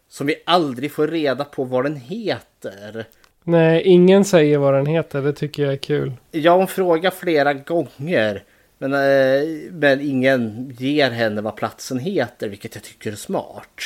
[0.08, 3.06] Som vi aldrig får reda på vad den heter.
[3.42, 5.22] Nej, ingen säger vad den heter.
[5.22, 6.12] Det tycker jag är kul.
[6.30, 8.44] Ja, hon frågar flera gånger.
[8.82, 13.80] Men, eh, men ingen ger henne vad platsen heter, vilket jag tycker är smart.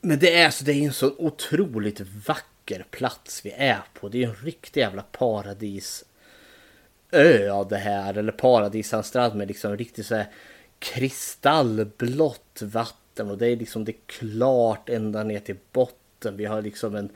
[0.00, 4.08] Men det är, så det är en så otroligt vacker plats vi är på.
[4.08, 6.04] Det är en riktig jävla paradisö
[7.68, 8.18] det här.
[8.18, 10.26] Eller paradisanstrand med liksom riktigt så här
[10.78, 13.30] kristallblått vatten.
[13.30, 16.36] Och det är liksom det är klart ända ner till botten.
[16.36, 17.10] Vi har liksom en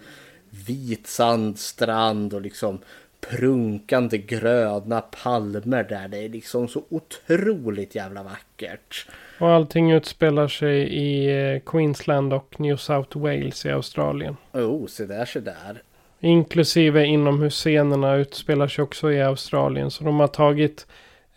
[0.50, 2.78] vit sandstrand och liksom
[3.20, 6.08] prunkande gröna palmer där.
[6.08, 9.06] Det är liksom så otroligt jävla vackert.
[9.38, 14.36] Och allting utspelar sig i eh, Queensland och New South Wales i Australien.
[14.52, 15.82] Oh, se där, se där.
[16.20, 19.90] Inklusive inomhusscenerna utspelar sig också i Australien.
[19.90, 20.86] Så de har tagit,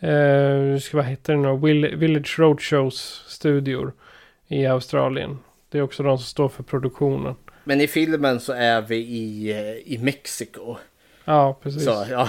[0.00, 3.92] eh, ska vad heter det nu, Village Roadshows studior
[4.48, 5.38] i Australien.
[5.68, 7.34] Det är också de som står för produktionen.
[7.64, 10.76] Men i filmen så är vi i, eh, i Mexiko.
[11.24, 11.84] Ja, precis.
[11.84, 12.28] Så, ja.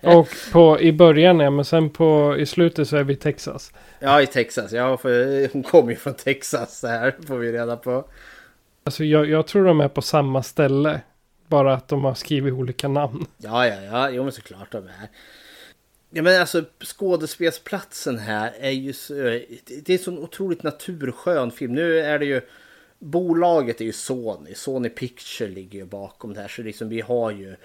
[0.18, 3.72] och på, i början ja, men sen på, i slutet så är vi i Texas.
[3.98, 4.72] Ja, i Texas.
[4.72, 6.80] Ja, för hon kommer ju från Texas.
[6.80, 8.04] Det här får vi reda på.
[8.84, 11.00] Alltså jag, jag tror de är på samma ställe.
[11.46, 13.26] Bara att de har skrivit olika namn.
[13.38, 14.10] Ja, ja, ja.
[14.10, 15.08] Jo, men såklart de är.
[16.10, 21.74] Ja, men alltså skådespelsplatsen här är ju så, Det är en sån otroligt naturskön film.
[21.74, 22.40] Nu är det ju
[23.00, 24.54] bolaget är ju Sony.
[24.54, 26.48] Sony Picture ligger ju bakom det här.
[26.48, 27.56] Så liksom vi har ju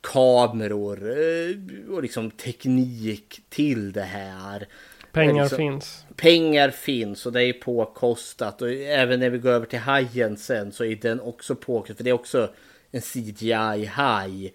[0.00, 4.68] kameror eh, och liksom teknik till det här.
[5.12, 6.04] Pengar liksom, finns.
[6.16, 8.62] Pengar finns och det är påkostat.
[8.62, 11.96] Och även när vi går över till hajen sen så är den också påkostad.
[11.96, 12.50] För det är också
[12.90, 14.52] en CGI-haj.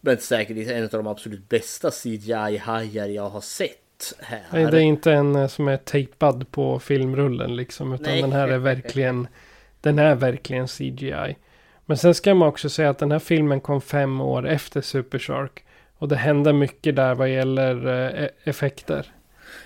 [0.00, 3.78] Men säkert en av de absolut bästa CGI-hajar jag har sett.
[4.18, 4.42] Här.
[4.52, 7.92] Nej, det är inte en eh, som är tejpad på filmrullen liksom.
[7.92, 8.22] Utan Nej.
[8.22, 9.28] den här är verkligen
[9.82, 11.36] den är verkligen CGI.
[11.86, 15.18] Men sen ska man också säga att den här filmen kom fem år efter Super
[15.18, 15.64] Shark.
[15.98, 19.12] Och det hände mycket där vad gäller eh, effekter.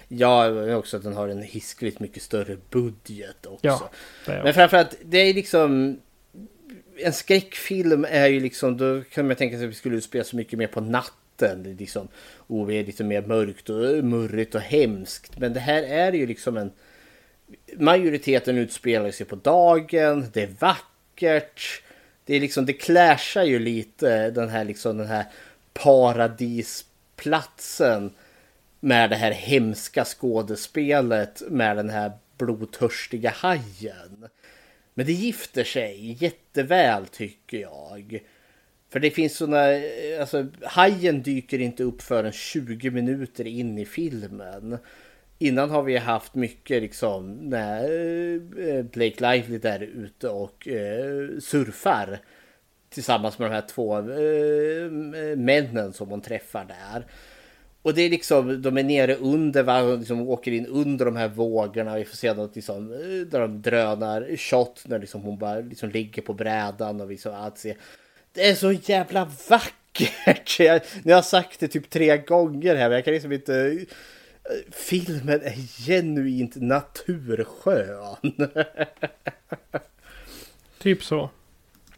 [0.08, 3.66] Ja, också att den har en hiskligt mycket större budget också.
[3.66, 3.90] Ja,
[4.26, 6.00] Men framförallt, det är liksom...
[6.98, 10.36] En skräckfilm är ju liksom, då kan man tänka sig att vi skulle spela så
[10.36, 11.76] mycket mer på natten.
[11.78, 15.38] Liksom, och är lite mer mörkt och murrigt och hemskt.
[15.38, 16.72] Men det här är ju liksom en
[17.78, 21.82] majoriteten utspelar sig på dagen, det är vackert.
[22.24, 25.24] Det är liksom, det clashar ju lite den här liksom den här
[25.72, 28.10] paradisplatsen
[28.80, 34.28] med det här hemska skådespelet med den här blodtörstiga hajen.
[34.94, 38.20] Men det gifter sig jätteväl tycker jag.
[38.88, 39.80] För det finns sådana,
[40.20, 44.78] alltså hajen dyker inte upp förrän 20 minuter in i filmen.
[45.38, 47.82] Innan har vi haft mycket liksom när
[48.68, 52.18] eh, Blake Lively där ute och eh, surfar
[52.88, 54.90] tillsammans med de här två eh,
[55.36, 57.06] männen som hon träffar där.
[57.82, 59.80] Och det är liksom, de är nere under, va?
[59.80, 61.96] liksom åker in under de här vågorna.
[61.96, 65.90] Vi får se något liksom, eh, där de drönar shot när liksom hon bara liksom
[65.90, 67.76] ligger på brädan och liksom allt ser.
[68.32, 70.58] Det är så jävla vackert!
[70.58, 73.84] Jag, jag har sagt det typ tre gånger här men jag kan liksom inte
[74.70, 78.16] filmen är genuint naturskön.
[80.78, 81.30] typ så.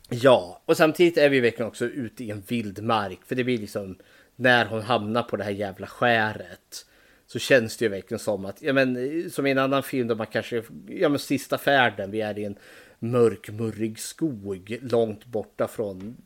[0.08, 3.18] Ja, och samtidigt är vi verkligen också ute i en vildmark.
[3.26, 3.96] För det blir liksom
[4.36, 6.86] när hon hamnar på det här jävla skäret.
[7.26, 10.14] så känns det ju verkligen som att, ja men som i en annan film där
[10.14, 12.58] man kanske, ja men sista färden, vi är i en
[12.98, 16.16] mörk, murrig skog långt borta från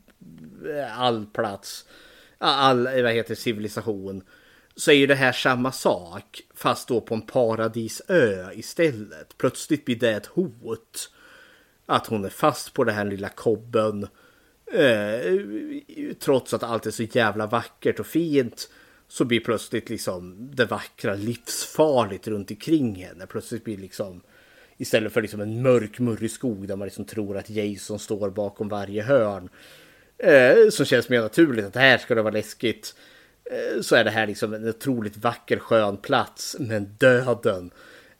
[0.75, 1.85] eh, all plats,
[2.37, 4.23] all, vad heter civilisation.
[4.75, 9.37] Så är ju det här samma sak, fast då på en paradisö istället.
[9.37, 11.09] Plötsligt blir det ett hot.
[11.85, 14.07] Att hon är fast på den här lilla kobben.
[14.73, 15.39] Eh,
[16.19, 18.69] trots att allt är så jävla vackert och fint
[19.07, 23.25] så blir plötsligt liksom det vackra livsfarligt runt omkring henne.
[23.27, 24.21] Plötsligt blir liksom
[24.77, 28.69] istället för liksom en mörk murrig skog där man liksom tror att Jason står bakom
[28.69, 29.49] varje hörn.
[30.17, 32.95] Eh, som känns mer naturligt att här ska det vara läskigt.
[33.45, 36.55] Eh, så är det här liksom en otroligt vacker skön plats.
[36.59, 37.71] Men döden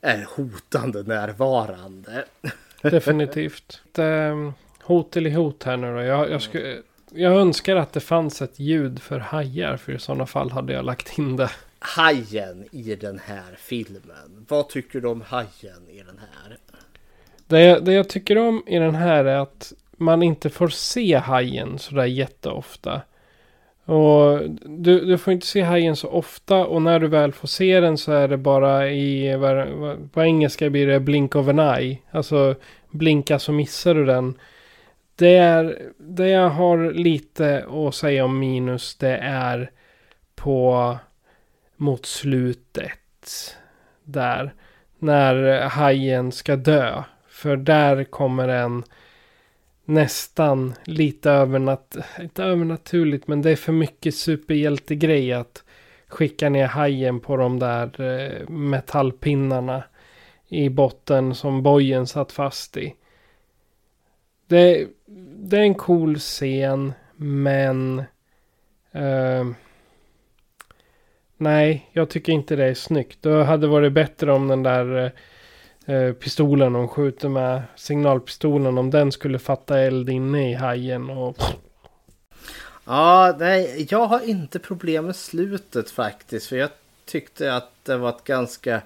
[0.02, 2.26] är hotande närvarande.
[2.82, 3.82] Definitivt.
[3.92, 6.02] Det, hot eller hot här nu då.
[6.02, 6.78] Jag, jag, skulle,
[7.12, 9.78] jag önskar att det fanns ett ljud för hajar.
[9.78, 11.52] För i sådana fall hade jag lagt in det.
[11.80, 14.46] Hajen i den här filmen.
[14.50, 16.58] Vad tycker du om hajen i den här?
[17.48, 21.80] Det, det jag tycker om i den här är att man inte får se hajen
[21.80, 23.02] sådär jätteofta.
[23.86, 27.80] Och du, du får inte se hajen så ofta och när du väl får se
[27.80, 29.38] den så är det bara i,
[30.12, 31.98] på engelska blir det blink of an eye.
[32.12, 32.56] Alltså
[32.90, 34.40] blinka så missar du den.
[35.16, 39.72] Det, är, det jag har lite att säga om minus det är
[40.36, 40.98] på
[41.78, 43.58] mot slutet.
[44.04, 44.54] Där.
[45.00, 47.04] När hajen ska dö.
[47.30, 48.84] För där kommer en
[49.86, 55.64] nästan lite övernat inte övernaturligt men det är för mycket superhjältegrej att
[56.08, 59.84] skicka ner hajen på de där eh, metallpinnarna
[60.48, 62.96] i botten som bojen satt fast i.
[64.48, 64.88] Det,
[65.38, 68.00] det är en cool scen men
[68.92, 69.48] eh,
[71.38, 73.22] nej, jag tycker inte det är snyggt.
[73.22, 75.12] Det hade varit bättre om den där eh,
[75.86, 81.38] Eh, pistolen de skjuter med, signalpistolen, om den skulle fatta eld inne i hajen och
[82.86, 86.48] Ja, nej, jag har inte problem med slutet faktiskt.
[86.48, 86.70] För jag
[87.06, 88.82] tyckte att det var ett ganska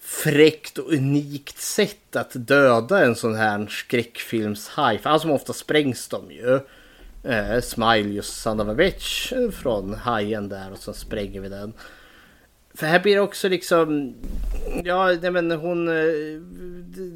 [0.00, 4.98] fräckt och unikt sätt att döda en sån här skräckfilmshaj.
[4.98, 6.60] För allt som ofta sprängs de ju.
[7.24, 11.72] Eh, Smile just Sandavavich of a bitch från hajen där och så spränger vi den.
[12.74, 14.14] För här blir det också liksom,
[14.84, 16.40] ja nej men hon, eh,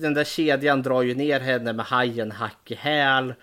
[0.01, 3.35] den där kedjan drar ju ner henne med hajen hack i häl.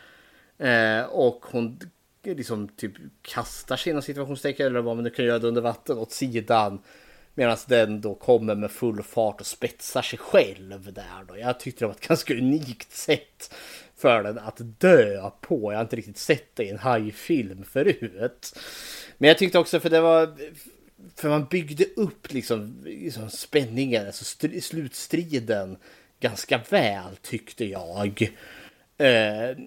[0.57, 1.79] Eh, och hon
[2.23, 5.97] liksom typ kastar sig inom situationstecken eller vad man nu kan göra det under vatten
[5.97, 6.79] åt sidan.
[7.35, 11.37] Medan den då kommer med full fart och spetsar sig själv där då.
[11.37, 13.53] Jag tyckte det var ett ganska unikt sätt
[13.97, 15.71] för den att dö på.
[15.71, 18.59] Jag har inte riktigt sett det i en hajfilm förut.
[19.17, 20.35] Men jag tyckte också för det var
[21.15, 24.25] för man byggde upp liksom, liksom spänningen, alltså
[24.61, 25.77] slutstriden
[26.19, 28.33] ganska väl tyckte jag.
[28.97, 29.57] Eh,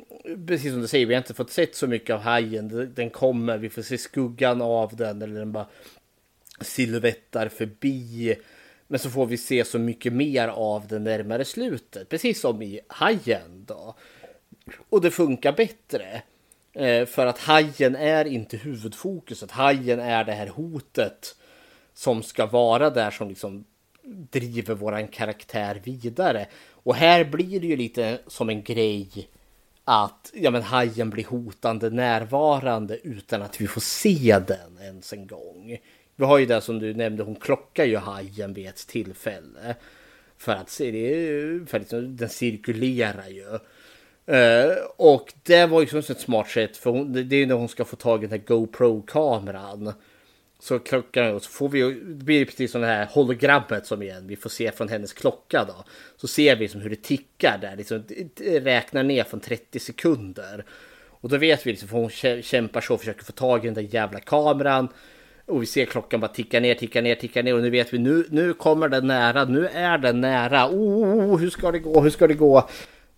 [0.46, 2.92] precis som du säger, vi har inte fått sett så mycket av hajen.
[2.94, 5.68] Den kommer, vi får se skuggan av den eller den bara
[6.60, 8.36] silhuettar förbi.
[8.88, 12.08] Men så får vi se så mycket mer av det närmare slutet.
[12.08, 13.96] Precis som i Hajen då.
[14.88, 16.22] Och det funkar bättre.
[16.76, 19.50] Eh, för att Hajen är inte huvudfokuset.
[19.50, 21.36] Hajen är det här hotet
[21.94, 23.64] som ska vara där som liksom
[24.30, 26.46] driver våran karaktär vidare.
[26.70, 29.28] Och här blir det ju lite som en grej
[29.84, 35.26] att ja, men hajen blir hotande närvarande utan att vi får se den ens en
[35.26, 35.78] gång.
[36.16, 39.74] Vi har ju det som du nämnde, hon klockar ju hajen vid ett tillfälle.
[40.38, 43.58] För att se det, för liksom, den cirkulerar ju.
[44.30, 47.54] Uh, och det var ju som ett smart sätt för hon, det är ju när
[47.54, 49.92] hon ska få tag i den här GoPro-kameran.
[50.58, 54.02] Så klockan och så får vi ju, det blir precis som det här hologrammet som
[54.02, 55.84] igen vi får se från hennes klocka då.
[56.16, 58.04] Så ser vi liksom hur det tickar där, liksom
[58.34, 60.64] det räknar ner från 30 sekunder.
[61.20, 63.74] Och då vet vi liksom, för hon kämpar så och försöker få tag i den
[63.74, 64.88] där jävla kameran.
[65.46, 67.98] Och vi ser klockan bara ticka ner, ticka ner, ticka ner och nu vet vi
[67.98, 70.68] nu, nu kommer den nära, nu är den nära.
[70.68, 72.68] Oh, oh, oh, oh hur ska det gå, hur ska det gå?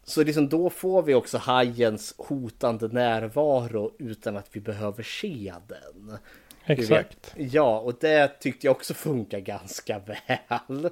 [0.09, 6.18] Så liksom då får vi också hajens hotande närvaro utan att vi behöver se den.
[6.64, 7.35] Exakt.
[7.36, 10.90] Ja, och det tyckte jag också funkar ganska väl.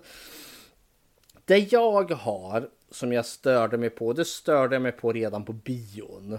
[1.45, 5.53] Det jag har som jag störde mig på, det störde jag mig på redan på
[5.53, 6.39] bion.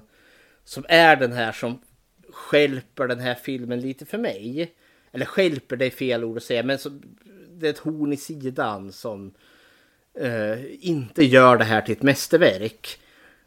[0.63, 1.81] Som är den här som
[2.29, 4.75] skälper den här filmen lite för mig.
[5.11, 6.89] Eller skälper, det är fel ord att säga, men så,
[7.51, 9.33] det är ett horn i sidan som
[10.19, 12.99] Eh, inte gör det här till ett mästerverk.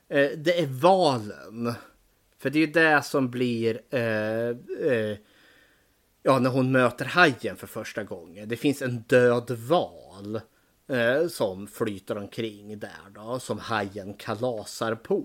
[0.09, 1.75] Eh, det är valen.
[2.39, 4.49] För det är ju det som blir eh,
[4.91, 5.17] eh
[6.23, 8.49] ja, när hon möter hajen för första gången.
[8.49, 10.41] Det finns en död val
[10.89, 15.25] eh, som flyter omkring där då, som hajen kalasar på.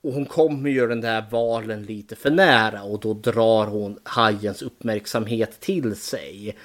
[0.00, 4.62] Och hon kommer ju den där valen lite för nära och då drar hon hajens
[4.62, 6.56] uppmärksamhet till sig.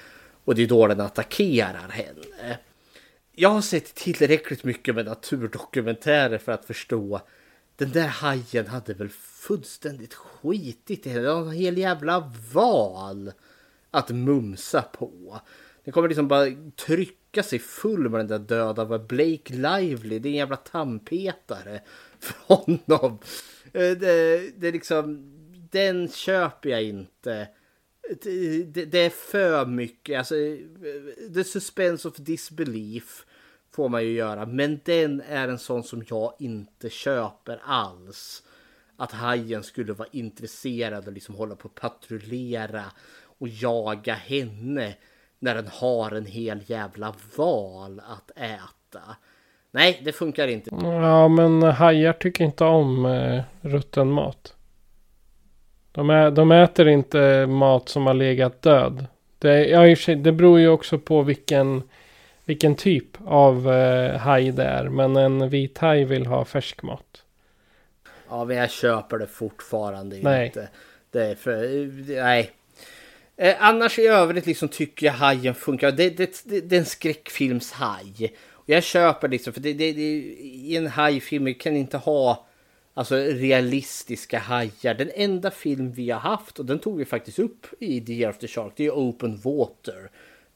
[0.43, 2.57] Och det är då den attackerar henne.
[3.41, 7.22] Jag har sett tillräckligt mycket med naturdokumentärer för att förstå
[7.76, 11.22] den där hajen hade väl fullständigt skitit i henne.
[11.22, 13.31] Det var en hel jävla val
[13.91, 15.39] att mumsa på.
[15.84, 16.45] Den kommer liksom bara
[16.85, 20.19] trycka sig full med den där döda Blake Lively.
[20.19, 21.81] Det är en jävla tandpetare
[22.19, 23.19] för honom.
[23.73, 25.34] Eh, det, det är liksom,
[25.72, 27.47] den köper jag inte.
[28.23, 33.26] Det, det, det, är för mycket, alltså eh, the suspense of disbelief
[33.76, 34.45] får man ju göra.
[34.45, 38.43] Men den är en sån som jag inte köper alls.
[38.98, 42.84] Att hajen skulle vara intresserad och liksom hålla på att patrullera
[43.39, 44.93] och jaga henne
[45.39, 49.02] när den har en hel jävla val att äta.
[49.72, 50.69] Nej, det funkar inte.
[50.81, 54.56] Ja, men hajar tycker inte om eh, rutten mat.
[55.91, 59.06] De, är, de äter inte mat som har legat död.
[59.39, 61.84] Det, ja, det beror ju också på vilken,
[62.51, 64.89] vilken typ av eh, haj det är.
[64.89, 67.23] Men en vit haj vill ha färsk mat.
[68.29, 70.45] Ja, men jag köper det fortfarande nej.
[70.45, 70.69] inte.
[71.11, 71.87] Det är för,
[72.23, 72.51] nej.
[73.37, 75.91] Eh, annars i övrigt liksom tycker jag hajen funkar.
[75.91, 78.33] Det, det, det, det är en skräckfilmshaj.
[78.51, 82.45] Och jag köper liksom, för det, det, det, i en hajfilm kan inte ha
[82.93, 84.93] alltså, realistiska hajar.
[84.93, 88.29] Den enda film vi har haft, och den tog vi faktiskt upp i The Year
[88.29, 90.09] of the Shark, det är Open Water.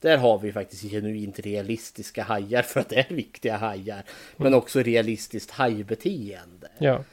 [0.06, 4.04] Där har vi faktiskt genuint realistiska hajar för att det är riktiga hajar.
[4.38, 4.58] Men Mm.
[4.58, 6.68] också realistiskt hajbeteende.
[6.78, 7.04] Ja.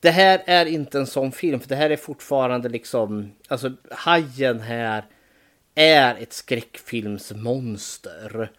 [0.00, 4.60] Det här är inte en sån film, för det här är fortfarande liksom, alltså hajen
[4.60, 5.04] här
[5.74, 8.50] är ett skräckfilmsmonster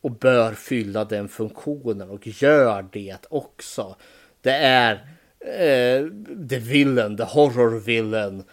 [0.00, 3.96] och bör fylla den funktionen och gör det också.
[4.40, 4.92] Det är
[5.40, 6.06] eh,
[6.48, 8.44] the villain, the horror villain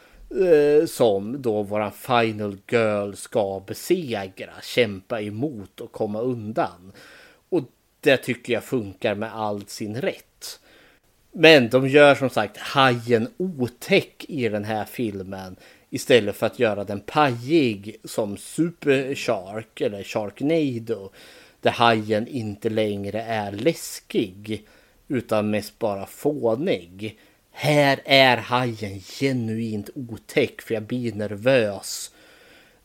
[0.41, 6.91] Eh, som då våran final girl ska besegra, kämpa emot och komma undan.
[7.49, 7.63] Och
[7.99, 10.59] det tycker jag funkar med all sin rätt.
[11.31, 15.55] Men de gör som sagt hajen otäck i den här filmen
[15.89, 21.11] istället för att göra den pajig som Super Shark eller Sharknado
[21.61, 24.67] där hajen inte längre är läskig
[25.07, 27.19] utan mest bara fånig.
[27.55, 32.11] Här är hajen genuint otäck för jag blir nervös.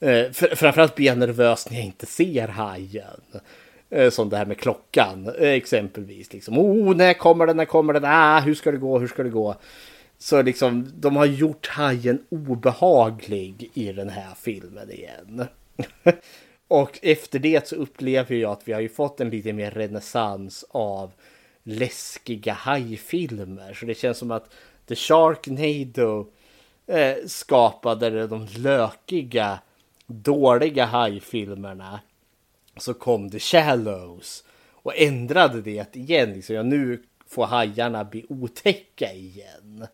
[0.01, 3.20] Eh, framförallt blir jag nervös när jag inte ser hajen.
[3.90, 6.32] Eh, Som det här med klockan eh, exempelvis.
[6.32, 7.57] Liksom, oh, när kommer den?
[7.57, 8.05] När kommer den?
[8.05, 8.99] Ah, hur ska det gå?
[8.99, 9.57] Hur ska det gå?
[10.19, 15.47] Så liksom, de har gjort hajen obehaglig i den här filmen igen.
[16.69, 20.65] Och efter det så upplever jag att vi har ju fått en lite mer renässans
[20.70, 21.12] av
[21.69, 23.74] läskiga hajfilmer.
[23.74, 24.51] Så det känns som att
[24.86, 26.27] The Sharknado
[26.86, 29.61] eh, skapade de lökiga,
[30.07, 32.01] dåliga hajfilmerna
[32.77, 36.32] så kom The Shallows och ändrade det igen.
[36.32, 39.86] Liksom, ja, nu får hajarna bli otäcka igen.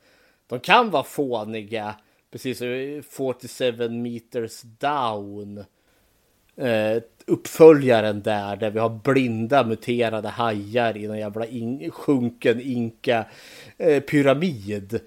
[0.47, 1.95] De kan vara fåniga,
[2.31, 5.65] precis som 47 meters down.
[6.57, 13.27] Eh, uppföljaren där, där vi har blinda muterade hajar i någon jävla in, sjunken inka
[13.79, 15.01] eh, pyramid.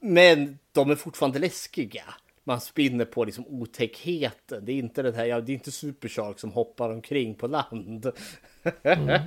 [0.00, 2.04] Men de är fortfarande läskiga.
[2.44, 4.64] Man spinner på liksom otäckheten.
[4.64, 8.10] Det är inte den här, ja, det är inte Supershark som hoppar omkring på land.
[8.82, 9.20] Mm.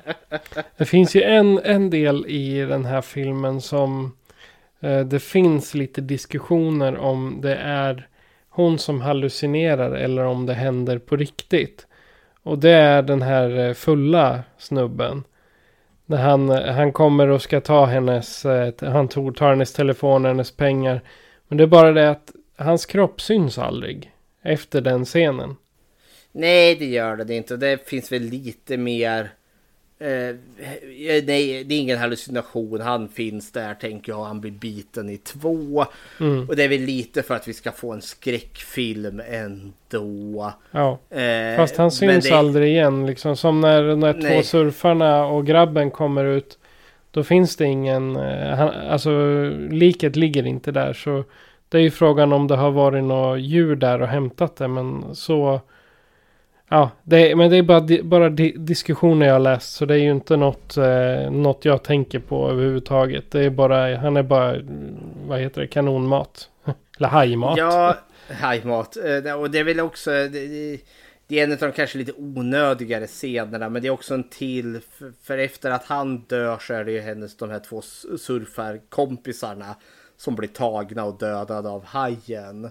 [0.77, 4.17] Det finns ju en, en del i den här filmen som
[4.79, 8.07] eh, det finns lite diskussioner om det är
[8.55, 11.87] hon som hallucinerar eller om det händer på riktigt.
[12.43, 15.23] Och det är den här eh, fulla snubben.
[16.05, 20.25] När han, eh, han kommer och ska ta hennes, eh, han tog, tar hennes telefon,
[20.25, 21.01] hennes pengar.
[21.47, 24.11] Men det är bara det att hans kropp syns aldrig
[24.41, 25.55] efter den scenen.
[26.31, 27.57] Nej, det gör det inte.
[27.57, 29.29] Det finns väl lite mer...
[30.05, 30.35] Eh,
[31.25, 32.81] nej, det är ingen hallucination.
[32.81, 34.23] Han finns där, tänker jag.
[34.23, 35.85] Han blir biten i två.
[36.19, 36.49] Mm.
[36.49, 40.53] Och det är väl lite för att vi ska få en skräckfilm ändå.
[40.71, 43.05] Ja, Eh, fast han syns det- aldrig igen.
[43.05, 44.43] Liksom som när, när två Nej.
[44.43, 46.59] surfarna och grabben kommer ut.
[47.11, 49.09] Då finns det ingen, eh, han, alltså
[49.69, 50.93] liket ligger inte där.
[50.93, 51.23] Så
[51.69, 54.67] det är ju frågan om det har varit något djur där och hämtat det.
[54.67, 55.61] Men så,
[56.69, 59.73] ja, det, är- men det är bara, bara diskussioner jag har läst.
[59.73, 63.31] Så det är ju inte något, eh, något jag tänker på överhuvudtaget.
[63.31, 64.55] Det är bara, han är bara,
[65.27, 66.49] vad heter det, kanonmat.
[66.97, 67.57] Eller hajmat.
[67.57, 67.97] Ja,
[68.41, 68.97] hajmat.
[68.97, 70.11] Eh, och det är väl också...
[70.11, 70.77] Det,
[71.27, 74.79] det är en av de kanske lite onödigare scenerna men det är också en till.
[74.91, 77.81] För, för efter att han dör så är det ju hennes de här två
[78.17, 79.75] surfarkompisarna
[80.17, 82.69] som blir tagna och dödade av hajen.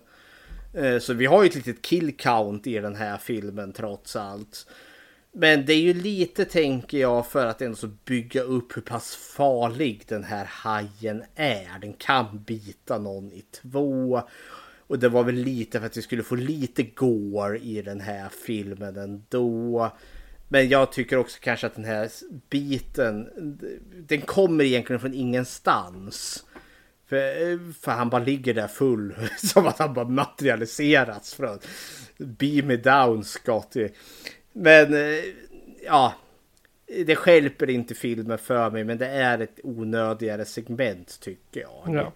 [0.74, 4.66] Eh, så vi har ju ett litet kill count i den här filmen trots allt.
[5.32, 9.16] Men det är ju lite tänker jag för att ändå så bygga upp hur pass
[9.16, 11.78] farlig den här hajen är.
[11.80, 14.22] Den kan bita någon i två.
[14.86, 18.28] Och det var väl lite för att vi skulle få lite gore i den här
[18.46, 19.92] filmen ändå.
[20.48, 22.10] Men jag tycker också kanske att den här
[22.50, 23.28] biten,
[24.08, 26.44] den kommer egentligen från ingenstans.
[27.14, 31.58] För, för han bara ligger där full, som att han bara materialiserats från
[32.18, 33.88] Beam me down Scotty.
[34.52, 35.24] Men eh,
[35.84, 36.14] ja,
[37.06, 41.96] det skälper inte filmen för mig, men det är ett onödigare segment tycker jag.
[41.96, 42.12] Ja.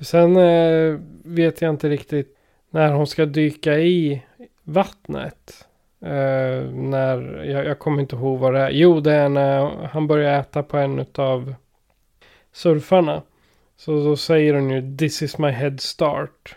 [0.00, 2.36] Sen eh, vet jag inte riktigt
[2.70, 4.22] när hon ska dyka i
[4.62, 5.66] vattnet.
[6.00, 8.70] Eh, när, jag, jag kommer inte ihåg vad det är.
[8.70, 11.54] Jo, det är när han börjar äta på en av
[12.52, 13.22] surfarna.
[13.84, 16.56] Så då säger hon ju This is my head start.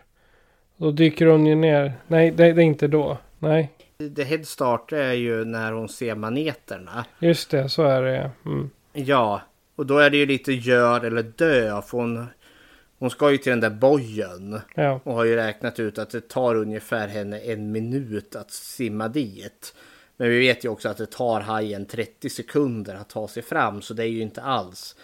[0.77, 1.93] Då dyker hon ju ner.
[2.07, 3.18] Nej, det, det är inte då.
[3.39, 3.72] Nej.
[4.15, 7.06] The Head Start är ju när hon ser maneterna.
[7.19, 8.31] Just det, så är det.
[8.45, 8.69] Mm.
[8.93, 9.41] Ja,
[9.76, 11.81] och då är det ju lite gör eller dö.
[11.81, 12.26] För hon,
[12.99, 14.60] hon ska ju till den där bojen.
[14.76, 14.99] Ja.
[15.03, 19.76] Och har ju räknat ut att det tar ungefär henne en minut att simma dit.
[20.18, 23.81] Men vi vet ju också att det tar hajen 30 sekunder att ta sig fram.
[23.81, 24.95] Så det är ju inte alls.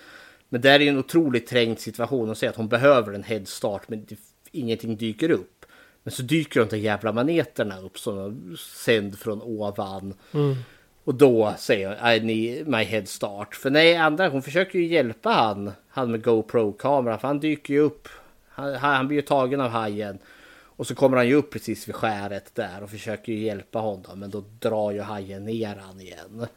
[0.53, 3.89] Men det är ju en otroligt trängd situation att säga att hon behöver en headstart
[3.89, 4.19] men det,
[4.51, 5.65] ingenting dyker upp.
[6.03, 10.13] Men så dyker de där jävla maneterna upp som sänd från ovan.
[10.33, 10.55] Mm.
[11.03, 13.55] Och då säger hon I need my head start.
[13.55, 15.71] För nej, andra, hon försöker ju hjälpa han.
[15.87, 17.19] Han med GoPro-kameran.
[17.19, 18.07] För han dyker ju upp.
[18.49, 20.19] Han, han blir ju tagen av hajen.
[20.63, 24.19] Och så kommer han ju upp precis vid skäret där och försöker ju hjälpa honom.
[24.19, 26.47] Men då drar ju hajen ner han igen.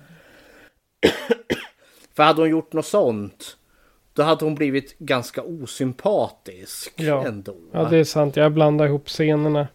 [2.15, 3.57] För hade hon gjort något sånt.
[4.15, 7.27] Då hade hon blivit ganska osympatisk Ja.
[7.27, 7.57] ändå.
[7.73, 8.37] ja, det är sant.
[8.37, 9.69] Jag blandar ihop scenerna.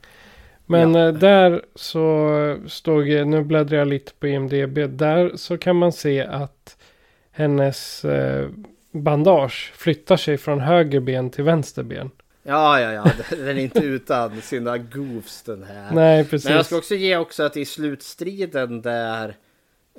[0.66, 4.98] Men eh, där så stod, nu bläddrar jag lite på IMDB.
[4.98, 6.78] Där så kan man se att
[7.32, 8.50] hennes eh,
[8.92, 12.12] bandage flyttar sig från höger ben till vänster ben.
[12.44, 13.12] Ja, ja, ja.
[13.30, 15.92] Den är inte utan sina goofs den här.
[15.92, 16.46] Nej, precis.
[16.48, 19.36] Men jag ska också ge också att i slutstriden där.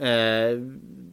[0.00, 0.58] Eh,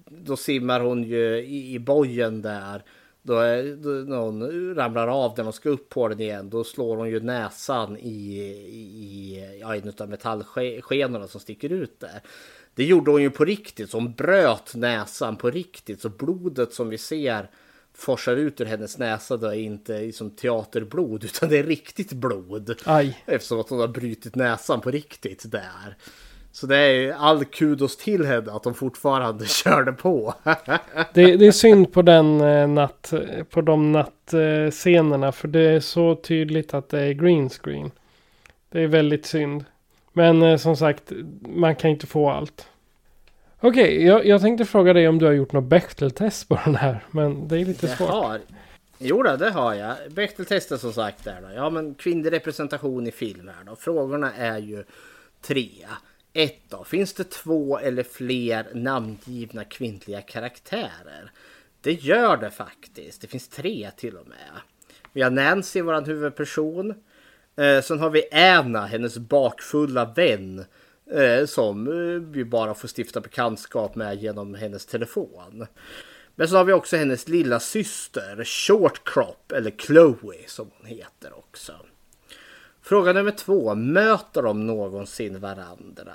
[0.07, 2.83] då simmar hon ju i, i bojen där.
[3.27, 6.49] Då, är, då någon ramlar av den och ska upp på den igen.
[6.49, 8.37] Då slår hon ju näsan i,
[8.71, 12.21] i ja, en av metallskenorna som sticker ut där.
[12.75, 13.89] Det gjorde hon ju på riktigt.
[13.89, 16.01] Så hon bröt näsan på riktigt.
[16.01, 17.49] Så blodet som vi ser
[17.93, 22.75] forsar ut ur hennes näsa då är inte som teaterblod utan det är riktigt blod.
[22.85, 23.23] Aj.
[23.25, 25.97] Eftersom att hon har brutit näsan på riktigt där.
[26.59, 30.33] Så det är all kudos till henne att hon fortfarande körde på.
[31.13, 33.13] Det, det är synd på den eh, natt,
[33.49, 35.31] på de nattscenerna.
[35.31, 37.91] För det är så tydligt att det är green screen.
[38.69, 39.65] Det är väldigt synd.
[40.13, 41.11] Men eh, som sagt,
[41.41, 42.67] man kan inte få allt.
[43.59, 47.03] Okej, jag, jag tänkte fråga dig om du har gjort något Bechtel-test på den här.
[47.11, 48.09] Men det är lite Det svårt.
[48.09, 48.39] har.
[48.97, 49.95] Jo då, det har jag.
[50.09, 51.47] Bechteltestet som sagt där då.
[51.55, 53.75] Ja men kvinnlig representation i film här då.
[53.75, 54.83] Frågorna är ju
[55.41, 55.69] tre.
[56.37, 56.83] Ett då.
[56.83, 61.31] Finns det två eller fler namngivna kvinnliga karaktärer?
[61.81, 63.21] Det gör det faktiskt.
[63.21, 64.61] Det finns tre till och med.
[65.13, 66.93] Vi har Nancy, vår huvudperson.
[67.55, 70.65] Eh, sen har vi Anna, hennes bakfulla vän.
[71.11, 75.67] Eh, som eh, vi bara får stifta bekantskap med genom hennes telefon.
[76.35, 81.37] Men så har vi också hennes lilla syster Short Crop eller Chloe som hon heter
[81.37, 81.73] också.
[82.87, 83.75] Fråga nummer två.
[83.75, 86.13] Möter de någonsin varandra?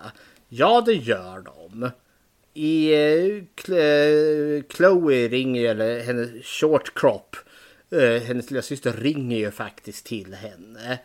[0.48, 1.90] Ja, det gör de.
[2.54, 7.36] I eh, eh, Chloe ringer, eller hennes Short Crop,
[7.90, 10.98] eh, hennes lilla syster ringer ju faktiskt till henne.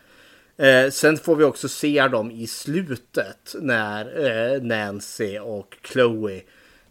[0.57, 6.41] Eh, sen får vi också se dem i slutet när eh, Nancy och Chloe,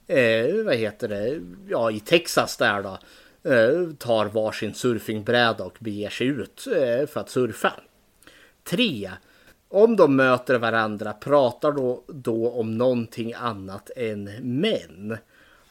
[0.07, 2.98] eh, vad heter det, ja i Texas där då,
[3.98, 6.61] tar varsin surfingbräda och beger sig ut
[7.11, 7.73] för att surfa.
[8.68, 9.10] Tre.
[9.68, 15.18] Om de möter varandra pratar då, då om någonting annat än män.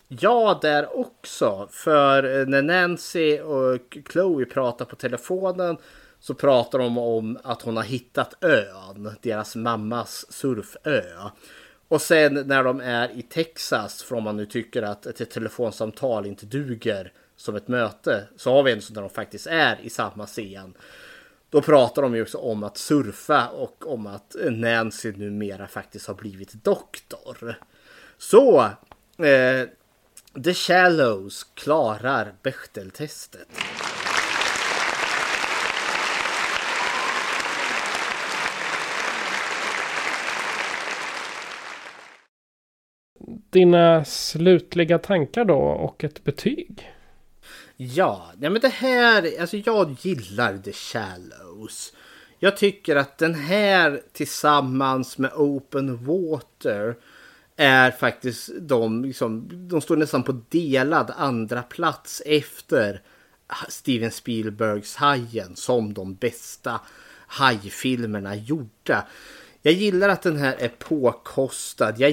[0.08, 1.68] Ja, där också.
[1.72, 5.78] För eh, när Nancy och Chloe pratar på telefonen
[6.20, 11.02] så pratar de om att hon har hittat ön, deras mammas surfö.
[11.88, 16.26] Och sen när de är i Texas, för om man nu tycker att ett telefonsamtal
[16.26, 19.90] inte duger som ett möte, så har vi en sån där de faktiskt är i
[19.90, 20.74] samma scen
[21.50, 26.16] då pratar de ju också om att surfa och om att Nancy numera faktiskt har
[26.16, 27.56] blivit doktor.
[28.18, 28.60] Så
[29.18, 29.68] eh,
[30.44, 33.48] The Shallows klarar Bechteltestet.
[43.50, 46.95] Dina slutliga tankar då och ett betyg?
[47.78, 51.94] Ja, ja men det här, alltså jag gillar The Shallows.
[52.40, 56.96] Jag tycker att den här tillsammans med Open Water
[57.56, 63.02] är faktiskt de, liksom, de står nästan på delad andra plats efter
[63.70, 66.80] Steven Spielbergs Hajen som de bästa
[67.28, 69.08] hajfilmerna gjorda.
[69.62, 71.94] Jag gillar att den här är påkostad.
[71.98, 72.12] Jag,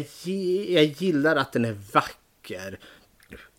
[0.69, 2.79] jag gillar att den är vacker.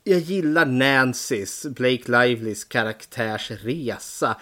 [0.06, 4.38] Jag gillar Nancys, Blake Livelys karaktärs resa.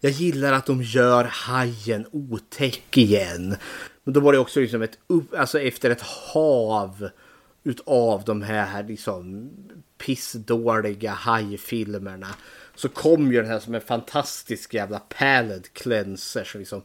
[0.00, 3.56] Jag gillar att de gör hajen otäck igen.
[4.04, 7.08] Men då var det också liksom ett upp, alltså efter ett hav
[7.64, 9.50] utav de här liksom
[9.98, 12.28] pissdåliga hajfilmerna
[12.74, 16.82] så kom ju den här som en fantastisk jävla palette cleanser som liksom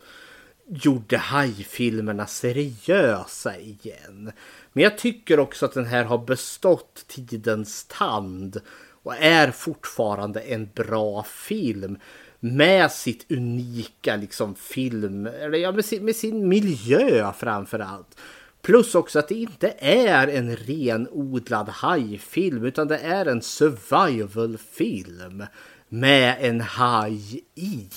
[0.69, 4.31] gjorde hajfilmerna seriösa igen.
[4.79, 8.61] Men jag tycker också att den här har bestått tidens tand
[9.03, 11.97] och är fortfarande en bra film
[12.39, 18.17] med sitt unika liksom film, eller ja, med, sin, med sin miljö framför allt.
[18.61, 25.43] Plus också att det inte är en renodlad hajfilm utan det är en survivalfilm
[25.89, 27.89] med en haj i.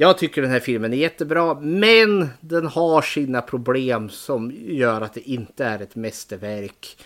[0.00, 5.14] Jag tycker den här filmen är jättebra men den har sina problem som gör att
[5.14, 6.98] det inte är ett mästerverk.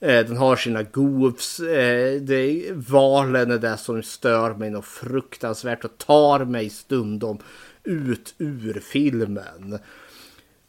[0.00, 1.60] Eh, den har sina goofs.
[1.60, 7.38] Eh, det, valen är det som stör mig något fruktansvärt och tar mig stundom
[7.84, 9.78] ut ur filmen.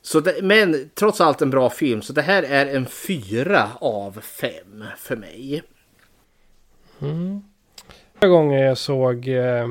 [0.02, 4.22] Så det, men trots allt en bra film så det här är en fyra av
[4.22, 5.64] fem för mig.
[7.02, 7.42] Mm.
[8.20, 9.68] Förra gången jag såg eh,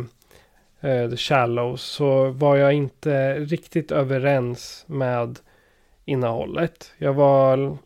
[0.81, 5.39] Eh, The Shallows så var jag inte riktigt överens med
[6.05, 6.93] innehållet.
[6.99, 7.79] Jag var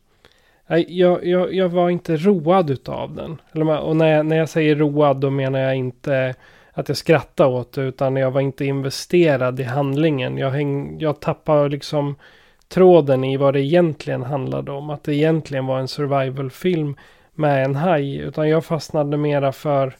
[0.66, 3.40] jag, jag, jag var inte road utav den.
[3.80, 6.34] Och när jag, när jag säger road då menar jag inte
[6.72, 7.82] att jag skrattade åt det.
[7.82, 10.38] Utan jag var inte investerad i handlingen.
[10.38, 12.16] Jag, häng, jag tappade liksom
[12.68, 14.90] tråden i vad det egentligen handlade om.
[14.90, 16.96] Att det egentligen var en survivalfilm
[17.34, 18.16] med en haj.
[18.16, 19.96] Utan jag fastnade mera för...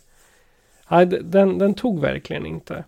[0.93, 2.85] Nej, den, den tog verkligen inte.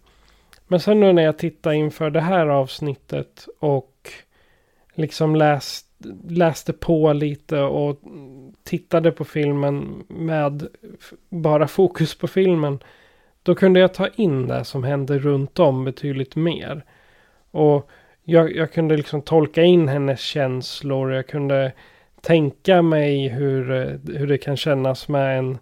[0.67, 4.11] Men sen nu när jag tittar inför det här avsnittet och
[4.95, 5.87] liksom läst
[6.29, 8.01] läste på lite och
[8.63, 10.67] tittade på filmen med
[11.29, 12.79] bara fokus på filmen.
[13.43, 16.85] Då kunde jag ta in det som hände runt om betydligt mer.
[17.51, 17.91] Och
[18.23, 21.13] jag, jag kunde liksom tolka in hennes känslor.
[21.13, 21.73] Jag kunde
[22.21, 25.59] tänka mig hur, eh, hur det kan kännas med en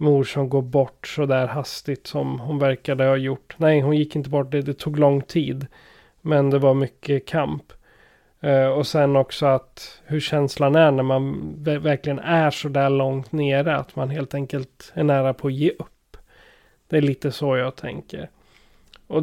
[0.00, 3.54] mor som går bort så där hastigt som hon verkade ha gjort.
[3.58, 4.52] Nej, hon gick inte bort.
[4.52, 5.66] Det, det tog lång tid.
[6.20, 7.72] Men det var mycket kamp.
[8.44, 13.32] Uh, och sen också att hur känslan är när man verkligen är så där långt
[13.32, 13.76] nere.
[13.76, 16.16] Att man helt enkelt är nära på att ge upp.
[16.88, 18.30] Det är lite så jag tänker.
[19.06, 19.22] Och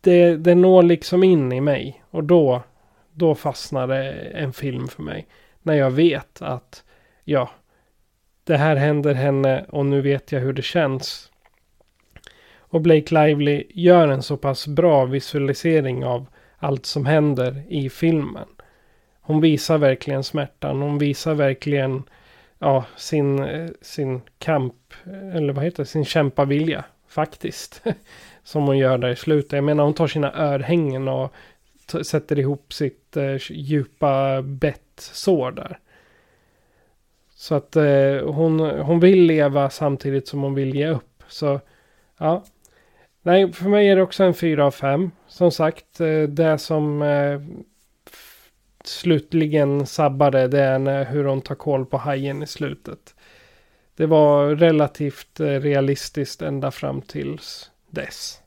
[0.00, 2.02] det, det når liksom in i mig.
[2.10, 2.62] Och då,
[3.12, 5.26] då fastnar det en film för mig.
[5.62, 6.84] När jag vet att
[7.24, 7.50] ja,
[8.44, 11.30] det här händer henne och nu vet jag hur det känns.
[12.58, 16.26] Och Blake Lively gör en så pass bra visualisering av
[16.58, 18.48] allt som händer i filmen.
[19.20, 20.82] Hon visar verkligen smärtan.
[20.82, 22.02] Hon visar verkligen
[22.58, 23.46] ja, sin,
[23.80, 24.94] sin kamp,
[25.34, 27.82] eller vad heter det, sin kämpavilja faktiskt.
[28.42, 29.52] som hon gör där i slutet.
[29.52, 31.34] Jag menar hon tar sina örhängen och
[32.02, 35.78] sätter ihop sitt eh, djupa bettsår där.
[37.42, 41.22] Så att eh, hon, hon vill leva samtidigt som hon vill ge upp.
[41.28, 41.60] Så
[42.18, 42.44] ja,
[43.22, 45.10] Nej, för mig är det också en 4 av 5.
[45.26, 47.40] Som sagt, eh, det som eh,
[48.84, 53.14] slutligen sabbade det är när, hur hon tar koll på hajen i slutet.
[53.96, 58.40] Det var relativt eh, realistiskt ända fram tills dess.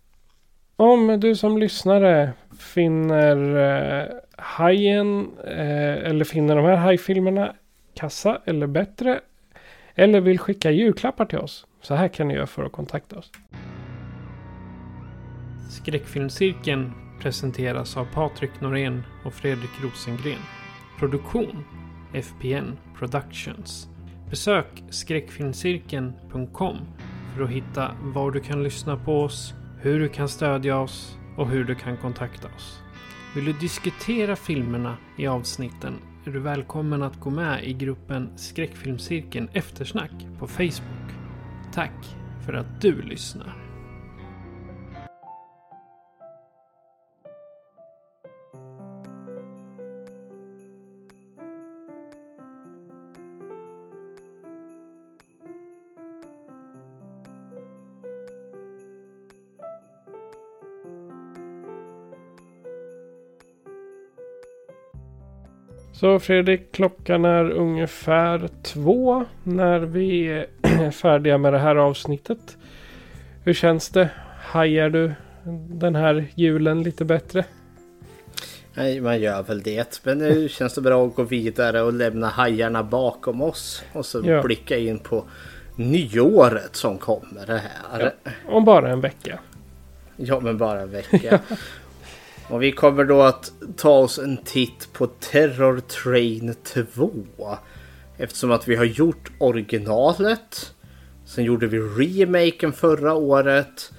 [0.76, 4.07] Om du som lyssnare finner eh,
[4.38, 7.55] hajen eh, eller finner de här hajfilmerna
[7.95, 9.22] kassa eller bättre
[9.95, 13.31] eller vill skicka julklappar till oss så här kan ni göra för att kontakta oss.
[15.69, 16.91] Skräckfilmscirkeln
[17.22, 20.41] presenteras av Patrik Norén och Fredrik Rosengren.
[20.99, 21.65] Produktion
[22.13, 23.88] FPN Productions.
[24.30, 26.77] Besök skräckfilmscirkeln.com
[27.35, 31.49] för att hitta var du kan lyssna på oss, hur du kan stödja oss och
[31.49, 32.81] hur du kan kontakta oss.
[33.35, 35.93] Vill du diskutera filmerna i avsnitten
[36.27, 41.11] är du välkommen att gå med i gruppen Skräckfilmscirkeln Eftersnack på Facebook.
[41.73, 42.15] Tack
[42.45, 43.64] för att du lyssnar.
[65.99, 72.57] Så Fredrik, klockan är ungefär två när vi är färdiga med det här avsnittet.
[73.43, 74.09] Hur känns det?
[74.41, 75.13] Hajar du
[75.69, 77.45] den här julen lite bättre?
[78.73, 80.01] Nej, man gör väl det.
[80.03, 83.84] Men nu känns det bra att gå vidare och lämna hajarna bakom oss.
[83.93, 84.41] Och så Ja.
[84.43, 85.23] blicka in på
[85.76, 87.61] nyåret som kommer det
[87.91, 88.13] här.
[88.47, 89.39] Om bara en vecka.
[90.17, 91.39] Ja, men bara en vecka.
[92.49, 97.11] Och vi kommer då att ta oss en titt på Terror Train 2.
[98.17, 100.73] Eftersom att vi har gjort originalet.
[101.26, 103.91] Sen gjorde vi remaken förra året.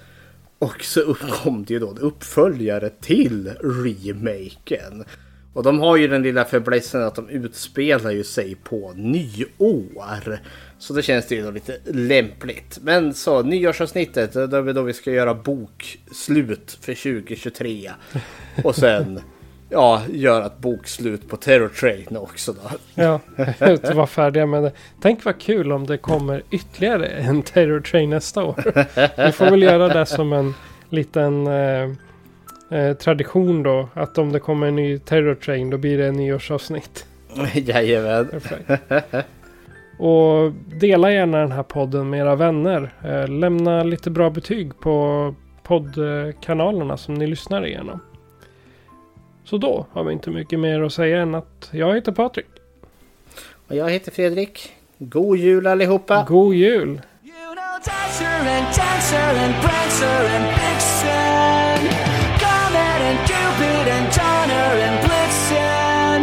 [0.59, 5.05] Och så uppkom det ju då en uppföljare till remaken.
[5.57, 10.39] Och de har ju den lilla fäblessen att de utspelar ju sig på nyår.
[10.77, 12.79] Så det känns det ju då lite lämpligt.
[12.81, 17.91] Men så nyårsavsnittet, då är då vi ska göra bokslut för 2023.
[18.63, 19.21] Och sen
[19.69, 22.77] ja, göra ett bokslut på Terror Train också då.
[22.95, 23.19] Ja,
[23.59, 24.71] att vara färdiga med det.
[25.01, 28.85] Tänk vad kul om det kommer ytterligare en Terror Train nästa år.
[29.25, 30.53] Vi får väl göra det som en
[30.89, 31.89] liten eh,
[32.71, 33.89] eh, tradition då.
[33.93, 37.05] Att om det kommer en ny Terror Train då blir det en nyårsavsnitt.
[37.53, 38.41] Jajamän.
[39.99, 42.93] Och dela gärna den här podden med era vänner.
[43.03, 47.99] Eh, lämna lite bra betyg på poddkanalerna som ni lyssnar igenom.
[49.43, 52.45] Så då har vi inte mycket mer att säga än att jag heter Patrik.
[53.67, 54.71] Och jag heter Fredrik.
[54.97, 56.25] God jul allihopa!
[56.27, 57.01] God jul!
[57.85, 58.65] Dancer and
[59.37, 62.16] and Vixen Comet
[63.07, 66.19] and Cupid and Donner and Blitzen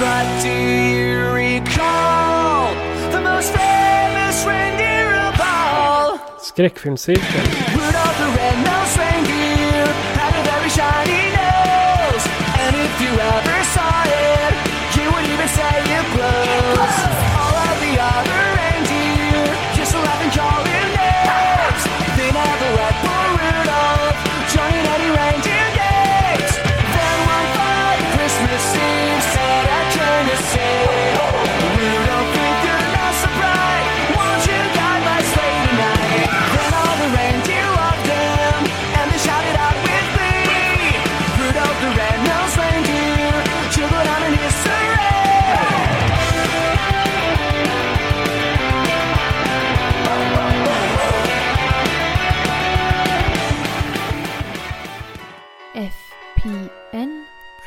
[0.00, 1.12] But do you
[1.44, 2.74] recall
[3.12, 6.18] the most famous reindeer of all?
[6.38, 7.85] Skräckfilmscirkeln.